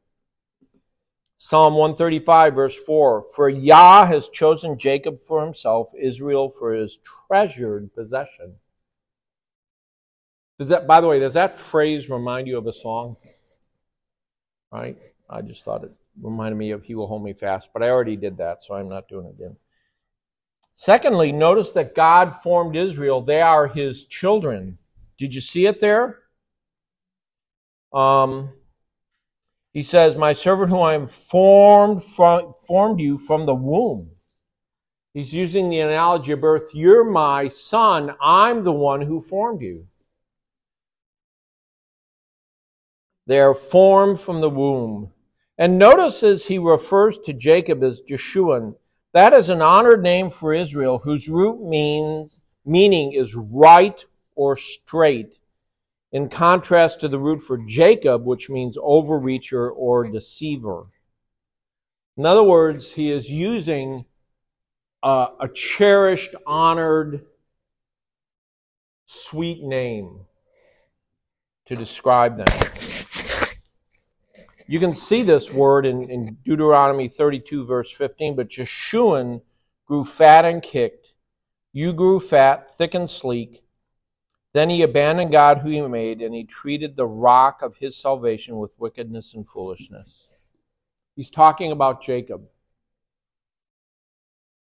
Psalm 1.37 1.75
135, 1.75 2.53
verse 2.55 2.75
4 2.85 3.25
For 3.35 3.49
Yah 3.49 4.05
has 4.05 4.29
chosen 4.29 4.77
Jacob 4.77 5.19
for 5.19 5.43
himself, 5.43 5.91
Israel 5.99 6.49
for 6.49 6.73
his 6.73 6.99
treasured 7.27 7.93
possession. 7.93 8.55
Does 10.57 10.69
that, 10.69 10.87
by 10.87 11.01
the 11.01 11.07
way, 11.07 11.19
does 11.19 11.33
that 11.33 11.59
phrase 11.59 12.09
remind 12.09 12.47
you 12.47 12.57
of 12.57 12.67
a 12.67 12.73
song? 12.73 13.15
Right? 14.71 14.97
I 15.29 15.41
just 15.41 15.63
thought 15.63 15.83
it 15.83 15.91
reminded 16.21 16.57
me 16.57 16.71
of 16.71 16.83
He 16.83 16.95
Will 16.95 17.07
Hold 17.07 17.23
Me 17.23 17.33
Fast, 17.33 17.69
but 17.73 17.83
I 17.83 17.89
already 17.89 18.15
did 18.15 18.37
that, 18.37 18.61
so 18.61 18.75
I'm 18.75 18.89
not 18.89 19.07
doing 19.07 19.27
it 19.27 19.35
again. 19.35 19.55
Secondly, 20.75 21.31
notice 21.31 21.71
that 21.71 21.95
God 21.95 22.35
formed 22.35 22.75
Israel. 22.75 23.21
They 23.21 23.41
are 23.41 23.67
His 23.67 24.05
children. 24.05 24.77
Did 25.17 25.33
you 25.33 25.41
see 25.41 25.65
it 25.65 25.79
there? 25.79 26.19
Um, 27.93 28.49
he 29.71 29.83
says, 29.83 30.15
My 30.15 30.33
servant 30.33 30.69
who 30.69 30.79
I 30.79 30.93
am 30.93 31.07
formed 31.07 32.03
from, 32.03 32.53
formed 32.59 32.99
you 32.99 33.17
from 33.17 33.45
the 33.45 33.55
womb. 33.55 34.11
He's 35.13 35.33
using 35.33 35.69
the 35.69 35.79
analogy 35.79 36.33
of 36.33 36.41
birth. 36.41 36.71
You're 36.73 37.09
my 37.09 37.47
son. 37.47 38.15
I'm 38.21 38.63
the 38.63 38.73
one 38.73 39.01
who 39.01 39.21
formed 39.21 39.61
you. 39.61 39.87
They 43.27 43.39
are 43.39 43.55
formed 43.55 44.19
from 44.19 44.41
the 44.41 44.49
womb. 44.49 45.11
And 45.57 45.79
notice 45.79 46.21
as 46.23 46.45
he 46.45 46.57
refers 46.57 47.17
to 47.19 47.33
Jacob 47.33 47.83
as 47.83 48.01
Jeshurun, 48.01 48.75
that 49.13 49.33
is 49.33 49.47
an 49.49 49.61
honored 49.61 50.03
name 50.03 50.29
for 50.29 50.53
Israel, 50.53 50.99
whose 50.99 51.29
root 51.29 51.61
means 51.61 52.41
meaning 52.65 53.13
is 53.13 53.35
right 53.35 54.05
or 54.35 54.57
straight 54.57 55.39
in 56.11 56.29
contrast 56.29 56.99
to 56.99 57.07
the 57.07 57.19
root 57.19 57.41
for 57.41 57.57
Jacob, 57.57 58.25
which 58.25 58.49
means 58.49 58.77
overreacher 58.77 59.69
or 59.73 60.09
deceiver. 60.09 60.83
In 62.17 62.25
other 62.25 62.43
words, 62.43 62.93
he 62.93 63.11
is 63.11 63.29
using 63.29 64.05
a, 65.03 65.27
a 65.41 65.47
cherished, 65.53 66.35
honored, 66.45 67.25
sweet 69.05 69.63
name 69.63 70.21
to 71.65 71.75
describe 71.75 72.37
them. 72.37 72.74
You 74.67 74.79
can 74.79 74.95
see 74.95 75.21
this 75.21 75.53
word 75.53 75.85
in, 75.85 76.09
in 76.09 76.37
Deuteronomy 76.43 77.07
32, 77.07 77.65
verse 77.65 77.91
15. 77.91 78.35
But 78.35 78.49
Jeshurun 78.49 79.41
grew 79.85 80.05
fat 80.05 80.45
and 80.45 80.61
kicked. 80.61 81.13
You 81.71 81.93
grew 81.93 82.19
fat, 82.19 82.69
thick 82.75 82.93
and 82.93 83.09
sleek. 83.09 83.61
Then 84.53 84.69
he 84.69 84.81
abandoned 84.81 85.33
God 85.33 85.59
who 85.59 85.69
he 85.69 85.81
made, 85.81 86.21
and 86.21 86.33
he 86.33 86.45
treated 86.45 86.95
the 86.95 87.05
rock 87.05 87.61
of 87.61 87.77
his 87.77 87.97
salvation 87.97 88.55
with 88.55 88.79
wickedness 88.79 89.33
and 89.33 89.45
foolishness. 89.45 90.49
He's 91.15 91.29
talking 91.29 91.71
about 91.71 92.01
Jacob. 92.01 92.47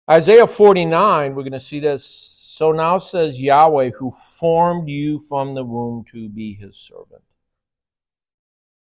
Isaiah 0.10 0.48
49, 0.48 1.36
we're 1.36 1.44
going 1.44 1.52
to 1.52 1.60
see 1.60 1.80
this. 1.80 2.06
So 2.08 2.72
now 2.72 2.98
says 2.98 3.40
Yahweh, 3.40 3.92
who 4.00 4.12
formed 4.12 4.90
you 4.90 5.20
from 5.20 5.54
the 5.54 5.64
womb 5.64 6.06
to 6.12 6.28
be 6.28 6.56
his 6.56 6.76
servant. 6.76 7.22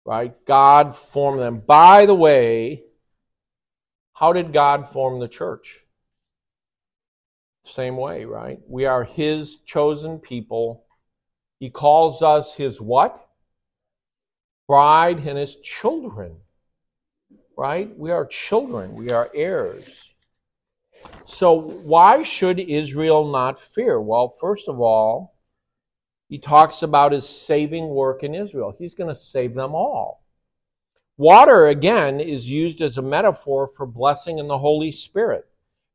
Right? 0.09 0.33
God 0.47 0.97
formed 0.97 1.39
them. 1.39 1.61
By 1.67 2.07
the 2.07 2.15
way, 2.15 2.83
how 4.15 4.33
did 4.33 4.55
God 4.55 4.89
form 4.89 5.21
the 5.21 5.29
church? 5.29 5.85
Same 7.61 7.99
way, 7.99 8.25
right? 8.25 8.59
We 8.67 8.87
are 8.87 9.05
His 9.05 9.59
chosen 9.67 10.19
people. 10.19 10.87
He 11.61 11.69
calls 11.69 12.23
us 12.23 12.55
His 12.55 12.81
what? 12.81 13.29
Bride 14.67 15.19
and 15.27 15.37
His 15.37 15.57
children, 15.57 16.37
right? 17.55 17.95
We 17.95 18.11
are 18.11 18.25
children. 18.25 18.95
We 18.95 19.11
are 19.11 19.29
heirs. 19.35 20.15
So 21.27 21.53
why 21.53 22.23
should 22.23 22.59
Israel 22.59 23.31
not 23.31 23.61
fear? 23.61 24.01
Well, 24.01 24.31
first 24.31 24.71
of 24.71 24.81
all, 24.81 25.35
he 26.29 26.39
talks 26.39 26.83
about 26.83 27.13
his 27.13 27.29
saving 27.29 27.89
work 27.89 28.23
in 28.23 28.35
Israel. 28.35 28.75
He's 28.79 28.95
going 28.95 29.09
to 29.09 29.15
save 29.15 29.55
them 29.55 29.75
all. 29.75 30.25
Water, 31.17 31.67
again, 31.67 32.21
is 32.21 32.51
used 32.51 32.81
as 32.81 32.97
a 32.97 33.03
metaphor 33.03 33.67
for 33.67 33.87
blessing 33.87 34.39
in 34.39 34.47
the 34.47 34.59
Holy 34.59 34.93
Spirit. 34.93 35.47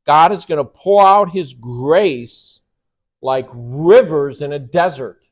God 0.06 0.32
is 0.32 0.44
going 0.44 0.58
to 0.58 0.64
pour 0.64 1.06
out 1.06 1.30
his 1.30 1.54
grace 1.54 2.60
like 3.22 3.48
rivers 3.52 4.42
in 4.42 4.52
a 4.52 4.58
desert. 4.58 5.28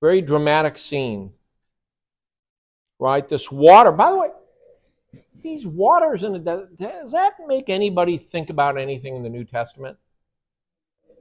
Very 0.00 0.20
dramatic 0.20 0.78
scene. 0.78 1.32
Right? 3.00 3.28
This 3.28 3.50
water, 3.50 3.90
by 3.90 4.12
the 4.12 4.18
way, 4.18 4.28
these 5.42 5.66
waters 5.66 6.22
in 6.22 6.34
a 6.34 6.38
desert, 6.38 6.76
does 6.76 7.12
that 7.12 7.34
make 7.48 7.68
anybody 7.68 8.16
think 8.16 8.48
about 8.48 8.78
anything 8.78 9.16
in 9.16 9.24
the 9.24 9.28
New 9.28 9.44
Testament? 9.44 9.96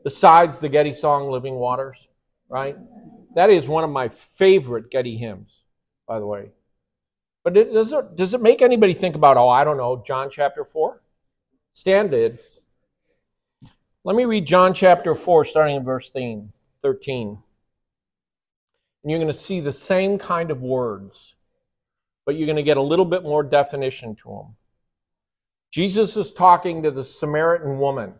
Besides 0.03 0.59
the 0.59 0.69
Getty 0.69 0.93
song, 0.93 1.31
Living 1.31 1.55
Waters, 1.55 2.07
right? 2.53 2.77
That 3.33 3.49
is 3.49 3.67
one 3.67 3.83
of 3.83 3.89
my 3.89 4.09
favorite 4.09 4.91
Getty 4.91 5.17
hymns, 5.17 5.63
by 6.07 6.19
the 6.19 6.27
way. 6.27 6.51
But 7.43 7.57
it, 7.57 7.73
does, 7.73 7.91
it, 7.91 8.15
does 8.15 8.35
it 8.35 8.43
make 8.43 8.61
anybody 8.61 8.93
think 8.93 9.15
about, 9.15 9.37
oh, 9.37 9.49
I 9.49 9.63
don't 9.63 9.75
know, 9.75 10.03
John 10.05 10.29
chapter 10.29 10.63
4? 10.63 11.01
Stan 11.73 12.11
did. 12.11 12.37
Let 14.03 14.15
me 14.15 14.25
read 14.25 14.45
John 14.45 14.75
chapter 14.75 15.15
4, 15.15 15.45
starting 15.45 15.77
in 15.77 15.83
verse 15.83 16.11
13. 16.11 16.51
And 16.83 19.11
you're 19.11 19.19
going 19.19 19.27
to 19.27 19.33
see 19.33 19.59
the 19.59 19.71
same 19.71 20.19
kind 20.19 20.51
of 20.51 20.61
words, 20.61 21.35
but 22.23 22.35
you're 22.35 22.45
going 22.45 22.57
to 22.57 22.63
get 22.63 22.77
a 22.77 22.81
little 22.81 23.03
bit 23.03 23.23
more 23.23 23.41
definition 23.41 24.15
to 24.17 24.29
them. 24.29 24.55
Jesus 25.71 26.15
is 26.15 26.31
talking 26.31 26.83
to 26.83 26.91
the 26.91 27.03
Samaritan 27.03 27.79
woman, 27.79 28.13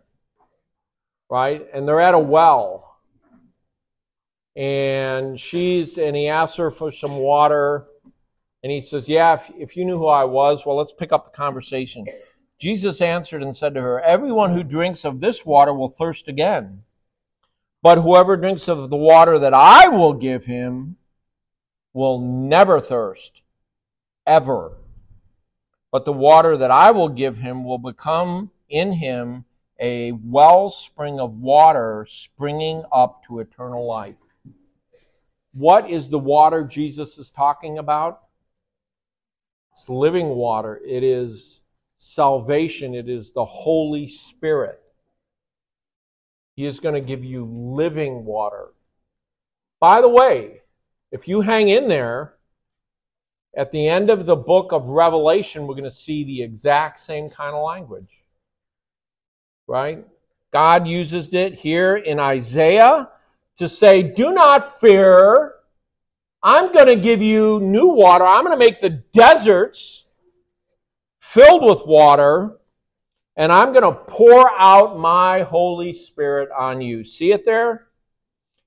right? 1.30 1.64
And 1.72 1.86
they're 1.86 2.00
at 2.00 2.14
a 2.14 2.18
well. 2.18 2.93
And 4.56 5.38
she's, 5.38 5.98
and 5.98 6.14
he 6.14 6.28
asks 6.28 6.56
her 6.58 6.70
for 6.70 6.92
some 6.92 7.16
water. 7.16 7.86
And 8.62 8.70
he 8.70 8.80
says, 8.80 9.08
Yeah, 9.08 9.34
if, 9.34 9.50
if 9.56 9.76
you 9.76 9.84
knew 9.84 9.98
who 9.98 10.06
I 10.06 10.24
was, 10.24 10.64
well, 10.64 10.76
let's 10.76 10.92
pick 10.92 11.12
up 11.12 11.24
the 11.24 11.36
conversation. 11.36 12.06
Jesus 12.58 13.00
answered 13.00 13.42
and 13.42 13.56
said 13.56 13.74
to 13.74 13.82
her, 13.82 14.00
Everyone 14.00 14.54
who 14.54 14.62
drinks 14.62 15.04
of 15.04 15.20
this 15.20 15.44
water 15.44 15.74
will 15.74 15.90
thirst 15.90 16.28
again. 16.28 16.82
But 17.82 17.98
whoever 17.98 18.36
drinks 18.36 18.68
of 18.68 18.88
the 18.88 18.96
water 18.96 19.38
that 19.38 19.52
I 19.52 19.88
will 19.88 20.14
give 20.14 20.46
him 20.46 20.96
will 21.92 22.18
never 22.18 22.80
thirst, 22.80 23.42
ever. 24.26 24.78
But 25.92 26.06
the 26.06 26.12
water 26.12 26.56
that 26.56 26.70
I 26.70 26.90
will 26.92 27.10
give 27.10 27.38
him 27.38 27.64
will 27.64 27.78
become 27.78 28.50
in 28.70 28.94
him 28.94 29.44
a 29.78 30.12
wellspring 30.12 31.20
of 31.20 31.38
water 31.38 32.06
springing 32.08 32.84
up 32.90 33.22
to 33.26 33.40
eternal 33.40 33.86
life. 33.86 34.16
What 35.56 35.88
is 35.88 36.08
the 36.08 36.18
water 36.18 36.64
Jesus 36.64 37.18
is 37.18 37.30
talking 37.30 37.78
about? 37.78 38.20
It's 39.72 39.88
living 39.88 40.28
water. 40.30 40.80
It 40.84 41.02
is 41.02 41.60
salvation. 41.96 42.94
It 42.94 43.08
is 43.08 43.32
the 43.32 43.44
Holy 43.44 44.08
Spirit. 44.08 44.80
He 46.56 46.66
is 46.66 46.80
going 46.80 46.94
to 46.94 47.00
give 47.00 47.24
you 47.24 47.44
living 47.44 48.24
water. 48.24 48.68
By 49.80 50.00
the 50.00 50.08
way, 50.08 50.62
if 51.10 51.26
you 51.28 51.42
hang 51.42 51.68
in 51.68 51.88
there, 51.88 52.34
at 53.56 53.70
the 53.70 53.88
end 53.88 54.10
of 54.10 54.26
the 54.26 54.36
book 54.36 54.72
of 54.72 54.88
Revelation, 54.88 55.66
we're 55.66 55.74
going 55.74 55.84
to 55.84 55.92
see 55.92 56.24
the 56.24 56.42
exact 56.42 56.98
same 56.98 57.30
kind 57.30 57.54
of 57.54 57.64
language. 57.64 58.24
Right? 59.66 60.04
God 60.52 60.86
uses 60.86 61.32
it 61.32 61.54
here 61.54 61.96
in 61.96 62.18
Isaiah 62.18 63.08
to 63.58 63.68
say, 63.68 64.02
Do 64.02 64.32
not 64.32 64.80
fear. 64.80 65.52
I'm 66.42 66.72
going 66.72 66.86
to 66.86 66.96
give 66.96 67.22
you 67.22 67.60
new 67.60 67.88
water. 67.88 68.26
I'm 68.26 68.44
going 68.44 68.58
to 68.58 68.64
make 68.64 68.80
the 68.80 68.90
deserts 68.90 70.04
filled 71.20 71.64
with 71.64 71.86
water, 71.86 72.58
and 73.34 73.50
I'm 73.50 73.72
going 73.72 73.82
to 73.82 73.98
pour 73.98 74.50
out 74.60 74.98
my 74.98 75.42
Holy 75.42 75.94
Spirit 75.94 76.50
on 76.56 76.82
you. 76.82 77.02
See 77.02 77.32
it 77.32 77.44
there? 77.44 77.88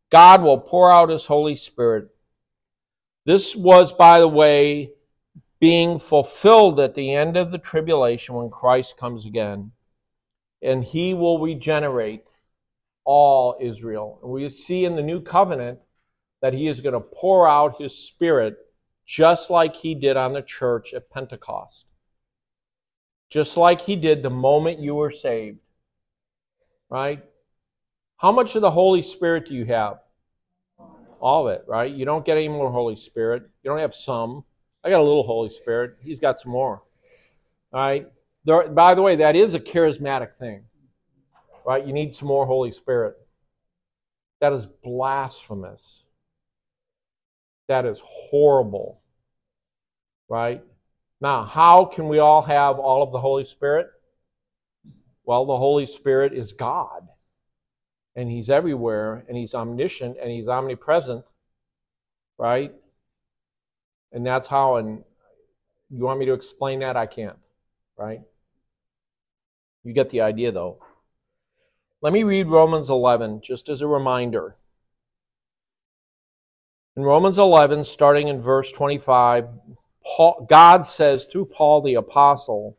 God 0.10 0.42
will 0.42 0.60
pour 0.60 0.92
out 0.92 1.10
his 1.10 1.26
Holy 1.26 1.56
Spirit. 1.56 2.10
This 3.26 3.56
was, 3.56 3.94
by 3.94 4.20
the 4.20 4.28
way, 4.28 4.92
being 5.60 6.00
fulfilled 6.00 6.80
at 6.80 6.96
the 6.96 7.14
end 7.14 7.36
of 7.36 7.52
the 7.52 7.58
tribulation 7.58 8.36
when 8.36 8.50
Christ 8.50 8.98
comes 8.98 9.26
again. 9.26 9.72
And 10.62 10.84
he 10.84 11.14
will 11.14 11.40
regenerate 11.40 12.24
all 13.08 13.55
Israel. 13.62 14.20
And 14.22 14.32
we 14.32 14.49
see 14.49 14.84
in 14.84 14.97
the 14.97 15.01
new 15.01 15.22
covenant 15.22 15.80
that 16.41 16.53
he 16.53 16.68
is 16.68 16.82
going 16.82 16.93
to 16.93 16.99
pour 16.99 17.47
out 17.47 17.82
his 17.82 17.97
spirit 17.97 18.58
just 19.05 19.49
like 19.49 19.78
he 19.78 19.95
did 19.95 20.18
on 20.18 20.34
the 20.34 20.41
church 20.41 20.93
at 20.93 21.10
Pentecost. 21.10 21.88
Just 23.30 23.55
like 23.55 23.80
he 23.80 23.95
did 23.95 24.22
the 24.22 24.30
moment 24.30 24.82
you 24.82 24.95
were 24.95 25.10
saved. 25.10 25.60
Right? 26.89 27.24
How 28.18 28.34
much 28.34 28.55
of 28.55 28.62
the 28.62 28.72
Holy 28.72 29.01
Spirit 29.01 29.47
do 29.47 29.55
you 29.55 29.66
have? 29.66 29.99
All 31.22 31.47
of 31.47 31.53
it, 31.53 31.64
right? 31.66 31.91
You 31.91 32.03
don't 32.03 32.26
get 32.26 32.36
any 32.36 32.49
more 32.49 32.70
Holy 32.70 32.97
Spirit. 32.97 33.43
You 33.64 33.72
don't 33.72 33.80
have 33.80 33.95
some. 33.95 34.43
I 34.84 34.89
got 34.89 34.99
a 34.99 35.03
little 35.03 35.24
Holy 35.24 35.49
Spirit. 35.49 35.91
He's 36.03 36.20
got 36.20 36.38
some 36.38 36.51
more. 36.51 36.84
All 37.72 37.80
right? 37.80 38.03
There, 38.43 38.68
by 38.68 38.95
the 38.95 39.01
way, 39.01 39.16
that 39.16 39.38
is 39.38 39.53
a 39.53 39.60
charismatic 39.62 40.32
thing 40.38 40.64
right? 41.68 41.86
You 41.86 41.91
need 41.91 42.15
some 42.15 42.30
more 42.30 42.45
Holy 42.45 42.72
Spirit. 42.72 43.18
That 44.39 44.53
is 44.53 44.65
blasphemous. 44.65 46.05
That 47.68 47.86
is 47.86 48.01
horrible, 48.03 49.01
right? 50.30 50.63
Now, 51.20 51.43
how 51.43 51.84
can 51.84 52.07
we 52.07 52.20
all 52.20 52.41
have 52.43 52.80
all 52.80 53.03
of 53.03 53.11
the 53.11 53.20
Holy 53.20 53.43
Spirit? 53.43 53.88
Well, 55.26 55.45
the 55.45 55.57
Holy 55.57 55.86
Spirit 55.86 56.32
is 56.32 56.53
God, 56.53 57.05
and 58.15 58.32
He's 58.32 58.49
everywhere, 58.49 59.26
and 59.28 59.36
He's 59.36 59.53
omniscient, 59.53 60.15
and 60.22 60.32
He's 60.32 60.47
omnipresent, 60.47 61.26
right? 62.38 62.74
And 64.13 64.26
that's 64.26 64.47
how, 64.47 64.78
and 64.78 65.03
you 65.89 66.05
want 66.05 66.20
me 66.20 66.28
to 66.28 66.34
explain 66.34 66.80
that? 66.80 66.95
I 66.95 67.07
can't, 67.07 67.38
right? 67.97 68.22
You 69.84 69.91
get 69.91 70.09
the 70.11 70.22
idea, 70.22 70.53
though. 70.53 70.82
Let 72.00 72.14
me 72.14 72.24
read 72.24 72.48
Romans 72.48 72.91
11 72.91 73.41
just 73.41 73.70
as 73.70 73.82
a 73.82 73.88
reminder. 73.88 74.56
In 76.95 77.04
Romans 77.04 77.39
11, 77.39 77.86
starting 77.86 78.28
in 78.28 78.39
verse 78.39 78.72
25, 78.72 79.48
Paul, 80.04 80.45
God 80.48 80.86
says 80.86 81.26
through 81.26 81.45
Paul 81.45 81.82
the 81.82 81.95
Apostle, 81.95 82.78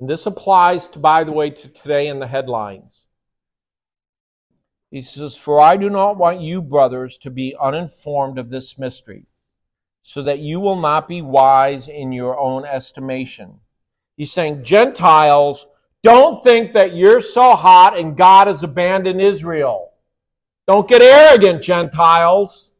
and 0.00 0.08
this 0.08 0.24
applies, 0.24 0.86
to, 0.88 0.98
by 0.98 1.22
the 1.22 1.32
way, 1.32 1.50
to 1.50 1.68
today 1.68 2.08
in 2.08 2.18
the 2.18 2.26
headlines. 2.26 3.06
He 4.90 5.02
says, 5.02 5.36
For 5.36 5.60
I 5.60 5.76
do 5.76 5.88
not 5.88 6.16
want 6.16 6.40
you, 6.40 6.60
brothers, 6.60 7.18
to 7.18 7.30
be 7.30 7.54
uninformed 7.60 8.38
of 8.38 8.50
this 8.50 8.78
mystery, 8.78 9.26
so 10.00 10.22
that 10.22 10.38
you 10.38 10.60
will 10.60 10.80
not 10.80 11.08
be 11.08 11.22
wise 11.22 11.88
in 11.88 12.10
your 12.10 12.38
own 12.38 12.64
estimation. 12.64 13.60
He's 14.16 14.32
saying 14.32 14.64
Gentiles 14.64 15.66
don't 16.02 16.42
think 16.42 16.72
that 16.72 16.94
you're 16.94 17.20
so 17.20 17.54
hot 17.54 17.96
and 17.96 18.16
God 18.16 18.48
has 18.48 18.62
abandoned 18.62 19.20
Israel. 19.20 19.92
Don't 20.66 20.88
get 20.88 21.02
arrogant, 21.02 21.62
Gentiles. 21.62 22.72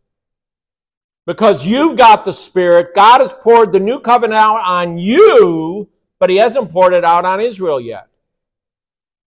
Because 1.24 1.64
you've 1.64 1.96
got 1.96 2.24
the 2.24 2.32
Spirit. 2.32 2.94
God 2.94 3.20
has 3.20 3.32
poured 3.32 3.72
the 3.72 3.80
new 3.80 4.00
covenant 4.00 4.34
out 4.34 4.60
on 4.64 4.98
you, 4.98 5.88
but 6.18 6.30
He 6.30 6.36
hasn't 6.36 6.72
poured 6.72 6.94
it 6.94 7.04
out 7.04 7.24
on 7.24 7.40
Israel 7.40 7.80
yet. 7.80 8.08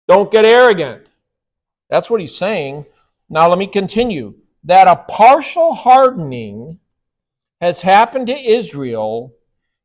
Don't 0.07 0.31
get 0.31 0.45
arrogant. 0.45 1.05
That's 1.89 2.09
what 2.09 2.21
He's 2.21 2.35
saying. 2.35 2.85
Now 3.29 3.49
let 3.49 3.57
me 3.57 3.67
continue. 3.67 4.35
That 4.63 4.87
a 4.87 4.95
partial 4.95 5.73
hardening 5.73 6.79
has 7.59 7.81
happened 7.81 8.27
to 8.27 8.33
Israel 8.33 9.33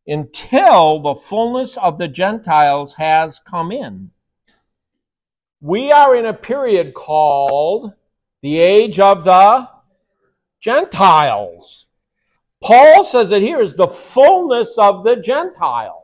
until 0.07 1.01
the 1.01 1.15
fullness 1.15 1.77
of 1.77 1.99
the 1.99 2.09
Gentiles 2.09 2.95
has 2.95 3.41
come 3.41 3.73
in. 3.73 4.11
We 5.61 5.91
are 5.91 6.15
in 6.15 6.27
a 6.27 6.35
period 6.35 6.95
called 6.95 7.93
the 8.43 8.59
age 8.59 9.01
of 9.01 9.25
the 9.25 9.69
Gentiles. 10.61 11.91
Paul 12.63 13.05
says 13.05 13.33
it 13.33 13.43
here 13.43 13.61
is 13.61 13.75
the 13.75 13.89
fullness 13.89 14.79
of 14.79 15.05
the 15.05 15.17
Gentiles. 15.17 16.03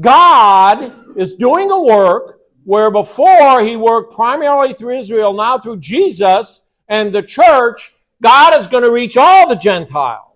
God 0.00 1.16
is 1.16 1.34
doing 1.34 1.70
a 1.70 1.80
work 1.80 2.40
where 2.64 2.90
before 2.90 3.62
he 3.62 3.76
worked 3.76 4.14
primarily 4.14 4.74
through 4.74 4.98
Israel, 4.98 5.32
now 5.32 5.58
through 5.58 5.78
Jesus 5.78 6.62
and 6.88 7.12
the 7.12 7.22
church, 7.22 7.92
God 8.22 8.60
is 8.60 8.68
going 8.68 8.82
to 8.84 8.92
reach 8.92 9.16
all 9.16 9.48
the 9.48 9.54
Gentiles. 9.54 10.33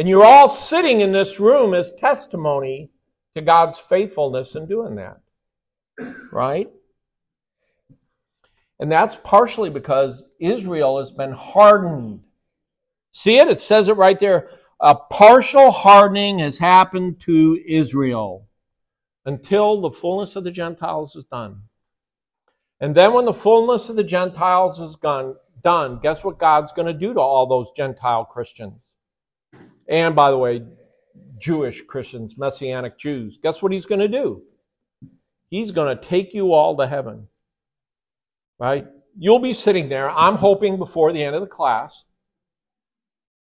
And 0.00 0.08
you're 0.08 0.24
all 0.24 0.48
sitting 0.48 1.02
in 1.02 1.12
this 1.12 1.38
room 1.38 1.74
as 1.74 1.92
testimony 1.92 2.90
to 3.34 3.42
God's 3.42 3.78
faithfulness 3.78 4.54
in 4.54 4.66
doing 4.66 4.94
that. 4.94 5.20
Right? 6.32 6.70
And 8.78 8.90
that's 8.90 9.20
partially 9.22 9.68
because 9.68 10.24
Israel 10.38 11.00
has 11.00 11.12
been 11.12 11.32
hardened. 11.32 12.20
See 13.12 13.36
it? 13.36 13.48
It 13.48 13.60
says 13.60 13.88
it 13.88 13.98
right 13.98 14.18
there. 14.18 14.48
A 14.80 14.94
partial 14.94 15.70
hardening 15.70 16.38
has 16.38 16.56
happened 16.56 17.20
to 17.26 17.60
Israel 17.68 18.48
until 19.26 19.82
the 19.82 19.90
fullness 19.90 20.34
of 20.34 20.44
the 20.44 20.50
Gentiles 20.50 21.14
is 21.14 21.26
done. 21.26 21.64
And 22.80 22.94
then 22.94 23.12
when 23.12 23.26
the 23.26 23.34
fullness 23.34 23.90
of 23.90 23.96
the 23.96 24.04
Gentiles 24.04 24.80
is 24.80 24.96
gone, 24.96 25.36
done, 25.62 25.98
guess 26.02 26.24
what 26.24 26.38
God's 26.38 26.72
going 26.72 26.88
to 26.88 26.98
do 26.98 27.12
to 27.12 27.20
all 27.20 27.46
those 27.46 27.70
Gentile 27.76 28.24
Christians? 28.24 28.89
And 29.90 30.14
by 30.14 30.30
the 30.30 30.38
way, 30.38 30.62
Jewish 31.38 31.82
Christians, 31.82 32.38
Messianic 32.38 32.96
Jews. 32.96 33.38
Guess 33.42 33.60
what 33.60 33.72
he's 33.72 33.86
going 33.86 34.00
to 34.00 34.08
do? 34.08 34.42
He's 35.48 35.72
going 35.72 35.94
to 35.96 36.02
take 36.02 36.32
you 36.32 36.54
all 36.54 36.76
to 36.76 36.86
heaven. 36.86 37.26
Right? 38.58 38.86
You'll 39.18 39.40
be 39.40 39.52
sitting 39.52 39.88
there, 39.88 40.08
I'm 40.08 40.36
hoping 40.36 40.78
before 40.78 41.12
the 41.12 41.22
end 41.22 41.34
of 41.34 41.40
the 41.40 41.48
class, 41.48 42.04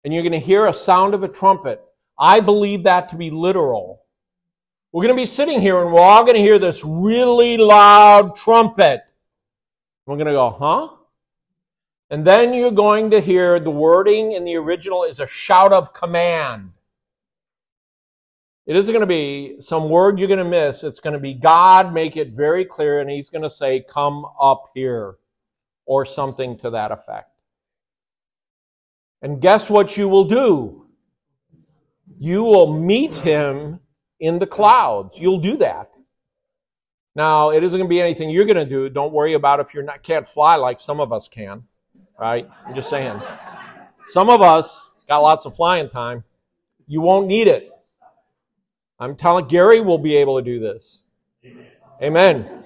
and 0.03 0.13
you're 0.13 0.21
going 0.21 0.33
to 0.33 0.39
hear 0.39 0.67
a 0.67 0.73
sound 0.73 1.15
of 1.15 1.23
a 1.23 1.27
trumpet. 1.27 1.81
I 2.19 2.39
believe 2.39 2.83
that 2.83 3.09
to 3.09 3.15
be 3.15 3.31
literal. 3.31 4.03
We're 4.91 5.03
going 5.03 5.15
to 5.15 5.21
be 5.21 5.25
sitting 5.25 5.59
here 5.59 5.81
and 5.81 5.91
we're 5.91 5.99
all 5.99 6.23
going 6.23 6.35
to 6.35 6.41
hear 6.41 6.59
this 6.59 6.85
really 6.85 7.57
loud 7.57 8.35
trumpet. 8.35 9.01
We're 10.05 10.15
going 10.15 10.27
to 10.27 10.33
go, 10.33 10.55
huh? 10.57 10.95
And 12.09 12.25
then 12.25 12.53
you're 12.53 12.71
going 12.71 13.09
to 13.11 13.19
hear 13.19 13.59
the 13.59 13.71
wording 13.71 14.31
in 14.33 14.45
the 14.45 14.55
original 14.55 15.03
is 15.03 15.19
a 15.19 15.27
shout 15.27 15.73
of 15.73 15.93
command. 15.93 16.71
It 18.67 18.75
isn't 18.75 18.93
going 18.93 19.01
to 19.01 19.07
be 19.07 19.61
some 19.61 19.89
word 19.89 20.19
you're 20.19 20.27
going 20.27 20.43
to 20.43 20.45
miss. 20.45 20.83
It's 20.83 20.99
going 20.99 21.13
to 21.13 21.19
be 21.19 21.33
God 21.33 21.93
make 21.93 22.15
it 22.15 22.31
very 22.31 22.65
clear 22.65 22.99
and 22.99 23.09
he's 23.09 23.29
going 23.29 23.43
to 23.43 23.49
say, 23.49 23.83
come 23.87 24.25
up 24.39 24.71
here 24.73 25.15
or 25.85 26.05
something 26.05 26.57
to 26.59 26.71
that 26.71 26.91
effect. 26.91 27.31
And 29.21 29.41
guess 29.41 29.69
what 29.69 29.97
you 29.97 30.07
will 30.07 30.25
do? 30.25 30.87
You 32.19 32.43
will 32.43 32.79
meet 32.79 33.15
him 33.15 33.79
in 34.19 34.37
the 34.39 34.47
clouds. 34.47 35.19
You'll 35.19 35.39
do 35.39 35.57
that. 35.57 35.91
Now, 37.15 37.49
it 37.49 37.63
isn't 37.63 37.77
going 37.77 37.87
to 37.87 37.93
be 37.93 38.01
anything 38.01 38.29
you're 38.29 38.45
going 38.45 38.57
to 38.57 38.65
do. 38.65 38.89
Don't 38.89 39.13
worry 39.13 39.33
about 39.33 39.59
if 39.59 39.73
you 39.73 39.79
are 39.79 39.83
not 39.83 40.03
can't 40.03 40.27
fly 40.27 40.55
like 40.55 40.79
some 40.79 40.99
of 40.99 41.11
us 41.11 41.27
can 41.27 41.63
right? 42.19 42.49
I'm 42.65 42.75
just 42.75 42.89
saying. 42.89 43.21
Some 44.05 44.29
of 44.29 44.41
us 44.41 44.95
got 45.07 45.19
lots 45.19 45.45
of 45.45 45.55
flying 45.55 45.89
time. 45.89 46.23
You 46.87 47.01
won't 47.01 47.27
need 47.27 47.47
it. 47.47 47.71
I'm 48.99 49.15
telling 49.15 49.47
Gary 49.47 49.81
will 49.81 49.97
be 49.97 50.15
able 50.15 50.37
to 50.37 50.43
do 50.43 50.59
this. 50.59 51.03
Amen. 52.01 52.63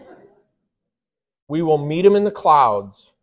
We 1.48 1.62
will 1.62 1.78
meet 1.78 2.06
him 2.06 2.16
in 2.16 2.24
the 2.24 2.32
clouds. 2.32 3.14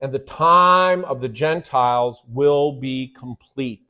and 0.00 0.12
the 0.12 0.18
time 0.20 1.04
of 1.04 1.20
the 1.20 1.28
Gentiles 1.28 2.22
will 2.28 2.72
be 2.72 3.08
complete. 3.08 3.82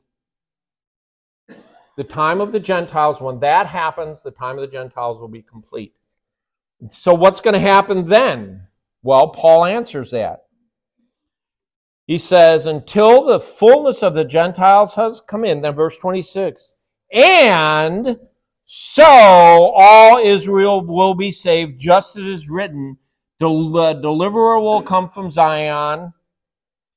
The 1.97 2.03
time 2.03 2.39
of 2.41 2.51
the 2.51 2.59
Gentiles, 2.59 3.21
when 3.21 3.39
that 3.41 3.67
happens, 3.67 4.21
the 4.21 4.31
time 4.31 4.57
of 4.57 4.61
the 4.61 4.71
Gentiles 4.71 5.19
will 5.19 5.27
be 5.27 5.41
complete. 5.41 5.93
So, 6.89 7.13
what's 7.13 7.41
going 7.41 7.55
to 7.55 7.59
happen 7.59 8.05
then? 8.05 8.67
Well, 9.03 9.29
Paul 9.29 9.65
answers 9.65 10.11
that. 10.11 10.45
He 12.09 12.17
says, 12.17 12.65
until 12.65 13.23
the 13.23 13.39
fullness 13.39 14.01
of 14.01 14.15
the 14.15 14.25
Gentiles 14.25 14.95
has 14.95 15.21
come 15.21 15.45
in, 15.45 15.61
then 15.61 15.75
verse 15.75 15.95
26, 15.95 16.73
and 17.13 18.17
so 18.65 19.03
all 19.03 20.17
Israel 20.17 20.83
will 20.83 21.13
be 21.13 21.31
saved, 21.31 21.79
just 21.79 22.17
as 22.17 22.23
it 22.23 22.27
is 22.27 22.49
written, 22.49 22.97
the 23.39 23.99
deliverer 24.01 24.59
will 24.59 24.81
come 24.81 25.07
from 25.07 25.29
Zion, 25.29 26.13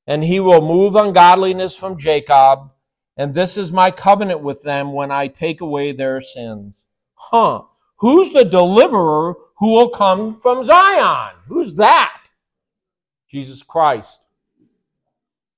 and 0.06 0.24
he 0.24 0.40
will 0.40 0.62
move 0.62 0.96
ungodliness 0.96 1.76
from 1.76 1.98
Jacob, 1.98 2.70
and 3.14 3.34
this 3.34 3.58
is 3.58 3.70
my 3.70 3.90
covenant 3.90 4.40
with 4.40 4.62
them 4.62 4.94
when 4.94 5.12
I 5.12 5.26
take 5.26 5.60
away 5.60 5.92
their 5.92 6.22
sins. 6.22 6.86
Huh. 7.16 7.64
Who's 7.96 8.30
the 8.30 8.46
deliverer 8.46 9.34
who 9.58 9.74
will 9.74 9.90
come 9.90 10.38
from 10.38 10.64
Zion? 10.64 11.34
Who's 11.48 11.74
that? 11.74 12.18
Jesus 13.28 13.62
Christ. 13.62 14.20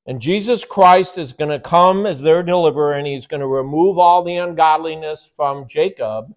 And 0.06 0.20
Jesus 0.20 0.64
Christ 0.64 1.16
is 1.16 1.32
going 1.32 1.50
to 1.50 1.58
come 1.58 2.04
as 2.04 2.20
their 2.20 2.42
deliverer, 2.42 2.92
and 2.92 3.06
he's 3.06 3.26
going 3.26 3.40
to 3.40 3.46
remove 3.46 3.98
all 3.98 4.22
the 4.22 4.36
ungodliness 4.36 5.30
from 5.34 5.66
Jacob, 5.66 6.34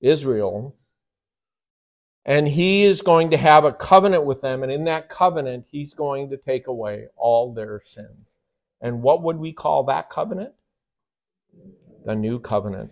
Israel. 0.00 0.74
And 2.24 2.48
he 2.48 2.84
is 2.84 3.02
going 3.02 3.30
to 3.30 3.36
have 3.36 3.64
a 3.64 3.72
covenant 3.72 4.24
with 4.24 4.40
them, 4.40 4.64
and 4.64 4.72
in 4.72 4.84
that 4.84 5.08
covenant, 5.08 5.66
he's 5.70 5.94
going 5.94 6.30
to 6.30 6.36
take 6.36 6.66
away 6.66 7.06
all 7.16 7.54
their 7.54 7.78
sins. 7.78 8.38
And 8.80 9.00
what 9.00 9.22
would 9.22 9.36
we 9.36 9.52
call 9.52 9.84
that 9.84 10.10
covenant? 10.10 10.52
The 12.04 12.16
new 12.16 12.40
covenant. 12.40 12.90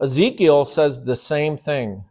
Ezekiel 0.00 0.64
says 0.64 1.02
the 1.02 1.16
same 1.16 1.56
thing. 1.56 2.04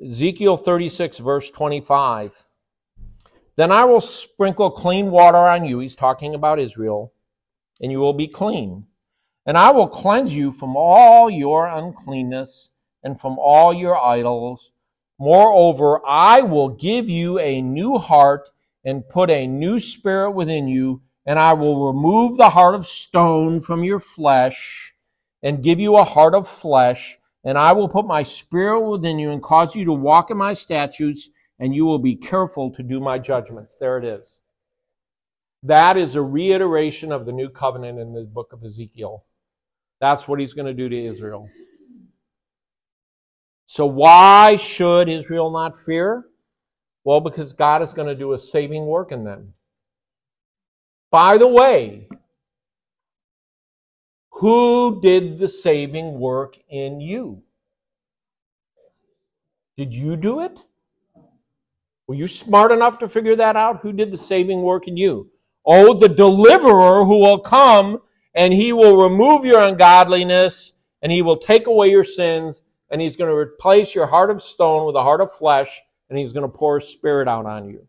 Ezekiel 0.00 0.56
36, 0.56 1.18
verse 1.18 1.50
25. 1.50 2.46
Then 3.58 3.72
I 3.72 3.86
will 3.86 4.00
sprinkle 4.00 4.70
clean 4.70 5.10
water 5.10 5.36
on 5.36 5.64
you. 5.64 5.80
He's 5.80 5.96
talking 5.96 6.32
about 6.32 6.60
Israel. 6.60 7.12
And 7.80 7.90
you 7.90 7.98
will 7.98 8.12
be 8.12 8.28
clean. 8.28 8.86
And 9.44 9.58
I 9.58 9.72
will 9.72 9.88
cleanse 9.88 10.32
you 10.32 10.52
from 10.52 10.76
all 10.76 11.28
your 11.28 11.66
uncleanness 11.66 12.70
and 13.02 13.20
from 13.20 13.36
all 13.36 13.74
your 13.74 13.98
idols. 13.98 14.70
Moreover, 15.18 16.00
I 16.06 16.42
will 16.42 16.68
give 16.68 17.08
you 17.08 17.40
a 17.40 17.60
new 17.60 17.98
heart 17.98 18.48
and 18.84 19.08
put 19.08 19.28
a 19.28 19.48
new 19.48 19.80
spirit 19.80 20.30
within 20.30 20.68
you. 20.68 21.02
And 21.26 21.36
I 21.36 21.54
will 21.54 21.88
remove 21.92 22.36
the 22.36 22.50
heart 22.50 22.76
of 22.76 22.86
stone 22.86 23.60
from 23.60 23.82
your 23.82 23.98
flesh 23.98 24.94
and 25.42 25.64
give 25.64 25.80
you 25.80 25.96
a 25.96 26.04
heart 26.04 26.36
of 26.36 26.46
flesh. 26.46 27.18
And 27.42 27.58
I 27.58 27.72
will 27.72 27.88
put 27.88 28.06
my 28.06 28.22
spirit 28.22 28.88
within 28.88 29.18
you 29.18 29.32
and 29.32 29.42
cause 29.42 29.74
you 29.74 29.84
to 29.86 29.92
walk 29.92 30.30
in 30.30 30.36
my 30.36 30.52
statutes 30.52 31.30
and 31.58 31.74
you 31.74 31.84
will 31.84 31.98
be 31.98 32.14
careful 32.14 32.70
to 32.72 32.82
do 32.82 33.00
my 33.00 33.18
judgments. 33.18 33.76
There 33.76 33.98
it 33.98 34.04
is. 34.04 34.38
That 35.62 35.96
is 35.96 36.14
a 36.14 36.22
reiteration 36.22 37.10
of 37.10 37.26
the 37.26 37.32
new 37.32 37.48
covenant 37.48 37.98
in 37.98 38.14
the 38.14 38.22
book 38.22 38.52
of 38.52 38.62
Ezekiel. 38.62 39.24
That's 40.00 40.28
what 40.28 40.38
he's 40.38 40.54
going 40.54 40.66
to 40.66 40.74
do 40.74 40.88
to 40.88 40.96
Israel. 40.96 41.48
So, 43.66 43.84
why 43.84 44.56
should 44.56 45.08
Israel 45.08 45.50
not 45.50 45.78
fear? 45.78 46.24
Well, 47.04 47.20
because 47.20 47.52
God 47.52 47.82
is 47.82 47.92
going 47.92 48.08
to 48.08 48.14
do 48.14 48.32
a 48.32 48.38
saving 48.38 48.86
work 48.86 49.12
in 49.12 49.24
them. 49.24 49.54
By 51.10 51.38
the 51.38 51.48
way, 51.48 52.08
who 54.30 55.00
did 55.00 55.38
the 55.38 55.48
saving 55.48 56.20
work 56.20 56.56
in 56.68 57.00
you? 57.00 57.42
Did 59.76 59.94
you 59.94 60.16
do 60.16 60.40
it? 60.40 60.58
Were 62.08 62.14
you 62.14 62.26
smart 62.26 62.72
enough 62.72 62.98
to 63.00 63.08
figure 63.08 63.36
that 63.36 63.54
out? 63.54 63.80
Who 63.82 63.92
did 63.92 64.10
the 64.10 64.16
saving 64.16 64.62
work 64.62 64.88
in 64.88 64.96
you? 64.96 65.30
Oh, 65.66 65.92
the 65.92 66.08
deliverer 66.08 67.04
who 67.04 67.18
will 67.18 67.38
come 67.38 68.00
and 68.34 68.54
he 68.54 68.72
will 68.72 69.02
remove 69.02 69.44
your 69.44 69.60
ungodliness 69.60 70.72
and 71.02 71.12
he 71.12 71.20
will 71.20 71.36
take 71.36 71.66
away 71.66 71.90
your 71.90 72.04
sins 72.04 72.62
and 72.90 73.02
he's 73.02 73.16
going 73.16 73.30
to 73.30 73.36
replace 73.36 73.94
your 73.94 74.06
heart 74.06 74.30
of 74.30 74.42
stone 74.42 74.86
with 74.86 74.96
a 74.96 75.02
heart 75.02 75.20
of 75.20 75.30
flesh 75.30 75.82
and 76.08 76.18
he's 76.18 76.32
going 76.32 76.50
to 76.50 76.56
pour 76.56 76.80
his 76.80 76.88
spirit 76.88 77.28
out 77.28 77.44
on 77.44 77.68
you. 77.68 77.86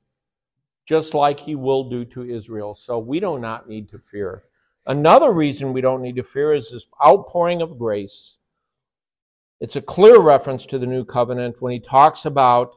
Just 0.85 1.13
like 1.13 1.39
he 1.39 1.55
will 1.55 1.89
do 1.89 2.03
to 2.03 2.29
Israel. 2.29 2.75
So 2.75 2.99
we 2.99 3.21
do 3.21 3.39
not 3.39 3.69
need 3.69 3.87
to 3.89 3.99
fear. 3.99 4.41
Another 4.85 5.31
reason 5.31 5.71
we 5.71 5.81
don't 5.81 6.01
need 6.01 6.17
to 6.17 6.23
fear 6.23 6.53
is 6.53 6.71
this 6.71 6.87
outpouring 7.05 7.61
of 7.61 7.79
grace. 7.79 8.35
It's 9.61 9.77
a 9.77 9.81
clear 9.81 10.19
reference 10.19 10.65
to 10.65 10.79
the 10.79 10.87
new 10.87 11.05
covenant 11.05 11.61
when 11.61 11.71
he 11.71 11.79
talks 11.79 12.25
about 12.25 12.75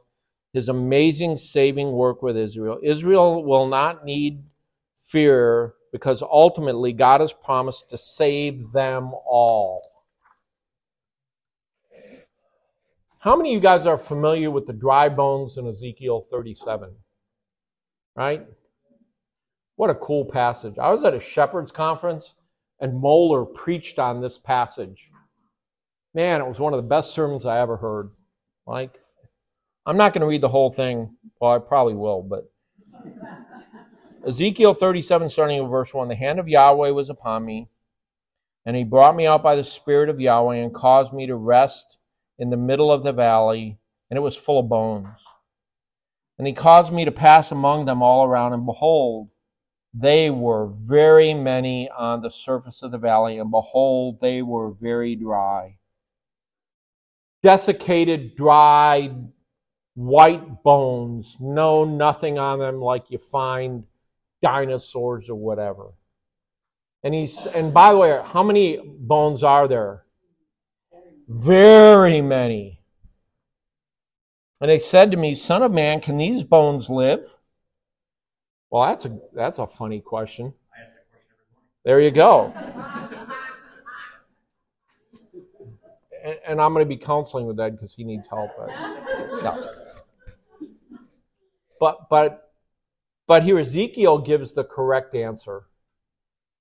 his 0.52 0.68
amazing 0.68 1.36
saving 1.36 1.92
work 1.92 2.22
with 2.22 2.36
Israel. 2.36 2.78
Israel 2.82 3.42
will 3.44 3.66
not 3.66 4.04
need 4.04 4.44
fear 4.96 5.74
because 5.92 6.22
ultimately 6.22 6.92
God 6.92 7.20
has 7.20 7.32
promised 7.32 7.90
to 7.90 7.98
save 7.98 8.72
them 8.72 9.12
all. 9.26 9.82
How 13.20 13.36
many 13.36 13.50
of 13.50 13.54
you 13.54 13.60
guys 13.60 13.86
are 13.86 13.98
familiar 13.98 14.50
with 14.50 14.66
the 14.66 14.72
dry 14.72 15.08
bones 15.08 15.56
in 15.56 15.68
Ezekiel 15.68 16.26
37? 16.30 16.90
Right? 18.16 18.44
What 19.76 19.90
a 19.90 19.94
cool 19.94 20.24
passage. 20.24 20.74
I 20.78 20.90
was 20.90 21.04
at 21.04 21.14
a 21.14 21.20
shepherd's 21.20 21.72
conference 21.72 22.34
and 22.80 23.00
Mohler 23.00 23.52
preached 23.54 23.98
on 23.98 24.20
this 24.20 24.38
passage. 24.38 25.10
Man, 26.14 26.40
it 26.40 26.48
was 26.48 26.58
one 26.58 26.74
of 26.74 26.82
the 26.82 26.88
best 26.88 27.12
sermons 27.12 27.46
I 27.46 27.60
ever 27.60 27.76
heard. 27.76 28.10
Like, 28.66 28.98
I'm 29.84 29.96
not 29.96 30.12
going 30.12 30.20
to 30.20 30.26
read 30.26 30.40
the 30.40 30.48
whole 30.48 30.70
thing. 30.70 31.16
Well, 31.40 31.52
I 31.52 31.58
probably 31.58 31.94
will, 31.94 32.22
but 32.22 32.50
Ezekiel 34.26 34.74
37, 34.74 35.30
starting 35.30 35.58
in 35.58 35.68
verse 35.68 35.92
1 35.92 36.08
The 36.08 36.14
hand 36.14 36.38
of 36.38 36.48
Yahweh 36.48 36.90
was 36.90 37.10
upon 37.10 37.44
me, 37.44 37.68
and 38.64 38.76
he 38.76 38.84
brought 38.84 39.16
me 39.16 39.26
out 39.26 39.42
by 39.42 39.56
the 39.56 39.64
Spirit 39.64 40.08
of 40.08 40.20
Yahweh 40.20 40.56
and 40.56 40.72
caused 40.72 41.12
me 41.12 41.26
to 41.26 41.34
rest 41.34 41.98
in 42.38 42.50
the 42.50 42.56
middle 42.56 42.92
of 42.92 43.02
the 43.02 43.12
valley, 43.12 43.78
and 44.08 44.16
it 44.16 44.20
was 44.22 44.36
full 44.36 44.60
of 44.60 44.68
bones. 44.68 45.18
And 46.38 46.46
he 46.46 46.52
caused 46.52 46.92
me 46.92 47.04
to 47.04 47.12
pass 47.12 47.50
among 47.50 47.86
them 47.86 48.02
all 48.02 48.24
around, 48.24 48.52
and 48.52 48.64
behold, 48.64 49.30
they 49.92 50.30
were 50.30 50.68
very 50.68 51.34
many 51.34 51.90
on 51.90 52.22
the 52.22 52.30
surface 52.30 52.82
of 52.82 52.92
the 52.92 52.98
valley, 52.98 53.38
and 53.38 53.50
behold, 53.50 54.20
they 54.20 54.40
were 54.40 54.70
very 54.70 55.16
dry. 55.16 55.78
Desiccated, 57.42 58.36
dried, 58.36 59.32
white 59.94 60.62
bones, 60.62 61.36
no 61.40 61.84
nothing 61.84 62.38
on 62.38 62.58
them 62.58 62.80
like 62.80 63.10
you 63.10 63.18
find 63.18 63.84
dinosaurs 64.40 65.28
or 65.28 65.34
whatever. 65.34 65.92
And 67.04 67.14
he's 67.14 67.46
and 67.46 67.74
by 67.74 67.92
the 67.92 67.98
way, 67.98 68.20
how 68.24 68.42
many 68.42 68.80
bones 68.84 69.42
are 69.42 69.66
there? 69.66 70.04
Very 71.28 72.20
many. 72.20 72.80
And 74.60 74.70
they 74.70 74.78
said 74.78 75.10
to 75.10 75.16
me, 75.16 75.34
Son 75.34 75.62
of 75.62 75.72
man, 75.72 76.00
can 76.00 76.18
these 76.18 76.44
bones 76.44 76.88
live? 76.88 77.38
Well, 78.70 78.88
that's 78.88 79.04
a 79.04 79.18
that's 79.34 79.58
a 79.58 79.66
funny 79.66 80.00
question. 80.00 80.54
There 81.84 82.00
you 82.00 82.12
go. 82.12 82.52
and, 86.46 86.60
I'm 86.60 86.72
going 86.72 86.84
to 86.84 86.88
be 86.88 86.96
counseling 86.96 87.46
with 87.46 87.58
Ed 87.58 87.70
because 87.72 87.92
he 87.94 88.04
needs 88.04 88.28
help. 88.28 88.50
Yeah. 89.42 89.60
But 91.82 92.08
but 92.08 92.52
but 93.26 93.42
here 93.42 93.58
Ezekiel 93.58 94.18
gives 94.18 94.52
the 94.52 94.62
correct 94.62 95.16
answer. 95.16 95.64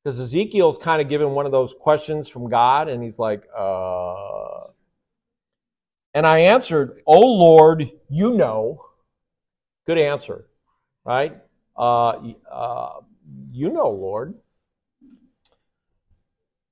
Because 0.03 0.19
Ezekiel's 0.19 0.80
kind 0.80 0.99
of 0.99 1.09
given 1.09 1.34
one 1.34 1.45
of 1.45 1.51
those 1.51 1.76
questions 1.80 2.28
from 2.28 2.49
God, 2.49 2.89
and 2.89 3.03
he's 3.03 3.19
like, 3.19 3.43
uh. 3.55 4.61
And 6.15 6.26
I 6.26 6.39
answered, 6.39 6.93
Oh 7.05 7.19
Lord, 7.19 7.88
you 8.09 8.34
know. 8.34 8.84
Good 9.86 9.99
answer, 9.99 10.47
right? 11.05 11.38
Uh, 11.78 12.32
uh, 12.51 13.01
you 13.51 13.72
know, 13.72 13.91
Lord. 13.91 14.34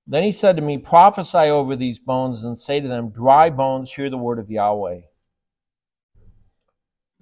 Then 0.07 0.23
he 0.23 0.31
said 0.31 0.55
to 0.55 0.63
me, 0.63 0.79
Prophesy 0.79 1.37
over 1.37 1.75
these 1.75 1.99
bones 1.99 2.43
and 2.43 2.57
say 2.57 2.79
to 2.79 2.87
them, 2.87 3.11
Dry 3.11 3.51
bones, 3.51 3.93
hear 3.93 4.09
the 4.09 4.17
word 4.17 4.39
of 4.39 4.49
Yahweh. 4.49 5.01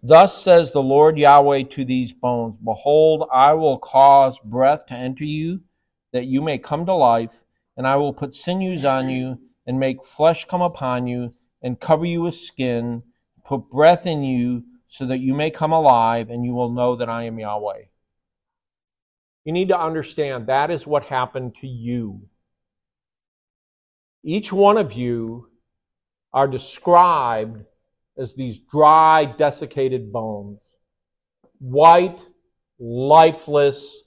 Thus 0.07 0.41
says 0.41 0.71
the 0.71 0.81
Lord 0.81 1.17
Yahweh 1.17 1.63
to 1.71 1.83
these 1.83 2.13
bones 2.13 2.57
Behold, 2.59 3.27
I 3.29 3.51
will 3.55 3.77
cause 3.77 4.39
breath 4.39 4.85
to 4.85 4.93
enter 4.93 5.25
you, 5.25 5.63
that 6.13 6.27
you 6.27 6.41
may 6.41 6.59
come 6.59 6.85
to 6.85 6.93
life, 6.93 7.43
and 7.75 7.85
I 7.85 7.97
will 7.97 8.13
put 8.13 8.33
sinews 8.33 8.85
on 8.85 9.09
you, 9.09 9.37
and 9.65 9.81
make 9.81 10.05
flesh 10.05 10.45
come 10.45 10.61
upon 10.61 11.07
you, 11.07 11.33
and 11.61 11.77
cover 11.77 12.05
you 12.05 12.21
with 12.21 12.35
skin, 12.35 13.03
put 13.43 13.69
breath 13.69 14.05
in 14.05 14.23
you, 14.23 14.63
so 14.87 15.05
that 15.05 15.19
you 15.19 15.33
may 15.33 15.51
come 15.51 15.73
alive 15.73 16.29
and 16.29 16.45
you 16.45 16.53
will 16.53 16.71
know 16.71 16.95
that 16.95 17.09
I 17.09 17.23
am 17.23 17.37
Yahweh. 17.37 17.81
You 19.43 19.51
need 19.51 19.67
to 19.67 19.77
understand 19.77 20.47
that 20.47 20.71
is 20.71 20.87
what 20.87 21.07
happened 21.07 21.57
to 21.57 21.67
you. 21.67 22.29
Each 24.23 24.53
one 24.53 24.77
of 24.77 24.93
you 24.93 25.49
are 26.31 26.47
described 26.47 27.65
as 28.17 28.33
these 28.33 28.59
dry, 28.59 29.25
desiccated 29.25 30.11
bones. 30.11 30.61
White, 31.59 32.21
lifeless, 32.79 34.03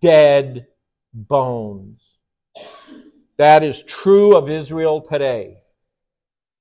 dead 0.00 0.66
bones. 1.12 2.00
That 3.36 3.62
is 3.62 3.82
true 3.82 4.36
of 4.36 4.48
Israel 4.48 5.00
today. 5.00 5.56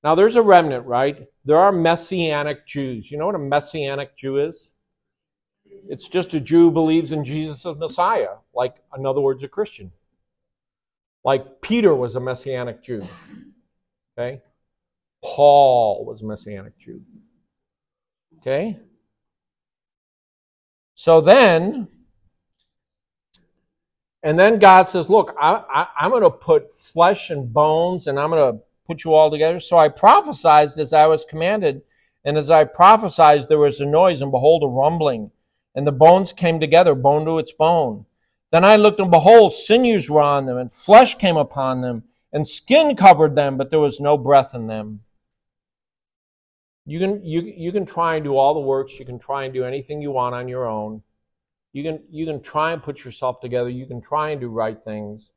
Now, 0.03 0.15
there's 0.15 0.35
a 0.35 0.41
remnant, 0.41 0.85
right? 0.85 1.27
There 1.45 1.59
are 1.59 1.71
Messianic 1.71 2.67
Jews. 2.67 3.11
You 3.11 3.17
know 3.17 3.27
what 3.27 3.35
a 3.35 3.39
Messianic 3.39 4.17
Jew 4.17 4.37
is? 4.37 4.73
It's 5.87 6.07
just 6.07 6.33
a 6.33 6.41
Jew 6.41 6.65
who 6.65 6.71
believes 6.71 7.11
in 7.11 7.23
Jesus 7.23 7.65
as 7.65 7.77
Messiah, 7.77 8.35
like, 8.53 8.75
in 8.97 9.05
other 9.05 9.21
words, 9.21 9.43
a 9.43 9.47
Christian. 9.47 9.91
Like 11.23 11.61
Peter 11.61 11.95
was 11.95 12.15
a 12.15 12.19
Messianic 12.19 12.83
Jew. 12.83 13.01
Okay? 14.17 14.41
Paul 15.23 16.05
was 16.05 16.21
a 16.21 16.25
Messianic 16.25 16.77
Jew. 16.77 17.01
Okay? 18.39 18.77
So 20.95 21.21
then, 21.21 21.87
and 24.21 24.37
then 24.37 24.59
God 24.59 24.87
says, 24.87 25.09
Look, 25.09 25.35
I, 25.39 25.87
am 25.99 26.11
going 26.11 26.23
to 26.23 26.29
put 26.29 26.73
flesh 26.73 27.29
and 27.29 27.51
bones 27.51 28.07
and 28.07 28.19
I'm 28.19 28.29
going 28.29 28.53
to 28.53 28.63
put 28.85 29.03
you 29.03 29.13
all 29.13 29.31
together. 29.31 29.59
So 29.59 29.77
I 29.77 29.89
prophesied 29.89 30.77
as 30.77 30.93
I 30.93 31.07
was 31.07 31.25
commanded. 31.25 31.81
And 32.25 32.37
as 32.37 32.49
I 32.49 32.63
prophesied, 32.63 33.47
there 33.49 33.59
was 33.59 33.81
a 33.81 33.85
noise, 33.85 34.21
and 34.21 34.31
behold, 34.31 34.63
a 34.63 34.67
rumbling. 34.67 35.31
And 35.75 35.85
the 35.85 35.91
bones 35.91 36.31
came 36.31 36.59
together, 36.59 36.95
bone 36.95 37.25
to 37.25 37.37
its 37.37 37.51
bone. 37.51 38.05
Then 38.51 38.63
I 38.63 38.75
looked, 38.75 38.99
and 38.99 39.11
behold, 39.11 39.53
sinews 39.53 40.09
were 40.09 40.21
on 40.21 40.45
them, 40.45 40.57
and 40.57 40.71
flesh 40.71 41.15
came 41.15 41.35
upon 41.35 41.81
them, 41.81 42.03
and 42.31 42.47
skin 42.47 42.95
covered 42.95 43.35
them, 43.35 43.57
but 43.57 43.71
there 43.71 43.79
was 43.79 43.99
no 43.99 44.17
breath 44.17 44.53
in 44.53 44.67
them. 44.67 45.01
You 46.85 46.99
can, 46.99 47.23
you, 47.23 47.41
you 47.41 47.71
can 47.71 47.85
try 47.85 48.15
and 48.15 48.23
do 48.23 48.37
all 48.37 48.53
the 48.53 48.59
works. 48.59 48.99
You 48.99 49.05
can 49.05 49.19
try 49.19 49.45
and 49.45 49.53
do 49.53 49.63
anything 49.63 50.01
you 50.01 50.11
want 50.11 50.35
on 50.35 50.47
your 50.47 50.67
own. 50.67 51.03
You 51.71 51.83
can, 51.83 52.03
you 52.09 52.25
can 52.25 52.41
try 52.41 52.71
and 52.73 52.83
put 52.83 53.03
yourself 53.05 53.39
together. 53.39 53.69
You 53.69 53.85
can 53.85 54.01
try 54.01 54.29
and 54.29 54.41
do 54.41 54.49
right 54.49 54.77
things. 54.83 55.31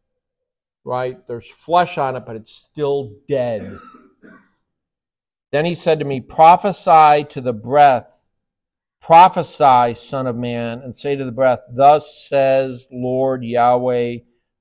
Right? 0.84 1.18
There's 1.26 1.48
flesh 1.48 1.98
on 1.98 2.16
it, 2.16 2.24
but 2.26 2.36
it's 2.36 2.52
still 2.52 3.16
dead. 3.28 3.78
Then 5.52 5.64
he 5.64 5.74
said 5.74 5.98
to 6.00 6.04
me, 6.04 6.20
Prophesy 6.20 7.24
to 7.30 7.40
the 7.40 7.52
breath 7.52 8.26
Prophesy, 9.06 9.94
Son 9.94 10.26
of 10.26 10.34
Man, 10.34 10.80
and 10.80 10.96
say 10.96 11.14
to 11.14 11.24
the 11.24 11.30
breath, 11.30 11.60
Thus 11.70 12.26
says 12.28 12.88
Lord 12.90 13.44
Yahweh, 13.44 14.16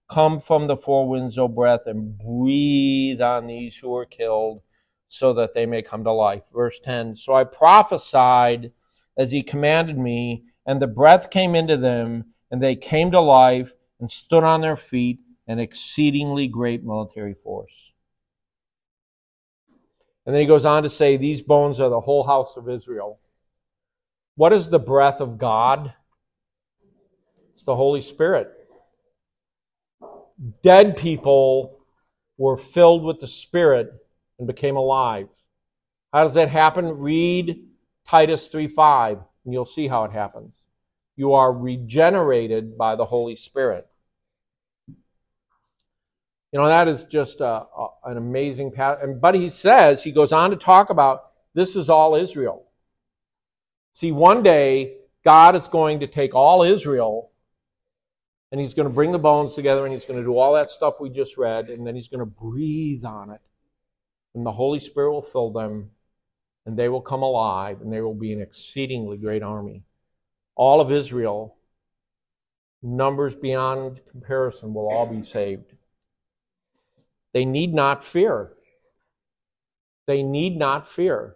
Come 0.08 0.40
from 0.40 0.68
the 0.68 0.78
four 0.78 1.10
winds, 1.10 1.40
O 1.40 1.48
breath, 1.48 1.88
and 1.88 2.16
breathe 2.16 3.22
on 3.22 3.48
these 3.48 3.78
who 3.78 3.96
are 3.96 4.06
killed, 4.06 4.62
so 5.08 5.34
that 5.34 5.53
they 5.53 5.66
may 5.66 5.82
come 5.82 6.03
to 6.03 6.12
life. 6.12 6.43
Verse 6.53 6.80
10 6.80 7.16
So 7.16 7.34
I 7.34 7.43
prophesied 7.43 8.72
as 9.18 9.32
he 9.32 9.43
commanded 9.43 9.97
me, 9.97 10.43
and 10.66 10.82
the 10.82 10.88
breath 10.88 11.30
came 11.30 11.56
into 11.56 11.78
them, 11.78 12.26
and 12.51 12.62
they 12.62 12.76
came 12.76 13.12
to 13.12 13.22
life 13.22 13.74
and 13.99 14.12
stood 14.12 14.43
on 14.43 14.62
their 14.62 14.76
feet, 14.76 15.20
an 15.47 15.60
exceedingly 15.60 16.47
great 16.47 16.84
military 16.84 17.34
force. 17.34 17.93
And 20.26 20.34
then 20.34 20.41
he 20.41 20.47
goes 20.47 20.66
on 20.66 20.84
to 20.84 20.89
say, 20.89 21.18
These 21.18 21.41
bones 21.41 21.80
are 21.80 21.89
the 21.89 22.01
whole 22.01 22.24
house 22.24 22.58
of 22.58 22.68
Israel. 22.68 23.20
What 24.36 24.53
is 24.53 24.70
the 24.70 24.80
breath 24.80 25.22
of 25.22 25.38
God? 25.38 25.93
It's 27.53 27.64
the 27.64 27.76
Holy 27.76 28.01
Spirit. 28.01 28.51
Dead 30.62 30.97
people 30.97 31.80
were 32.38 32.58
filled 32.58 33.03
with 33.03 33.22
the 33.22 33.28
Spirit 33.28 33.93
and 34.38 34.48
became 34.48 34.76
alive. 34.76 35.28
How 36.14 36.24
does 36.24 36.34
that 36.36 36.50
happen? 36.50 36.98
Read 36.98 37.68
Titus 38.08 38.50
3:5 38.50 39.24
and 39.44 39.54
you'll 39.54 39.66
see 39.66 39.88
how 39.88 40.04
it 40.04 40.12
happens. 40.12 40.62
You 41.16 41.34
are 41.34 41.52
regenerated 41.52 42.78
by 42.78 42.96
the 42.96 43.06
Holy 43.06 43.36
Spirit. 43.36 43.88
You 46.52 46.62
know, 46.62 46.68
that 46.68 46.88
is 46.88 47.06
just 47.06 47.42
a, 47.42 47.46
a, 47.46 47.88
an 48.06 48.18
amazing 48.18 48.72
path. 48.72 49.00
And, 49.02 49.20
but 49.20 49.36
he 49.36 49.50
says, 49.50 50.04
he 50.04 50.12
goes 50.12 50.32
on 50.32 50.52
to 50.52 50.56
talk 50.56 50.90
about 50.90 51.32
this 51.54 51.76
is 51.76 51.90
all 51.90 52.16
Israel. 52.16 52.66
See, 53.92 54.12
one 54.12 54.44
day, 54.44 54.98
God 55.24 55.56
is 55.56 55.68
going 55.68 56.00
to 56.02 56.08
take 56.08 56.36
all 56.36 56.64
Israel 56.64 57.32
and 58.52 58.62
he's 58.62 58.74
going 58.74 58.88
to 58.88 58.94
bring 58.94 59.12
the 59.12 59.20
bones 59.20 59.56
together 59.56 59.84
and 59.84 59.94
he's 59.94 60.06
going 60.06 60.20
to 60.20 60.26
do 60.26 60.38
all 60.38 60.54
that 60.54 60.70
stuff 60.70 60.96
we 61.00 61.10
just 61.10 61.38
read 61.38 61.68
and 61.68 61.86
then 61.86 61.96
he's 61.96 62.08
going 62.08 62.20
to 62.20 62.26
breathe 62.26 63.04
on 63.04 63.32
it. 63.32 63.42
And 64.36 64.46
the 64.46 64.52
Holy 64.52 64.80
Spirit 64.80 65.12
will 65.12 65.22
fill 65.22 65.52
them 65.52 65.92
and 66.66 66.78
they 66.78 66.90
will 66.90 67.02
come 67.02 67.24
alive 67.24 67.82
and 67.82 67.92
they 67.92 68.02
will 68.02 68.14
be 68.14 68.34
an 68.34 68.42
exceedingly 68.42 69.18
great 69.18 69.42
army. 69.42 69.84
All 70.56 70.82
of 70.82 70.92
Israel, 70.92 71.56
numbers 72.84 73.36
beyond 73.36 74.02
comparison, 74.12 74.74
will 74.74 74.90
all 74.90 75.06
be 75.06 75.24
saved. 75.24 75.74
They 77.34 77.46
need 77.46 77.74
not 77.74 78.04
fear. 78.04 78.54
They 80.06 80.22
need 80.22 80.58
not 80.58 80.88
fear. 80.88 81.36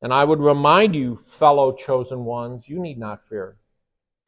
And 0.00 0.12
I 0.12 0.24
would 0.24 0.40
remind 0.40 0.94
you, 0.94 1.16
fellow 1.16 1.72
chosen 1.72 2.24
ones, 2.24 2.68
you 2.68 2.78
need 2.78 2.98
not 2.98 3.20
fear. 3.20 3.58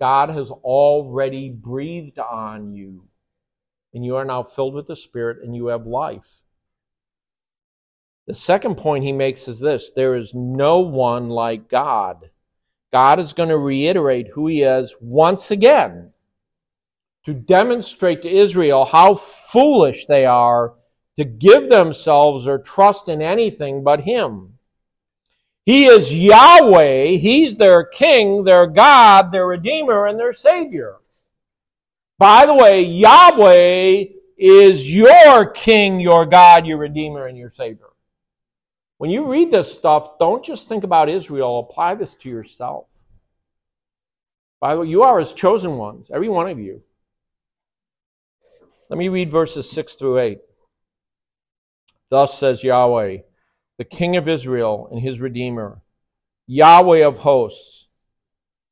God 0.01 0.31
has 0.31 0.51
already 0.51 1.51
breathed 1.51 2.19
on 2.19 2.75
you, 2.75 3.05
and 3.95 4.05
you 4.05 4.17
are 4.17 4.25
now 4.25 4.43
filled 4.43 4.75
with 4.75 4.89
the 4.89 4.97
Spirit, 4.97 5.39
and 5.45 5.55
you 5.55 5.67
have 5.67 5.87
life. 5.87 6.43
The 8.31 8.37
second 8.37 8.77
point 8.77 9.03
he 9.03 9.11
makes 9.11 9.49
is 9.49 9.59
this 9.59 9.91
there 9.91 10.15
is 10.15 10.35
no 10.35 10.79
one 10.79 11.31
like 11.31 11.69
God. 11.69 12.31
God 12.93 13.19
is 13.19 13.33
going 13.33 13.49
to 13.49 13.59
reiterate 13.59 14.29
who 14.29 14.47
he 14.47 14.63
is 14.63 14.95
once 15.01 15.51
again 15.51 16.13
to 17.25 17.35
demonstrate 17.35 18.23
to 18.23 18.31
Israel 18.31 18.85
how 18.85 19.17
foolish 19.17 20.07
they 20.07 20.27
are 20.27 20.75
to 21.17 21.25
give 21.25 21.69
themselves 21.69 22.47
or 22.47 22.59
trust 22.59 23.09
in 23.09 23.21
anything 23.21 23.83
but 23.83 24.03
him. 24.03 24.59
He 25.67 25.87
is 25.87 26.15
Yahweh. 26.15 27.17
He's 27.17 27.57
their 27.57 27.83
king, 27.83 28.45
their 28.45 28.69
God, 28.69 29.33
their 29.33 29.49
redeemer, 29.49 30.07
and 30.07 30.21
their 30.21 30.33
savior. 30.33 30.99
By 32.17 32.47
the 32.47 32.55
way, 32.55 32.83
Yahweh 32.83 34.05
is 34.39 34.95
your 34.95 35.51
king, 35.51 35.99
your 35.99 36.27
God, 36.27 36.65
your 36.65 36.79
redeemer, 36.79 37.27
and 37.27 37.37
your 37.37 37.51
savior. 37.51 37.90
When 39.01 39.09
you 39.09 39.33
read 39.33 39.51
this 39.51 39.73
stuff, 39.73 40.19
don't 40.19 40.45
just 40.45 40.69
think 40.69 40.85
about 40.85 41.09
Israel, 41.09 41.61
apply 41.61 41.95
this 41.95 42.15
to 42.17 42.29
yourself. 42.29 42.85
By 44.61 44.75
the 44.75 44.83
way, 44.83 44.89
you 44.89 45.05
are 45.05 45.19
his 45.19 45.33
chosen 45.33 45.79
ones, 45.79 46.11
every 46.13 46.29
one 46.29 46.51
of 46.51 46.59
you. 46.59 46.83
Let 48.91 48.99
me 48.99 49.09
read 49.09 49.31
verses 49.31 49.71
6 49.71 49.95
through 49.95 50.19
8. 50.19 50.39
Thus 52.11 52.39
says 52.39 52.63
Yahweh 52.63 53.21
the 53.79 53.85
King 53.87 54.17
of 54.17 54.29
Israel 54.29 54.87
and 54.93 55.01
his 55.01 55.19
Redeemer, 55.19 55.81
Yahweh 56.47 57.03
of 57.03 57.21
hosts. 57.21 57.89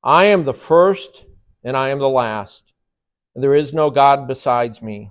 I 0.05 0.25
am 0.25 0.45
the 0.45 0.53
first 0.53 1.25
and 1.65 1.75
I 1.75 1.89
am 1.89 2.01
the 2.01 2.09
last, 2.11 2.75
and 3.35 3.43
there 3.43 3.55
is 3.55 3.73
no 3.73 3.89
God 3.89 4.29
besides 4.29 4.83
me. 4.83 5.11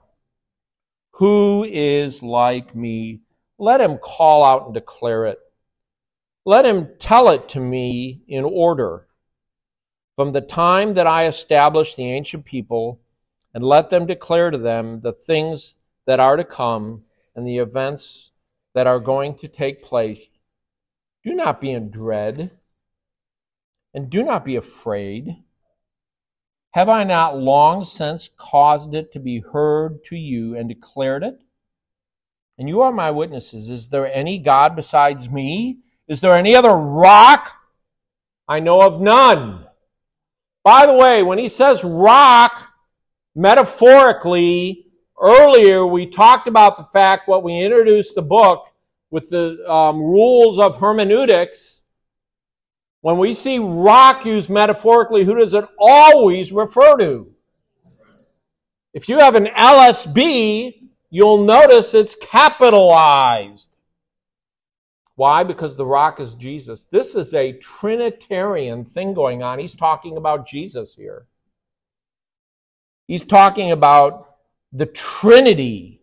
Who 1.14 1.64
is 1.68 2.22
like 2.22 2.76
me? 2.76 3.22
Let 3.58 3.82
him 3.82 3.98
call 3.98 4.44
out 4.44 4.66
and 4.66 4.74
declare 4.74 5.26
it. 5.26 5.40
Let 6.46 6.66
him 6.66 6.90
tell 7.00 7.30
it 7.30 7.50
to 7.50 7.60
me 7.60 8.22
in 8.28 8.44
order. 8.44 9.08
From 10.16 10.32
the 10.32 10.42
time 10.42 10.94
that 10.94 11.08
I 11.08 11.28
established 11.28 11.98
the 11.98 12.12
ancient 12.12 12.46
people, 12.46 13.02
and 13.54 13.64
let 13.64 13.90
them 13.90 14.06
declare 14.06 14.52
to 14.52 14.58
them 14.58 15.02
the 15.02 15.12
things 15.12 15.78
that 16.06 16.20
are 16.20 16.38
to 16.38 16.44
come 16.44 17.02
and 17.36 17.48
the 17.48 17.58
events 17.58 18.32
that 18.74 18.88
are 18.88 19.00
going 19.00 19.36
to 19.36 19.48
take 19.48 19.84
place, 19.84 20.30
do 21.24 21.34
not 21.34 21.60
be 21.60 21.72
in 21.72 21.90
dread 21.90 22.52
and 23.94 24.10
do 24.10 24.24
not 24.24 24.46
be 24.46 24.56
afraid. 24.56 25.38
Have 26.72 26.88
I 26.88 27.04
not 27.04 27.38
long 27.38 27.84
since 27.84 28.30
caused 28.38 28.94
it 28.94 29.12
to 29.14 29.20
be 29.20 29.40
heard 29.40 30.04
to 30.06 30.16
you 30.16 30.56
and 30.56 30.70
declared 30.70 31.24
it? 31.24 31.42
And 32.58 32.68
you 32.68 32.82
are 32.82 32.92
my 32.92 33.12
witnesses. 33.12 33.70
Is 33.70 33.90
there 33.90 34.12
any 34.12 34.40
God 34.40 34.76
besides 34.76 35.30
me? 35.30 35.80
Is 36.08 36.22
there 36.22 36.36
any 36.36 36.56
other 36.56 36.76
rock? 36.76 37.52
I 38.48 38.60
know 38.60 38.82
of 38.82 39.02
none. 39.02 39.66
By 40.64 40.86
the 40.86 40.94
way, 40.94 41.24
when 41.24 41.38
he 41.38 41.50
says 41.50 41.84
rock, 41.84 42.74
metaphorically, 43.36 44.88
Earlier, 45.20 45.86
we 45.86 46.06
talked 46.06 46.48
about 46.48 46.78
the 46.78 46.84
fact 46.84 47.28
what 47.28 47.44
we 47.44 47.64
introduced 47.64 48.14
the 48.14 48.22
book 48.22 48.68
with 49.10 49.30
the 49.30 49.68
um, 49.70 49.98
rules 49.98 50.60
of 50.60 50.80
hermeneutics. 50.80 51.82
When 53.02 53.18
we 53.18 53.34
see 53.34 53.58
rock 53.58 54.26
used 54.26 54.50
metaphorically, 54.50 55.24
who 55.24 55.40
does 55.40 55.56
it 55.56 55.66
always 55.80 56.52
refer 56.52 56.98
to? 56.98 57.32
If 58.94 59.10
you 59.10 59.18
have 59.18 59.34
an 59.34 59.46
LSB, 59.46 60.77
you'll 61.10 61.44
notice 61.46 61.94
it's 61.94 62.16
capitalized. 62.16 63.76
Why? 65.16 65.44
Because 65.44 65.76
the 65.76 65.86
rock 65.86 66.20
is 66.20 66.36
Jesus. 66.36 66.86
This 66.92 67.16
is 67.16 67.34
a 67.34 67.54
Trinitarian 67.54 68.86
thing 68.86 69.14
going 69.14 69.42
on. 69.42 69.58
He's 69.58 69.76
talking 69.76 70.16
about 70.16 70.48
Jesus 70.48 70.94
here. 70.94 71.26
He's 73.08 73.26
talking 73.26 73.72
about 73.72 74.36
the 74.72 74.86
Trinity. 74.86 76.02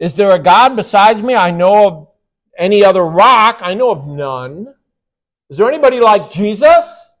Is 0.00 0.16
there 0.16 0.34
a 0.34 0.38
God 0.38 0.74
besides 0.74 1.22
me? 1.22 1.34
I 1.34 1.50
know 1.50 1.86
of 1.86 2.08
any 2.58 2.84
other 2.84 3.04
rock. 3.04 3.60
I 3.62 3.74
know 3.74 3.90
of 3.90 4.06
none. 4.06 4.74
Is 5.48 5.58
there 5.58 5.68
anybody 5.68 6.00
like 6.00 6.30
Jesus? 6.30 7.12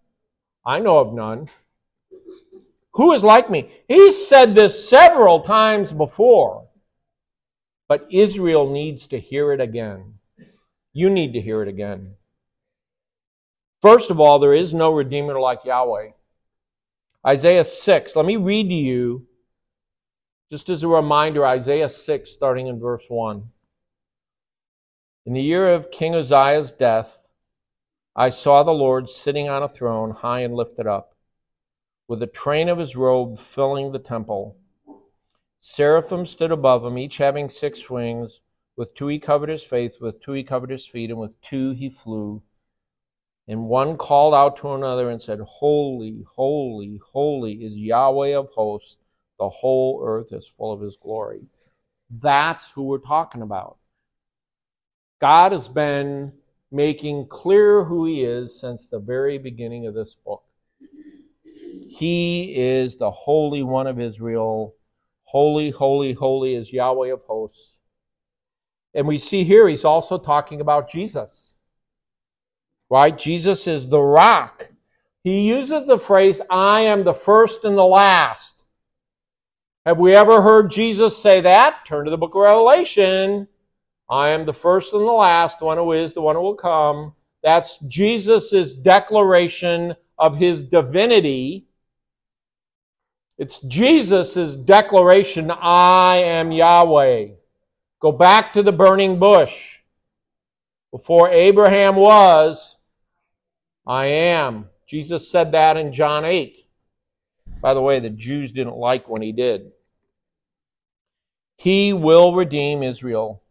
I 0.66 0.80
know 0.80 0.98
of 0.98 1.12
none. 1.12 1.48
Who 2.94 3.12
is 3.12 3.22
like 3.22 3.50
me? 3.50 3.70
He 3.86 4.10
said 4.12 4.54
this 4.54 4.88
several 4.88 5.40
times 5.40 5.92
before, 5.92 6.63
but 7.88 8.06
Israel 8.10 8.70
needs 8.70 9.06
to 9.08 9.20
hear 9.20 9.52
it 9.52 9.60
again. 9.60 10.14
You 10.92 11.10
need 11.10 11.32
to 11.32 11.40
hear 11.40 11.62
it 11.62 11.68
again. 11.68 12.16
First 13.82 14.10
of 14.10 14.18
all, 14.18 14.38
there 14.38 14.54
is 14.54 14.72
no 14.72 14.92
Redeemer 14.92 15.38
like 15.38 15.64
Yahweh. 15.64 16.10
Isaiah 17.26 17.64
6, 17.64 18.16
let 18.16 18.26
me 18.26 18.36
read 18.36 18.68
to 18.68 18.74
you, 18.74 19.26
just 20.50 20.68
as 20.68 20.82
a 20.82 20.88
reminder, 20.88 21.44
Isaiah 21.46 21.88
6, 21.88 22.30
starting 22.30 22.66
in 22.66 22.78
verse 22.78 23.06
1. 23.08 23.50
In 25.26 25.32
the 25.32 25.42
year 25.42 25.72
of 25.72 25.90
King 25.90 26.14
Uzziah's 26.14 26.70
death, 26.70 27.20
I 28.14 28.30
saw 28.30 28.62
the 28.62 28.72
Lord 28.72 29.10
sitting 29.10 29.48
on 29.48 29.62
a 29.62 29.68
throne, 29.68 30.10
high 30.10 30.40
and 30.40 30.54
lifted 30.54 30.86
up, 30.86 31.16
with 32.06 32.20
the 32.20 32.26
train 32.26 32.68
of 32.68 32.78
his 32.78 32.94
robe 32.94 33.38
filling 33.38 33.92
the 33.92 33.98
temple. 33.98 34.56
Seraphim 35.66 36.26
stood 36.26 36.52
above 36.52 36.84
him, 36.84 36.98
each 36.98 37.16
having 37.16 37.48
six 37.48 37.88
wings. 37.88 38.42
With 38.76 38.92
two 38.92 39.06
he 39.06 39.18
covered 39.18 39.48
his 39.48 39.62
face, 39.62 39.98
with 39.98 40.20
two 40.20 40.32
he 40.32 40.44
covered 40.44 40.68
his 40.68 40.86
feet, 40.86 41.08
and 41.08 41.18
with 41.18 41.40
two 41.40 41.70
he 41.70 41.88
flew. 41.88 42.42
And 43.48 43.64
one 43.64 43.96
called 43.96 44.34
out 44.34 44.58
to 44.58 44.74
another 44.74 45.08
and 45.08 45.22
said, 45.22 45.40
Holy, 45.40 46.22
holy, 46.36 47.00
holy 47.02 47.64
is 47.64 47.74
Yahweh 47.76 48.36
of 48.36 48.50
hosts. 48.50 48.98
The 49.38 49.48
whole 49.48 50.02
earth 50.04 50.34
is 50.34 50.46
full 50.46 50.70
of 50.70 50.82
his 50.82 50.98
glory. 50.98 51.46
That's 52.10 52.70
who 52.72 52.82
we're 52.82 52.98
talking 52.98 53.40
about. 53.40 53.78
God 55.18 55.52
has 55.52 55.70
been 55.70 56.34
making 56.70 57.28
clear 57.28 57.84
who 57.84 58.04
He 58.04 58.22
is 58.22 58.60
since 58.60 58.86
the 58.86 58.98
very 58.98 59.38
beginning 59.38 59.86
of 59.86 59.94
this 59.94 60.14
book. 60.14 60.44
He 61.88 62.54
is 62.54 62.98
the 62.98 63.10
Holy 63.10 63.62
One 63.62 63.86
of 63.86 63.98
Israel. 63.98 64.74
Holy, 65.34 65.70
holy, 65.70 66.12
holy 66.12 66.54
is 66.54 66.72
Yahweh 66.72 67.12
of 67.12 67.24
hosts. 67.24 67.76
And 68.94 69.08
we 69.08 69.18
see 69.18 69.42
here 69.42 69.66
he's 69.66 69.84
also 69.84 70.16
talking 70.16 70.60
about 70.60 70.88
Jesus. 70.88 71.56
Right? 72.88 73.18
Jesus 73.18 73.66
is 73.66 73.88
the 73.88 74.00
rock. 74.00 74.70
He 75.24 75.48
uses 75.48 75.88
the 75.88 75.98
phrase, 75.98 76.40
I 76.48 76.82
am 76.82 77.02
the 77.02 77.12
first 77.12 77.64
and 77.64 77.76
the 77.76 77.84
last. 77.84 78.62
Have 79.84 79.98
we 79.98 80.14
ever 80.14 80.40
heard 80.40 80.70
Jesus 80.70 81.20
say 81.20 81.40
that? 81.40 81.80
Turn 81.84 82.04
to 82.04 82.12
the 82.12 82.16
book 82.16 82.36
of 82.36 82.42
Revelation. 82.42 83.48
I 84.08 84.28
am 84.28 84.46
the 84.46 84.52
first 84.52 84.92
and 84.92 85.02
the 85.02 85.10
last, 85.10 85.58
the 85.58 85.64
one 85.64 85.78
who 85.78 85.90
is, 85.94 86.14
the 86.14 86.22
one 86.22 86.36
who 86.36 86.42
will 86.42 86.54
come. 86.54 87.14
That's 87.42 87.78
Jesus' 87.78 88.72
declaration 88.72 89.96
of 90.16 90.36
his 90.36 90.62
divinity. 90.62 91.66
It's 93.36 93.58
Jesus' 93.58 94.54
declaration, 94.54 95.50
I 95.50 96.16
am 96.16 96.52
Yahweh. 96.52 97.28
Go 98.00 98.12
back 98.12 98.52
to 98.52 98.62
the 98.62 98.72
burning 98.72 99.18
bush. 99.18 99.80
Before 100.92 101.28
Abraham 101.28 101.96
was, 101.96 102.76
I 103.86 104.06
am. 104.06 104.66
Jesus 104.86 105.28
said 105.28 105.52
that 105.52 105.76
in 105.76 105.92
John 105.92 106.24
8. 106.24 106.60
By 107.60 107.74
the 107.74 107.80
way, 107.80 107.98
the 107.98 108.10
Jews 108.10 108.52
didn't 108.52 108.76
like 108.76 109.08
when 109.08 109.22
he 109.22 109.32
did. 109.32 109.72
He 111.56 111.92
will 111.92 112.34
redeem 112.34 112.82
Israel. 112.82 113.42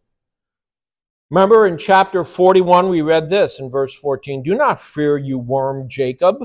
Remember 1.29 1.65
in 1.65 1.77
chapter 1.77 2.23
41, 2.23 2.89
we 2.89 3.01
read 3.01 3.29
this 3.29 3.59
in 3.59 3.69
verse 3.69 3.93
14 3.95 4.43
Do 4.43 4.55
not 4.55 4.79
fear, 4.79 5.17
you 5.17 5.39
worm 5.39 5.89
Jacob, 5.89 6.37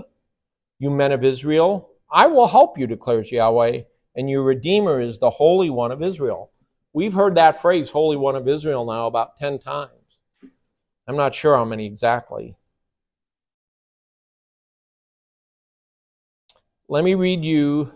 you 0.79 0.89
men 0.91 1.13
of 1.13 1.23
Israel. 1.23 1.88
I 2.11 2.27
will 2.27 2.49
help 2.49 2.79
you, 2.79 2.87
declares 2.87 3.31
Yahweh, 3.31 3.83
and 4.15 4.31
your 4.31 4.43
Redeemer 4.43 5.01
is 5.01 5.19
the 5.19 5.31
Holy 5.31 5.71
One 5.71 5.93
of 5.93 6.03
Israel. 6.03 6.53
We've 6.93 7.15
heard 7.15 7.35
that 7.37 7.61
phrase, 7.61 7.91
Holy 7.91 8.17
One 8.17 8.37
of 8.37 8.49
Israel, 8.49 8.87
now 8.87 9.07
about 9.07 9.39
10 9.39 9.59
times. 9.59 9.91
I'm 11.07 11.17
not 11.17 11.35
sure 11.35 11.57
how 11.57 11.65
many 11.65 11.87
exactly. 11.87 12.57
Let 16.89 17.05
me 17.05 17.15
read 17.15 17.45
you 17.45 17.93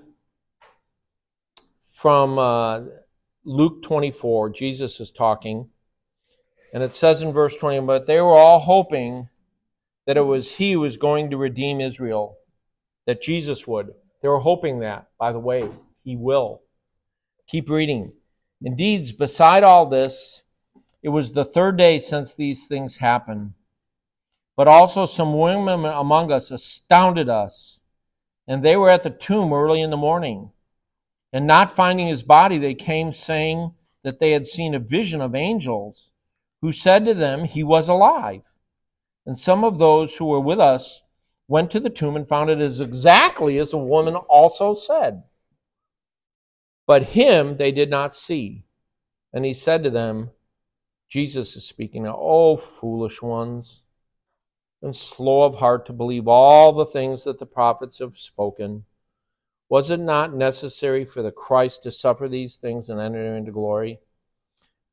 from 1.82 2.38
uh, 2.38 2.80
Luke 3.44 3.82
24. 3.82 4.50
Jesus 4.50 5.00
is 5.00 5.10
talking. 5.10 5.70
And 6.74 6.82
it 6.82 6.92
says 6.92 7.22
in 7.22 7.32
verse 7.32 7.56
20, 7.56 7.80
but 7.80 8.06
they 8.06 8.20
were 8.20 8.36
all 8.36 8.60
hoping 8.60 9.28
that 10.06 10.16
it 10.16 10.22
was 10.22 10.56
he 10.56 10.72
who 10.72 10.80
was 10.80 10.96
going 10.96 11.30
to 11.30 11.36
redeem 11.36 11.80
Israel, 11.80 12.36
that 13.06 13.22
Jesus 13.22 13.66
would. 13.66 13.92
They 14.22 14.28
were 14.28 14.38
hoping 14.38 14.78
that. 14.80 15.08
By 15.18 15.32
the 15.32 15.40
way, 15.40 15.68
he 16.04 16.16
will. 16.16 16.62
Keep 17.48 17.68
reading. 17.68 18.12
Indeed, 18.62 19.18
beside 19.18 19.64
all 19.64 19.86
this, 19.86 20.44
it 21.02 21.08
was 21.08 21.32
the 21.32 21.44
third 21.44 21.76
day 21.76 21.98
since 21.98 22.34
these 22.34 22.66
things 22.66 22.96
happened. 22.96 23.54
But 24.56 24.68
also 24.68 25.06
some 25.06 25.36
women 25.36 25.84
among 25.84 26.30
us 26.30 26.50
astounded 26.50 27.28
us. 27.28 27.80
And 28.46 28.64
they 28.64 28.76
were 28.76 28.90
at 28.90 29.02
the 29.02 29.10
tomb 29.10 29.52
early 29.52 29.82
in 29.82 29.90
the 29.90 29.96
morning. 29.96 30.52
And 31.32 31.46
not 31.46 31.74
finding 31.74 32.08
his 32.08 32.22
body, 32.22 32.58
they 32.58 32.74
came 32.74 33.12
saying 33.12 33.72
that 34.04 34.20
they 34.20 34.32
had 34.32 34.46
seen 34.46 34.74
a 34.74 34.78
vision 34.78 35.20
of 35.20 35.34
angels 35.34 36.10
who 36.60 36.72
said 36.72 37.04
to 37.06 37.14
them 37.14 37.44
he 37.44 37.64
was 37.64 37.88
alive. 37.88 38.42
And 39.26 39.38
some 39.38 39.64
of 39.64 39.78
those 39.78 40.16
who 40.16 40.26
were 40.26 40.40
with 40.40 40.60
us 40.60 41.02
went 41.48 41.70
to 41.70 41.80
the 41.80 41.90
tomb 41.90 42.16
and 42.16 42.28
found 42.28 42.50
it 42.50 42.60
as 42.60 42.80
exactly 42.80 43.58
as 43.58 43.70
the 43.70 43.78
woman 43.78 44.14
also 44.14 44.74
said. 44.74 45.24
But 46.86 47.10
him 47.10 47.56
they 47.56 47.72
did 47.72 47.90
not 47.90 48.14
see. 48.14 48.64
And 49.32 49.44
he 49.44 49.54
said 49.54 49.82
to 49.84 49.90
them, 49.90 50.30
Jesus 51.08 51.56
is 51.56 51.64
speaking 51.64 52.04
now, 52.04 52.16
O 52.18 52.56
foolish 52.56 53.22
ones, 53.22 53.84
and 54.80 54.96
slow 54.96 55.42
of 55.42 55.56
heart 55.56 55.86
to 55.86 55.92
believe 55.92 56.26
all 56.26 56.72
the 56.72 56.86
things 56.86 57.24
that 57.24 57.38
the 57.38 57.46
prophets 57.46 57.98
have 58.00 58.18
spoken. 58.18 58.84
Was 59.68 59.90
it 59.90 60.00
not 60.00 60.34
necessary 60.34 61.04
for 61.04 61.22
the 61.22 61.30
Christ 61.30 61.82
to 61.84 61.90
suffer 61.90 62.28
these 62.28 62.56
things 62.56 62.90
and 62.90 63.00
enter 63.00 63.36
into 63.36 63.52
glory? 63.52 64.00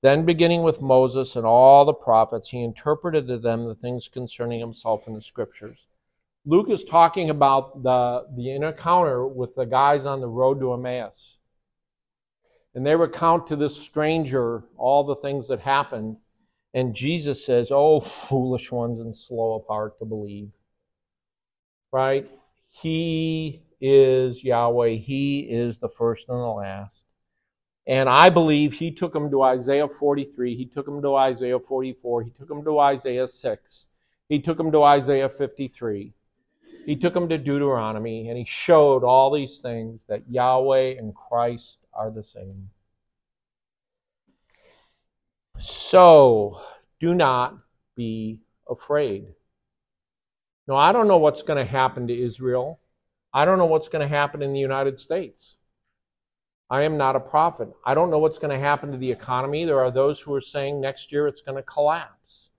Then, 0.02 0.26
beginning 0.26 0.64
with 0.64 0.82
Moses 0.82 1.36
and 1.36 1.45
all 1.45 1.84
the 1.84 1.93
prophets, 1.93 2.50
he 2.50 2.64
interpreted 2.64 3.28
to 3.28 3.38
them 3.38 3.66
the 3.66 3.76
things 3.76 4.08
concerning 4.08 4.62
himself 4.62 5.08
in 5.08 5.16
the 5.16 5.22
scriptures. 5.22 5.88
Luke 6.46 6.70
is 6.70 6.84
talking 6.84 7.30
about 7.30 7.84
the, 7.84 8.26
the 8.36 8.52
encounter 8.52 9.28
with 9.28 9.56
the 9.56 9.66
guys 9.66 10.06
on 10.06 10.22
the 10.22 10.28
road 10.28 10.60
to 10.60 10.74
Emmaus. 10.74 11.38
And 12.74 12.86
they 12.86 12.96
recount 12.96 13.48
to 13.48 13.56
this 13.56 13.76
stranger 13.76 14.64
all 14.78 15.04
the 15.04 15.16
things 15.16 15.48
that 15.50 15.60
happened. 15.60 16.18
And 16.74 16.96
Jesus 16.96 17.46
says, 17.46 17.72
Oh, 17.72 18.00
foolish 18.00 18.72
ones 18.72 19.00
and 19.00 19.16
slow 19.16 19.56
of 19.56 19.68
heart 19.68 20.00
to 20.00 20.06
believe. 20.06 20.52
Right? 21.92 22.30
He 22.70 23.64
is 23.82 24.44
Yahweh. 24.44 24.96
He 24.96 25.40
is 25.42 25.80
the 25.80 25.90
first 25.90 26.30
and 26.30 26.38
the 26.38 26.44
last. 26.44 27.06
And 27.90 28.08
I 28.08 28.30
believe 28.30 28.74
he 28.74 28.92
took 28.92 29.14
them 29.14 29.32
to 29.32 29.42
Isaiah 29.42 29.88
43, 29.88 30.56
he 30.56 30.68
took 30.68 30.86
them 30.86 31.02
to 31.02 31.16
Isaiah 31.16 31.58
44, 31.58 32.22
he 32.22 32.30
took 32.30 32.48
them 32.48 32.64
to 32.64 32.78
Isaiah 32.78 33.28
6, 33.28 33.88
he 34.28 34.40
took 34.40 34.58
them 34.58 34.72
to 34.72 34.84
Isaiah 34.84 35.28
53, 35.28 36.14
he 36.86 36.95
took 36.95 37.15
him 37.15 37.30
to 37.30 37.38
Deuteronomy, 37.38 38.30
and 38.30 38.38
he 38.38 38.45
showed 38.45 39.03
all 39.03 39.32
these 39.32 39.59
things 39.59 40.05
that 40.05 40.30
Yahweh 40.30 40.95
and 40.97 41.13
Christ 41.13 41.86
are 41.93 42.11
the 42.11 42.23
same. 42.23 42.69
So, 45.59 46.61
do 46.99 47.13
not 47.13 47.57
be 47.95 48.39
afraid. 48.69 49.27
No, 50.67 50.75
I 50.75 50.91
don't 50.91 51.07
know 51.07 51.17
what's 51.17 51.41
going 51.41 51.63
to 51.63 51.69
happen 51.69 52.07
to 52.07 52.17
Israel. 52.17 52.80
I 53.34 53.45
don't 53.45 53.57
know 53.57 53.65
what's 53.65 53.89
going 53.89 54.07
to 54.07 54.15
happen 54.15 54.41
in 54.41 54.53
the 54.53 54.59
United 54.59 54.99
States. 54.99 55.57
I 56.69 56.84
am 56.84 56.97
not 56.97 57.15
a 57.15 57.19
prophet. 57.19 57.69
I 57.84 57.95
don't 57.95 58.11
know 58.11 58.19
what's 58.19 58.38
going 58.38 58.55
to 58.55 58.63
happen 58.63 58.91
to 58.91 58.97
the 58.97 59.11
economy. 59.11 59.65
There 59.65 59.80
are 59.80 59.91
those 59.91 60.21
who 60.21 60.34
are 60.36 60.41
saying 60.41 60.80
next 60.80 61.11
year 61.11 61.27
it's 61.27 61.41
going 61.41 61.55
to 61.57 61.63
collapse. 61.63 62.51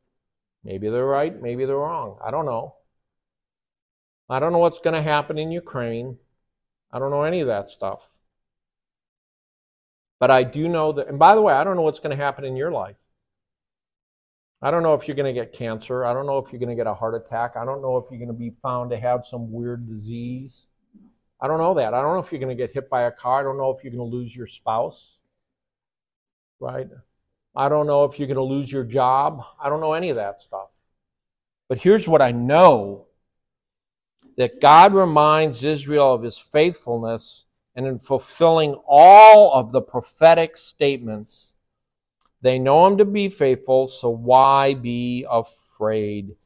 Maybe 0.64 0.88
they're 0.88 1.06
right, 1.06 1.40
maybe 1.40 1.64
they're 1.64 1.76
wrong. 1.76 2.18
I 2.24 2.30
don't 2.30 2.44
know. 2.44 2.74
I 4.30 4.38
don't 4.38 4.52
know 4.52 4.58
what's 4.58 4.78
going 4.78 4.94
to 4.94 5.02
happen 5.02 5.38
in 5.38 5.50
Ukraine. 5.50 6.16
I 6.92 7.00
don't 7.00 7.10
know 7.10 7.24
any 7.24 7.40
of 7.40 7.48
that 7.48 7.68
stuff. 7.68 8.08
But 10.20 10.30
I 10.30 10.44
do 10.44 10.68
know 10.68 10.92
that, 10.92 11.08
and 11.08 11.18
by 11.18 11.34
the 11.34 11.42
way, 11.42 11.52
I 11.52 11.64
don't 11.64 11.74
know 11.74 11.82
what's 11.82 11.98
going 11.98 12.16
to 12.16 12.22
happen 12.22 12.44
in 12.44 12.54
your 12.54 12.70
life. 12.70 13.00
I 14.62 14.70
don't 14.70 14.82
know 14.82 14.94
if 14.94 15.08
you're 15.08 15.16
going 15.16 15.34
to 15.34 15.40
get 15.40 15.52
cancer. 15.52 16.04
I 16.04 16.12
don't 16.12 16.26
know 16.26 16.38
if 16.38 16.52
you're 16.52 16.60
going 16.60 16.68
to 16.68 16.76
get 16.76 16.86
a 16.86 16.94
heart 16.94 17.14
attack. 17.14 17.56
I 17.56 17.64
don't 17.64 17.82
know 17.82 17.96
if 17.96 18.04
you're 18.10 18.18
going 18.18 18.28
to 18.28 18.34
be 18.34 18.50
found 18.62 18.90
to 18.90 18.98
have 18.98 19.24
some 19.24 19.50
weird 19.50 19.88
disease. 19.88 20.66
I 21.40 21.48
don't 21.48 21.58
know 21.58 21.74
that. 21.74 21.94
I 21.94 22.02
don't 22.02 22.12
know 22.12 22.20
if 22.20 22.30
you're 22.30 22.40
going 22.40 22.56
to 22.56 22.62
get 22.62 22.74
hit 22.74 22.88
by 22.90 23.02
a 23.02 23.10
car. 23.10 23.40
I 23.40 23.42
don't 23.42 23.56
know 23.56 23.70
if 23.70 23.82
you're 23.82 23.92
going 23.92 24.10
to 24.10 24.16
lose 24.16 24.36
your 24.36 24.46
spouse. 24.46 25.18
Right? 26.60 26.88
I 27.56 27.68
don't 27.68 27.86
know 27.86 28.04
if 28.04 28.18
you're 28.18 28.28
going 28.28 28.36
to 28.36 28.42
lose 28.42 28.70
your 28.70 28.84
job. 28.84 29.42
I 29.60 29.70
don't 29.70 29.80
know 29.80 29.94
any 29.94 30.10
of 30.10 30.16
that 30.16 30.38
stuff. 30.38 30.68
But 31.68 31.78
here's 31.78 32.06
what 32.06 32.20
I 32.20 32.30
know 32.30 33.06
that 34.40 34.58
God 34.58 34.94
reminds 34.94 35.62
Israel 35.62 36.14
of 36.14 36.22
his 36.22 36.38
faithfulness 36.38 37.44
and 37.76 37.86
in 37.86 37.98
fulfilling 37.98 38.72
all 38.88 39.52
of 39.52 39.70
the 39.70 39.82
prophetic 39.82 40.56
statements. 40.56 41.52
They 42.40 42.58
know 42.58 42.86
him 42.86 42.96
to 42.96 43.04
be 43.04 43.28
faithful, 43.28 43.86
so 43.86 44.08
why 44.08 44.72
be 44.72 45.26
afraid? 45.30 46.36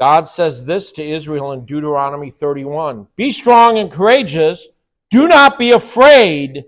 God 0.00 0.26
says 0.26 0.64
this 0.64 0.90
to 0.90 1.08
Israel 1.08 1.52
in 1.52 1.64
Deuteronomy 1.64 2.32
31 2.32 3.06
Be 3.14 3.30
strong 3.30 3.78
and 3.78 3.88
courageous. 3.88 4.66
Do 5.08 5.28
not 5.28 5.60
be 5.60 5.70
afraid 5.70 6.64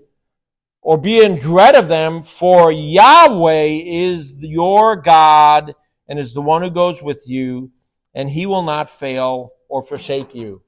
or 0.81 0.97
be 0.97 1.21
in 1.21 1.35
dread 1.35 1.75
of 1.75 1.89
them, 1.89 2.23
for 2.23 2.71
Yahweh 2.71 3.81
is 3.83 4.35
your 4.39 4.95
God 4.95 5.75
and 6.07 6.17
is 6.17 6.33
the 6.33 6.41
one 6.41 6.61
who 6.61 6.69
goes 6.69 7.03
with 7.03 7.27
you, 7.27 7.71
and 8.15 8.29
he 8.29 8.45
will 8.45 8.63
not 8.63 8.89
fail 8.89 9.51
or 9.71 9.81
forsake 9.81 10.35
you. 10.35 10.61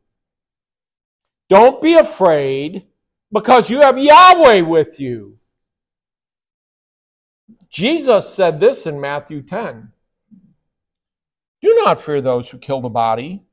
Don't 1.49 1.81
be 1.81 1.93
afraid 1.95 2.87
because 3.31 3.69
you 3.69 3.81
have 3.81 3.99
Yahweh 3.99 4.61
with 4.61 4.99
you. 4.99 5.37
Jesus 7.69 8.33
said 8.33 8.59
this 8.59 8.87
in 8.87 9.01
Matthew 9.01 9.41
10 9.41 9.91
Do 11.61 11.81
not 11.83 11.99
fear 11.99 12.21
those 12.21 12.49
who 12.49 12.57
kill 12.57 12.79
the 12.79 12.89
body, 12.89 13.43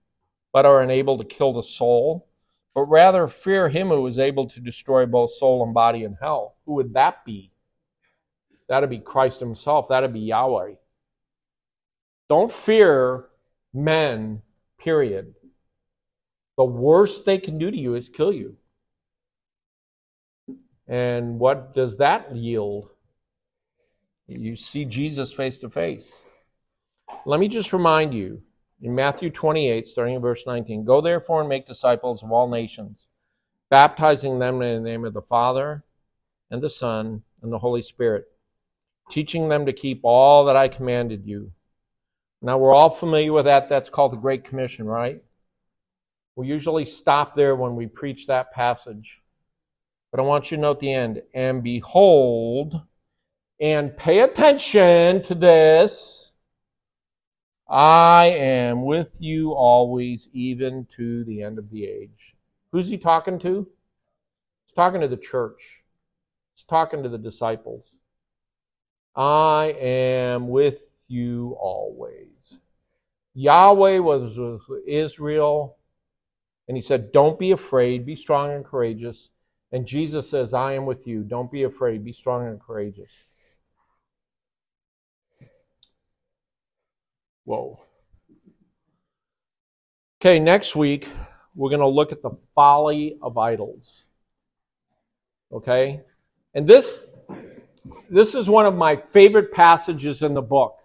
but 0.52 0.64
are 0.64 0.80
unable 0.80 1.18
to 1.18 1.24
kill 1.24 1.52
the 1.52 1.62
soul, 1.62 2.28
but 2.72 2.82
rather 2.82 3.26
fear 3.26 3.68
him 3.68 3.88
who 3.88 4.06
is 4.06 4.20
able 4.20 4.48
to 4.50 4.60
destroy 4.60 5.04
both 5.04 5.32
soul 5.32 5.64
and 5.64 5.74
body 5.74 6.04
in 6.04 6.16
hell. 6.20 6.54
Who 6.64 6.74
would 6.74 6.94
that 6.94 7.24
be? 7.24 7.50
That'd 8.68 8.88
be 8.88 8.98
Christ 8.98 9.40
himself, 9.40 9.88
that'd 9.88 10.12
be 10.12 10.20
Yahweh. 10.20 10.74
Don't 12.28 12.52
fear 12.52 13.26
men, 13.74 14.42
period. 14.78 15.34
The 16.60 16.64
worst 16.66 17.24
they 17.24 17.38
can 17.38 17.56
do 17.56 17.70
to 17.70 17.76
you 17.78 17.94
is 17.94 18.10
kill 18.10 18.34
you. 18.34 18.58
And 20.86 21.38
what 21.38 21.72
does 21.72 21.96
that 21.96 22.36
yield? 22.36 22.90
You 24.26 24.56
see 24.56 24.84
Jesus 24.84 25.32
face 25.32 25.58
to 25.60 25.70
face. 25.70 26.12
Let 27.24 27.40
me 27.40 27.48
just 27.48 27.72
remind 27.72 28.12
you 28.12 28.42
in 28.78 28.94
Matthew 28.94 29.30
28, 29.30 29.86
starting 29.86 30.16
in 30.16 30.20
verse 30.20 30.46
19 30.46 30.84
Go 30.84 31.00
therefore 31.00 31.40
and 31.40 31.48
make 31.48 31.66
disciples 31.66 32.22
of 32.22 32.30
all 32.30 32.46
nations, 32.46 33.08
baptizing 33.70 34.38
them 34.38 34.60
in 34.60 34.82
the 34.82 34.90
name 34.90 35.06
of 35.06 35.14
the 35.14 35.22
Father 35.22 35.82
and 36.50 36.60
the 36.60 36.68
Son 36.68 37.22
and 37.40 37.50
the 37.50 37.60
Holy 37.60 37.80
Spirit, 37.80 38.26
teaching 39.10 39.48
them 39.48 39.64
to 39.64 39.72
keep 39.72 40.00
all 40.02 40.44
that 40.44 40.56
I 40.56 40.68
commanded 40.68 41.24
you. 41.24 41.52
Now, 42.42 42.58
we're 42.58 42.74
all 42.74 42.90
familiar 42.90 43.32
with 43.32 43.46
that. 43.46 43.70
That's 43.70 43.88
called 43.88 44.12
the 44.12 44.18
Great 44.18 44.44
Commission, 44.44 44.84
right? 44.84 45.16
We 46.36 46.46
usually 46.46 46.84
stop 46.84 47.34
there 47.34 47.56
when 47.56 47.76
we 47.76 47.86
preach 47.86 48.26
that 48.26 48.52
passage. 48.52 49.22
But 50.10 50.20
I 50.20 50.24
want 50.24 50.50
you 50.50 50.56
to 50.56 50.60
note 50.60 50.80
the 50.80 50.92
end. 50.92 51.22
And 51.34 51.62
behold, 51.62 52.80
and 53.60 53.96
pay 53.96 54.20
attention 54.20 55.22
to 55.22 55.34
this. 55.34 56.32
I 57.68 58.26
am 58.36 58.84
with 58.84 59.18
you 59.20 59.52
always, 59.52 60.28
even 60.32 60.86
to 60.96 61.24
the 61.24 61.42
end 61.42 61.58
of 61.58 61.70
the 61.70 61.84
age. 61.84 62.34
Who's 62.72 62.88
he 62.88 62.98
talking 62.98 63.38
to? 63.40 63.68
He's 64.66 64.74
talking 64.74 65.00
to 65.02 65.08
the 65.08 65.16
church. 65.16 65.84
He's 66.54 66.64
talking 66.64 67.02
to 67.04 67.08
the 67.08 67.18
disciples. 67.18 67.94
I 69.14 69.76
am 69.78 70.48
with 70.48 70.94
you 71.06 71.56
always. 71.60 72.58
Yahweh 73.34 73.98
was 73.98 74.36
with 74.38 74.62
Israel, 74.86 75.76
and 76.70 76.76
he 76.76 76.80
said, 76.80 77.10
Don't 77.10 77.36
be 77.36 77.50
afraid, 77.50 78.06
be 78.06 78.14
strong 78.14 78.52
and 78.52 78.64
courageous. 78.64 79.30
And 79.72 79.88
Jesus 79.88 80.30
says, 80.30 80.54
I 80.54 80.74
am 80.74 80.86
with 80.86 81.04
you. 81.04 81.24
Don't 81.24 81.50
be 81.50 81.64
afraid. 81.64 82.04
Be 82.04 82.12
strong 82.12 82.46
and 82.46 82.60
courageous. 82.60 83.10
Whoa. 87.42 87.80
Okay, 90.20 90.38
next 90.38 90.76
week, 90.76 91.08
we're 91.56 91.70
going 91.70 91.80
to 91.80 91.88
look 91.88 92.12
at 92.12 92.22
the 92.22 92.38
folly 92.54 93.18
of 93.20 93.36
idols. 93.36 94.04
Okay? 95.52 96.02
And 96.54 96.68
this 96.68 97.02
this 98.08 98.36
is 98.36 98.48
one 98.48 98.66
of 98.66 98.76
my 98.76 98.94
favorite 98.94 99.50
passages 99.52 100.22
in 100.22 100.34
the 100.34 100.40
book. 100.40 100.76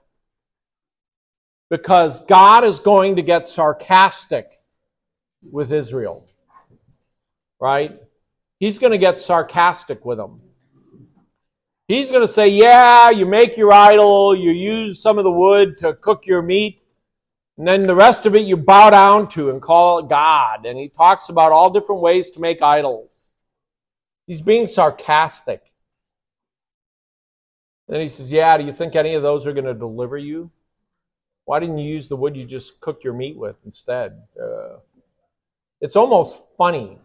Because 1.69 2.25
God 2.25 2.63
is 2.63 2.79
going 2.79 3.17
to 3.17 3.21
get 3.21 3.45
sarcastic 3.45 4.55
with 5.51 5.71
Israel. 5.71 6.27
Right? 7.59 7.99
He's 8.59 8.79
going 8.79 8.91
to 8.91 8.97
get 8.97 9.19
sarcastic 9.19 10.05
with 10.05 10.17
them. 10.17 10.41
He's 11.87 12.09
going 12.09 12.25
to 12.25 12.31
say, 12.31 12.47
Yeah, 12.47 13.11
you 13.11 13.25
make 13.25 13.57
your 13.57 13.71
idol, 13.71 14.35
you 14.35 14.51
use 14.51 15.01
some 15.01 15.17
of 15.17 15.23
the 15.23 15.31
wood 15.31 15.77
to 15.79 15.93
cook 15.93 16.25
your 16.25 16.41
meat, 16.41 16.81
and 17.57 17.67
then 17.67 17.87
the 17.87 17.95
rest 17.95 18.25
of 18.25 18.35
it 18.35 18.45
you 18.45 18.57
bow 18.57 18.89
down 18.89 19.29
to 19.29 19.49
and 19.49 19.61
call 19.61 19.99
it 19.99 20.09
God. 20.09 20.65
And 20.65 20.77
he 20.79 20.89
talks 20.89 21.29
about 21.29 21.51
all 21.51 21.69
different 21.69 22.01
ways 22.01 22.29
to 22.31 22.41
make 22.41 22.61
idols. 22.61 23.09
He's 24.27 24.41
being 24.41 24.67
sarcastic. 24.67 25.61
Then 27.87 28.01
he 28.01 28.09
says, 28.09 28.31
Yeah, 28.31 28.57
do 28.57 28.63
you 28.63 28.73
think 28.73 28.95
any 28.95 29.13
of 29.13 29.21
those 29.21 29.45
are 29.45 29.53
going 29.53 29.65
to 29.65 29.73
deliver 29.73 30.17
you? 30.17 30.51
Why 31.45 31.59
didn't 31.59 31.77
you 31.77 31.93
use 31.93 32.09
the 32.09 32.15
wood 32.15 32.35
you 32.35 32.45
just 32.45 32.80
cooked 32.80 33.03
your 33.03 33.13
meat 33.13 33.38
with 33.38 33.57
instead? 33.63 34.23
Uh, 34.41 34.77
it's 35.86 35.95
almost 35.95 36.41
funny 36.57 36.99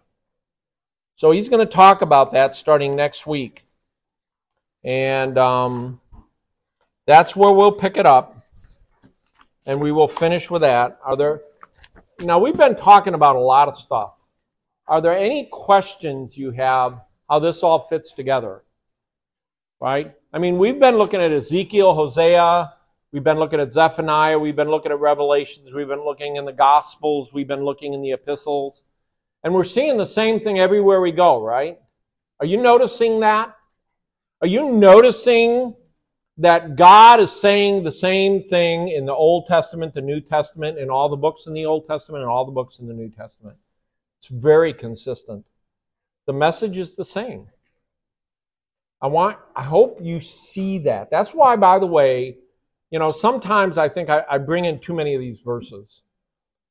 so 1.21 1.33
he's 1.33 1.51
going 1.51 1.61
to 1.61 1.71
talk 1.71 2.01
about 2.01 2.33
that 2.33 2.55
starting 2.55 2.97
next 2.97 3.27
week. 3.27 3.67
And 4.83 5.37
um, 5.37 6.01
that's 7.07 7.37
where 7.37 7.53
we'll 7.53 7.73
pick 7.73 7.99
it 7.99 8.07
up. 8.07 8.37
And 9.67 9.83
we 9.83 9.93
will 9.93 10.09
finish 10.09 10.51
with 10.51 10.63
that. 10.63 10.99
Are 11.05 11.19
there. 11.19 11.43
Now, 12.21 12.39
we've 12.39 12.57
been 12.57 12.75
talking 12.75 13.13
about 13.13 13.37
a 13.37 13.41
lot 13.41 13.69
of 13.69 13.75
stuff. 13.75 14.15
Are 14.87 15.03
there 15.03 15.13
any 15.13 15.47
questions 15.53 16.39
you 16.39 16.53
have 16.53 17.03
how 17.29 17.39
this 17.39 17.63
all 17.63 17.81
fits 17.81 18.15
together? 18.15 18.63
Right? 19.79 20.15
I 20.33 20.39
mean, 20.39 20.57
we've 20.57 20.81
been 20.81 20.97
looking 20.97 21.21
at 21.21 21.33
Ezekiel, 21.33 21.93
Hosea, 21.93 22.73
we've 23.13 23.25
been 23.25 23.39
looking 23.39 23.61
at 23.61 23.73
Zephaniah, 23.73 24.39
we've 24.39 24.57
been 24.57 24.71
looking 24.71 24.93
at 24.93 25.01
Revelations, 25.01 25.73
we've 25.73 25.89
been 25.89 26.05
looking 26.05 26.37
in 26.37 26.45
the 26.45 26.53
Gospels, 26.53 27.33
we've 27.33 27.49
been 27.49 27.65
looking 27.65 27.93
in 27.95 28.03
the 28.03 28.13
epistles. 28.13 28.85
And 29.43 29.55
we're 29.55 29.65
seeing 29.65 29.97
the 29.97 30.07
same 30.07 30.39
thing 30.39 30.59
everywhere 30.59 31.01
we 31.01 31.13
go, 31.13 31.43
right? 31.43 31.79
Are 32.41 32.47
you 32.47 32.59
noticing 32.59 33.21
that? 33.21 33.55
Are 34.43 34.47
you 34.47 34.73
noticing 34.73 35.75
that 36.39 36.77
God 36.77 37.21
is 37.21 37.33
saying 37.33 37.85
the 37.85 37.93
same 37.93 38.43
thing 38.43 38.89
in 38.89 39.07
the 39.07 39.13
Old 39.13 39.47
Testament, 39.47 39.95
the 39.95 40.01
New 40.01 40.21
Testament, 40.21 40.79
in 40.79 40.89
all 40.89 41.09
the 41.09 41.17
books 41.17 41.47
in 41.47 41.53
the 41.53 41.67
Old 41.67 41.87
Testament, 41.87 42.23
and 42.23 42.31
all 42.31 42.45
the 42.45 42.53
books 42.53 42.79
in 42.79 42.87
the 42.87 42.95
New 42.95 43.11
Testament? 43.11 43.57
It's 44.19 44.29
very 44.29 44.73
consistent. 44.73 45.47
The 46.27 46.33
message 46.33 46.79
is 46.79 46.95
the 46.95 47.05
same. 47.05 47.49
I 49.03 49.07
want, 49.07 49.39
I 49.57 49.65
hope 49.65 49.99
you 50.03 50.21
see 50.21 50.79
that. 50.81 51.11
That's 51.11 51.33
why, 51.33 51.57
by 51.57 51.79
the 51.79 51.87
way, 51.87 52.37
you 52.91 52.99
know, 52.99 53.13
sometimes 53.13 53.79
I 53.79 53.89
think 53.89 54.11
I, 54.11 54.25
I 54.31 54.39
bring 54.39 54.65
in 54.65 54.81
too 54.81 54.95
many 54.95 55.15
of 55.15 55.21
these 55.21 55.41
verses, 55.41 56.03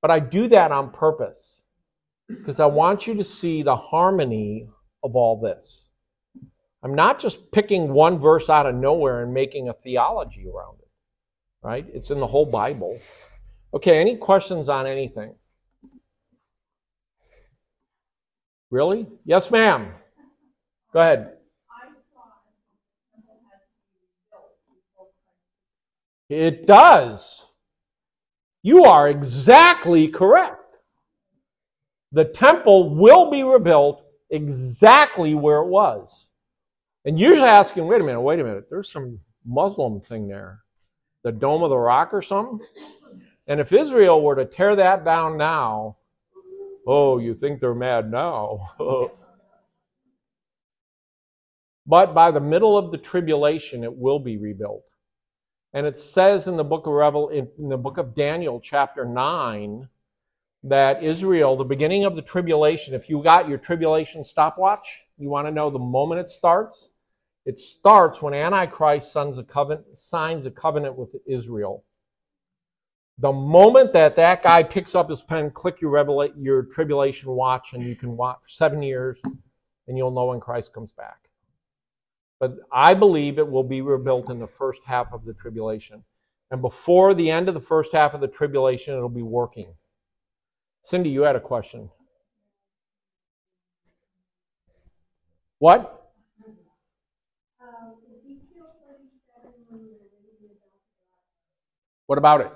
but 0.01 0.11
I 0.11 0.19
do 0.19 0.47
that 0.49 0.71
on 0.71 0.91
purpose 0.91 1.63
because 2.27 2.59
I 2.59 2.65
want 2.65 3.07
you 3.07 3.15
to 3.15 3.23
see 3.23 3.63
the 3.63 3.75
harmony 3.75 4.67
of 5.03 5.15
all 5.15 5.39
this. 5.39 5.89
I'm 6.83 6.93
not 6.93 7.19
just 7.19 7.51
picking 7.51 7.93
one 7.93 8.19
verse 8.19 8.49
out 8.49 8.65
of 8.65 8.75
nowhere 8.75 9.23
and 9.23 9.33
making 9.33 9.67
a 9.67 9.73
theology 9.73 10.45
around 10.47 10.77
it, 10.79 10.87
right? 11.61 11.85
It's 11.93 12.11
in 12.11 12.19
the 12.19 12.27
whole 12.27 12.45
Bible. 12.45 12.97
Okay, 13.73 13.99
any 13.99 14.15
questions 14.15 14.69
on 14.69 14.87
anything? 14.87 15.35
Really? 18.71 19.07
Yes, 19.25 19.49
ma'am. 19.51 19.91
Go 20.93 20.99
ahead. 20.99 21.38
It 26.29 26.67
does. 26.67 27.47
You 28.61 28.85
are 28.85 29.09
exactly 29.09 30.07
correct. 30.07 30.77
The 32.11 32.25
temple 32.25 32.95
will 32.95 33.29
be 33.31 33.43
rebuilt 33.43 34.03
exactly 34.29 35.33
where 35.33 35.59
it 35.59 35.67
was. 35.67 36.29
And 37.05 37.19
you're 37.19 37.37
asking, 37.37 37.87
wait 37.87 38.01
a 38.01 38.03
minute, 38.03 38.21
wait 38.21 38.39
a 38.39 38.43
minute, 38.43 38.67
there's 38.69 38.91
some 38.91 39.19
Muslim 39.45 39.99
thing 40.01 40.27
there. 40.27 40.59
The 41.23 41.31
Dome 41.31 41.63
of 41.63 41.69
the 41.69 41.77
Rock 41.77 42.13
or 42.13 42.21
something? 42.21 42.59
And 43.47 43.59
if 43.59 43.73
Israel 43.73 44.21
were 44.21 44.35
to 44.35 44.45
tear 44.45 44.75
that 44.75 45.03
down 45.03 45.37
now, 45.37 45.97
oh, 46.87 47.17
you 47.17 47.33
think 47.33 47.59
they're 47.59 47.73
mad 47.73 48.11
now. 48.11 48.71
but 51.87 52.13
by 52.13 52.31
the 52.31 52.39
middle 52.39 52.77
of 52.77 52.91
the 52.91 52.97
tribulation, 52.97 53.83
it 53.83 53.95
will 53.95 54.19
be 54.19 54.37
rebuilt. 54.37 54.83
And 55.73 55.85
it 55.85 55.97
says 55.97 56.47
in 56.47 56.57
the 56.57 56.63
book 56.63 56.87
of 56.87 56.93
Revel, 56.93 57.29
in 57.29 57.69
the 57.69 57.77
book 57.77 57.97
of 57.97 58.15
Daniel, 58.15 58.59
chapter 58.59 59.05
9, 59.05 59.87
that 60.63 61.03
Israel, 61.03 61.55
the 61.55 61.63
beginning 61.63 62.05
of 62.05 62.15
the 62.15 62.21
tribulation, 62.21 62.93
if 62.93 63.09
you 63.09 63.21
got 63.21 63.47
your 63.47 63.57
tribulation 63.57 64.25
stopwatch, 64.25 65.05
you 65.17 65.29
want 65.29 65.47
to 65.47 65.51
know 65.51 65.69
the 65.69 65.79
moment 65.79 66.21
it 66.21 66.29
starts? 66.29 66.89
It 67.45 67.59
starts 67.59 68.21
when 68.21 68.33
Antichrist 68.33 69.11
signs 69.11 69.37
a 69.37 69.43
covenant, 69.43 69.97
signs 69.97 70.45
a 70.45 70.51
covenant 70.51 70.97
with 70.97 71.15
Israel. 71.27 71.85
The 73.17 73.31
moment 73.31 73.93
that 73.93 74.15
that 74.15 74.43
guy 74.43 74.63
picks 74.63 74.95
up 74.95 75.09
his 75.09 75.21
pen, 75.21 75.51
click 75.51 75.81
your, 75.81 75.91
revela- 75.91 76.33
your 76.37 76.63
tribulation 76.63 77.31
watch, 77.31 77.73
and 77.73 77.83
you 77.83 77.95
can 77.95 78.15
watch 78.15 78.39
seven 78.45 78.81
years, 78.81 79.21
and 79.87 79.97
you'll 79.97 80.11
know 80.11 80.27
when 80.27 80.39
Christ 80.39 80.73
comes 80.73 80.91
back. 80.91 81.28
But 82.39 82.55
I 82.71 82.93
believe 82.93 83.37
it 83.37 83.49
will 83.49 83.63
be 83.63 83.81
rebuilt 83.81 84.29
in 84.29 84.39
the 84.39 84.47
first 84.47 84.81
half 84.85 85.11
of 85.11 85.25
the 85.25 85.33
tribulation. 85.33 86.03
And 86.51 86.61
before 86.61 87.13
the 87.13 87.29
end 87.29 87.47
of 87.47 87.53
the 87.53 87.59
first 87.59 87.91
half 87.91 88.13
of 88.13 88.21
the 88.21 88.27
tribulation, 88.27 88.95
it'll 88.95 89.09
be 89.09 89.21
working. 89.21 89.75
Cindy, 90.81 91.09
you 91.09 91.21
had 91.21 91.35
a 91.35 91.41
question. 91.41 91.89
What? 95.59 96.11
What 102.05 102.17
about 102.17 102.41
it? 102.41 102.51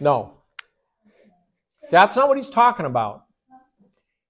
No. 0.00 0.38
That's 1.90 2.16
not 2.16 2.28
what 2.28 2.38
he's 2.38 2.50
talking 2.50 2.86
about. 2.86 3.24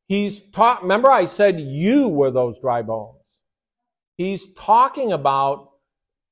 He's 0.07 0.41
taught, 0.51 0.83
remember 0.83 1.11
I 1.11 1.27
said 1.27 1.61
you 1.61 2.09
were 2.09 2.31
those 2.31 2.59
dry 2.59 2.83
bones. 2.83 3.19
He's 4.17 4.53
talking 4.55 5.13
about 5.13 5.71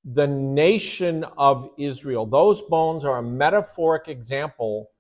the 0.05 0.27
nation 0.27 1.25
of 1.37 1.71
Israel. 1.79 2.27
Those 2.27 2.61
bones 2.63 3.05
are 3.05 3.19
a 3.19 3.23
metaphoric 3.23 4.09
example 4.09 4.91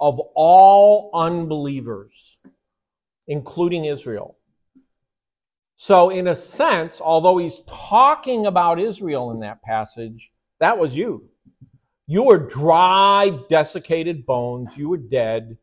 of 0.00 0.20
all 0.34 1.10
unbelievers, 1.14 2.38
including 3.26 3.86
Israel. 3.86 4.36
So, 5.76 6.10
in 6.10 6.26
a 6.26 6.34
sense, 6.34 7.00
although 7.00 7.38
he's 7.38 7.60
talking 7.66 8.46
about 8.46 8.80
Israel 8.80 9.30
in 9.30 9.40
that 9.40 9.62
passage, 9.62 10.32
that 10.60 10.78
was 10.78 10.96
you. 10.96 11.28
You 12.08 12.24
were 12.24 12.38
dry, 12.38 13.38
desiccated 13.48 14.26
bones. 14.26 14.76
You 14.76 14.88
were 14.88 14.96
dead, 14.96 15.58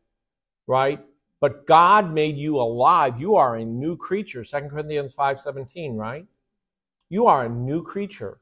right? 0.66 1.04
But 1.40 1.66
God 1.66 2.14
made 2.14 2.38
you 2.38 2.56
alive. 2.56 3.20
You 3.20 3.36
are 3.36 3.56
a 3.56 3.64
new 3.66 3.98
creature. 3.98 4.44
2 4.44 4.70
Corinthians 4.70 5.12
5:17, 5.12 5.96
right? 5.96 6.26
You 7.10 7.26
are 7.26 7.44
a 7.44 7.50
new 7.50 7.82
creature. 7.82 8.40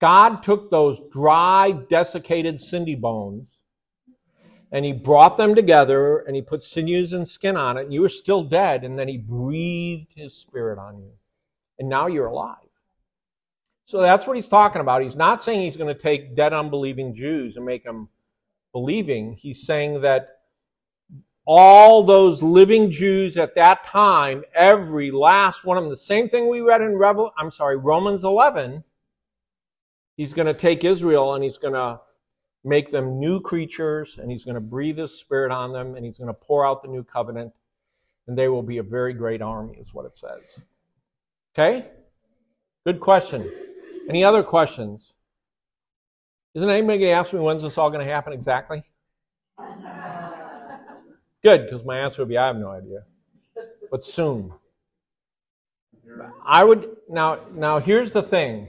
God 0.00 0.42
took 0.42 0.72
those 0.72 1.00
dry, 1.12 1.70
desiccated 1.88 2.58
cindy 2.58 2.96
bones 2.96 3.58
and 4.72 4.86
he 4.86 4.92
brought 4.94 5.36
them 5.36 5.54
together 5.54 6.20
and 6.20 6.34
he 6.34 6.40
put 6.40 6.64
sinews 6.64 7.12
and 7.12 7.28
skin 7.28 7.56
on 7.56 7.76
it. 7.76 7.82
And 7.82 7.92
you 7.92 8.00
were 8.00 8.08
still 8.08 8.42
dead, 8.42 8.82
and 8.82 8.98
then 8.98 9.06
he 9.06 9.18
breathed 9.18 10.14
his 10.16 10.34
spirit 10.34 10.78
on 10.78 10.98
you. 10.98 11.12
And 11.78 11.90
now 11.90 12.06
you're 12.06 12.26
alive. 12.26 12.56
So 13.92 14.00
that's 14.00 14.26
what 14.26 14.36
he's 14.36 14.48
talking 14.48 14.80
about. 14.80 15.02
He's 15.02 15.16
not 15.16 15.42
saying 15.42 15.60
he's 15.60 15.76
going 15.76 15.94
to 15.94 16.02
take 16.02 16.34
dead, 16.34 16.54
unbelieving 16.54 17.14
Jews 17.14 17.58
and 17.58 17.66
make 17.66 17.84
them 17.84 18.08
believing. 18.72 19.36
He's 19.38 19.66
saying 19.66 20.00
that 20.00 20.38
all 21.44 22.02
those 22.02 22.42
living 22.42 22.90
Jews 22.90 23.36
at 23.36 23.54
that 23.56 23.84
time, 23.84 24.44
every 24.54 25.10
last 25.10 25.66
one 25.66 25.76
of 25.76 25.84
them, 25.84 25.90
the 25.90 25.98
same 25.98 26.30
thing 26.30 26.48
we 26.48 26.62
read 26.62 26.80
in 26.80 26.96
Revel, 26.96 27.32
I'm 27.36 27.50
sorry, 27.50 27.76
Romans 27.76 28.24
11, 28.24 28.82
he's 30.16 30.32
going 30.32 30.46
to 30.46 30.58
take 30.58 30.84
Israel 30.84 31.34
and 31.34 31.44
he's 31.44 31.58
going 31.58 31.74
to 31.74 32.00
make 32.64 32.90
them 32.90 33.20
new 33.20 33.42
creatures 33.42 34.16
and 34.16 34.30
he's 34.30 34.46
going 34.46 34.54
to 34.54 34.62
breathe 34.62 34.96
his 34.96 35.20
spirit 35.20 35.52
on 35.52 35.74
them 35.74 35.96
and 35.96 36.06
he's 36.06 36.16
going 36.16 36.28
to 36.28 36.40
pour 36.40 36.66
out 36.66 36.80
the 36.80 36.88
new 36.88 37.04
covenant 37.04 37.52
and 38.26 38.38
they 38.38 38.48
will 38.48 38.62
be 38.62 38.78
a 38.78 38.82
very 38.82 39.12
great 39.12 39.42
army 39.42 39.76
is 39.78 39.92
what 39.92 40.06
it 40.06 40.14
says. 40.14 40.66
Okay? 41.54 41.90
Good 42.86 42.98
question. 42.98 43.52
Any 44.08 44.24
other 44.24 44.42
questions? 44.42 45.14
Isn't 46.54 46.68
anybody 46.68 46.98
going 46.98 47.10
to 47.10 47.16
ask 47.16 47.32
me 47.32 47.40
when's 47.40 47.62
this 47.62 47.78
all 47.78 47.90
going 47.90 48.04
to 48.04 48.12
happen 48.12 48.32
exactly? 48.32 48.82
Good, 51.42 51.64
because 51.64 51.84
my 51.84 51.98
answer 51.98 52.22
would 52.22 52.28
be 52.28 52.38
I 52.38 52.48
have 52.48 52.56
no 52.56 52.70
idea. 52.70 53.04
But 53.90 54.04
soon. 54.04 54.52
I 56.44 56.62
would 56.62 56.96
now 57.08 57.38
now 57.52 57.78
here's 57.78 58.12
the 58.12 58.22
thing. 58.22 58.68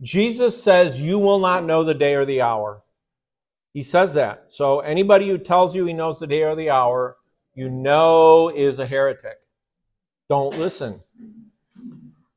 Jesus 0.00 0.62
says 0.62 1.00
you 1.00 1.18
will 1.18 1.40
not 1.40 1.64
know 1.64 1.82
the 1.82 1.94
day 1.94 2.14
or 2.14 2.24
the 2.24 2.40
hour. 2.40 2.82
He 3.74 3.82
says 3.82 4.14
that. 4.14 4.46
So 4.50 4.80
anybody 4.80 5.28
who 5.28 5.38
tells 5.38 5.74
you 5.74 5.84
he 5.86 5.92
knows 5.92 6.18
the 6.18 6.26
day 6.26 6.42
or 6.42 6.54
the 6.54 6.70
hour, 6.70 7.16
you 7.54 7.68
know 7.68 8.48
is 8.48 8.78
a 8.78 8.86
heretic. 8.86 9.38
Don't 10.28 10.56
listen. 10.58 11.00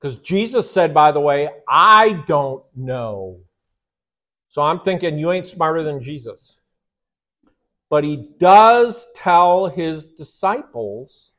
Because 0.02 0.18
Jesus 0.18 0.72
said, 0.72 0.94
by 0.94 1.11
the 1.11 1.19
way, 1.19 1.49
I 1.68 2.23
don't 2.28 2.64
know. 2.76 3.41
So 4.49 4.64
I'm 4.64 4.80
thinking 4.80 5.19
you 5.19 5.32
ain't 5.32 5.45
smarter 5.45 5.84
than 5.84 6.02
Jesus. 6.02 6.60
But 7.90 8.03
he 8.03 8.34
does 8.40 9.06
tell 9.15 9.68
his 9.68 10.06
disciples 10.06 11.34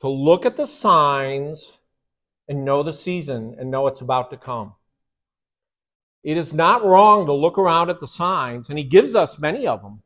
to 0.00 0.08
look 0.08 0.46
at 0.46 0.56
the 0.56 0.66
signs 0.66 1.78
and 2.48 2.64
know 2.64 2.82
the 2.82 2.92
season 2.92 3.56
and 3.58 3.70
know 3.70 3.86
it's 3.88 4.00
about 4.00 4.30
to 4.30 4.36
come. 4.36 4.74
It 6.22 6.36
is 6.36 6.54
not 6.54 6.84
wrong 6.84 7.26
to 7.26 7.32
look 7.32 7.58
around 7.58 7.90
at 7.90 8.00
the 8.00 8.08
signs, 8.08 8.68
and 8.68 8.78
he 8.78 8.84
gives 8.84 9.14
us 9.14 9.38
many 9.38 9.66
of 9.66 9.82
them. 9.82 10.02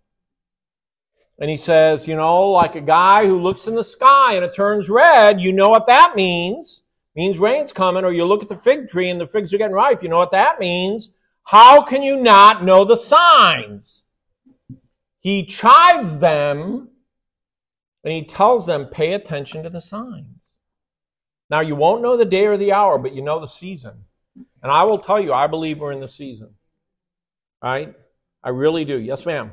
And 1.39 1.51
he 1.51 1.57
says, 1.57 2.07
you 2.07 2.15
know, 2.15 2.51
like 2.51 2.77
a 2.77 2.81
guy 2.81 3.27
who 3.27 3.41
looks 3.41 3.67
in 3.67 3.75
the 3.75 3.83
sky 3.83 4.35
and 4.35 4.45
it 4.45 4.55
turns 4.55 4.89
red, 4.89 5.41
you 5.41 5.53
know 5.53 5.69
what 5.69 5.89
that 5.89 6.15
means. 6.15 6.84
Means 7.17 7.39
rain's 7.39 7.73
coming, 7.73 8.05
or 8.05 8.13
you 8.13 8.25
look 8.25 8.43
at 8.43 8.49
the 8.49 8.57
fig 8.57 8.89
tree 8.89 9.09
and 9.09 9.21
the 9.21 9.27
figs 9.27 9.55
are 9.55 9.59
getting 9.59 9.75
ripe, 9.75 10.03
you 10.03 10.09
know 10.09 10.19
what 10.19 10.33
that 10.33 10.59
means. 10.59 11.11
How 11.45 11.83
can 11.83 12.03
you 12.03 12.21
not 12.21 12.65
know 12.65 12.85
the 12.85 12.97
signs? 12.97 14.05
He 15.21 15.47
chides 15.47 16.19
them 16.19 16.89
and 18.03 18.13
he 18.13 18.25
tells 18.25 18.67
them, 18.67 18.87
pay 18.87 19.13
attention 19.13 19.63
to 19.63 19.71
the 19.71 19.81
signs. 19.81 20.27
Now, 21.51 21.61
you 21.61 21.77
won't 21.77 22.03
know 22.03 22.17
the 22.17 22.25
day 22.25 22.47
or 22.47 22.57
the 22.57 22.73
hour, 22.73 22.99
but 22.99 23.15
you 23.15 23.23
know 23.23 23.41
the 23.41 23.47
season. 23.47 24.05
And 24.63 24.73
I 24.73 24.83
will 24.83 24.99
tell 24.99 25.21
you, 25.21 25.33
I 25.33 25.47
believe 25.47 25.81
we're 25.81 25.93
in 25.93 26.01
the 26.01 26.09
season. 26.09 26.55
Right? 27.63 27.95
I 28.43 28.49
really 28.51 28.85
do. 28.85 28.99
Yes, 28.99 29.25
ma'am. 29.25 29.53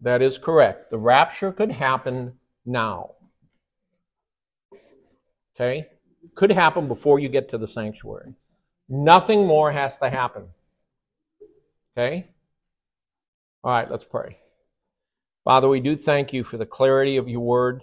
That 0.00 0.22
is 0.22 0.38
correct. 0.38 0.90
The 0.90 0.98
rapture 0.98 1.52
could 1.52 1.72
happen 1.72 2.34
now. 2.64 3.12
Okay? 5.54 5.88
Could 6.34 6.52
happen 6.52 6.88
before 6.88 7.18
you 7.18 7.28
get 7.28 7.50
to 7.50 7.58
the 7.58 7.68
sanctuary. 7.68 8.34
Nothing 8.88 9.46
more 9.46 9.72
has 9.72 9.98
to 9.98 10.10
happen. 10.10 10.48
Okay? 11.96 12.28
All 13.62 13.70
right, 13.72 13.90
let's 13.90 14.04
pray. 14.04 14.36
Father, 15.44 15.68
we 15.68 15.80
do 15.80 15.96
thank 15.96 16.32
you 16.32 16.42
for 16.42 16.56
the 16.56 16.66
clarity 16.66 17.16
of 17.16 17.28
your 17.28 17.40
word. 17.40 17.82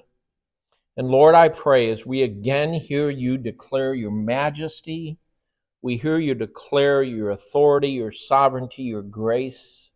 And 0.98 1.08
Lord, 1.08 1.36
I 1.36 1.50
pray 1.50 1.90
as 1.92 2.06
we 2.06 2.24
again 2.24 2.74
hear 2.74 3.10
you 3.10 3.38
declare 3.38 3.94
your 3.94 4.12
majesty, 4.12 5.20
we 5.82 5.98
hear 5.98 6.18
you 6.18 6.36
declare 6.36 7.02
your 7.02 7.32
authority, 7.32 7.92
your 7.92 8.12
sovereignty, 8.12 8.84
your 8.84 9.02
grace. 9.02 9.91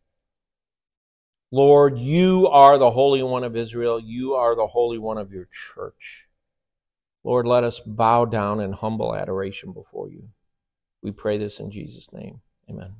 Lord, 1.51 1.99
you 1.99 2.47
are 2.47 2.77
the 2.77 2.91
Holy 2.91 3.23
One 3.23 3.43
of 3.43 3.55
Israel. 3.55 3.99
You 3.99 4.33
are 4.33 4.55
the 4.55 4.67
Holy 4.67 4.97
One 4.97 5.17
of 5.17 5.31
your 5.31 5.47
church. 5.51 6.27
Lord, 7.23 7.47
let 7.47 7.63
us 7.63 7.79
bow 7.79 8.25
down 8.25 8.59
in 8.59 8.71
humble 8.71 9.15
adoration 9.15 9.71
before 9.71 10.09
you. 10.09 10.29
We 11.01 11.11
pray 11.11 11.37
this 11.37 11.59
in 11.59 11.71
Jesus' 11.71 12.11
name. 12.11 12.41
Amen. 12.69 12.95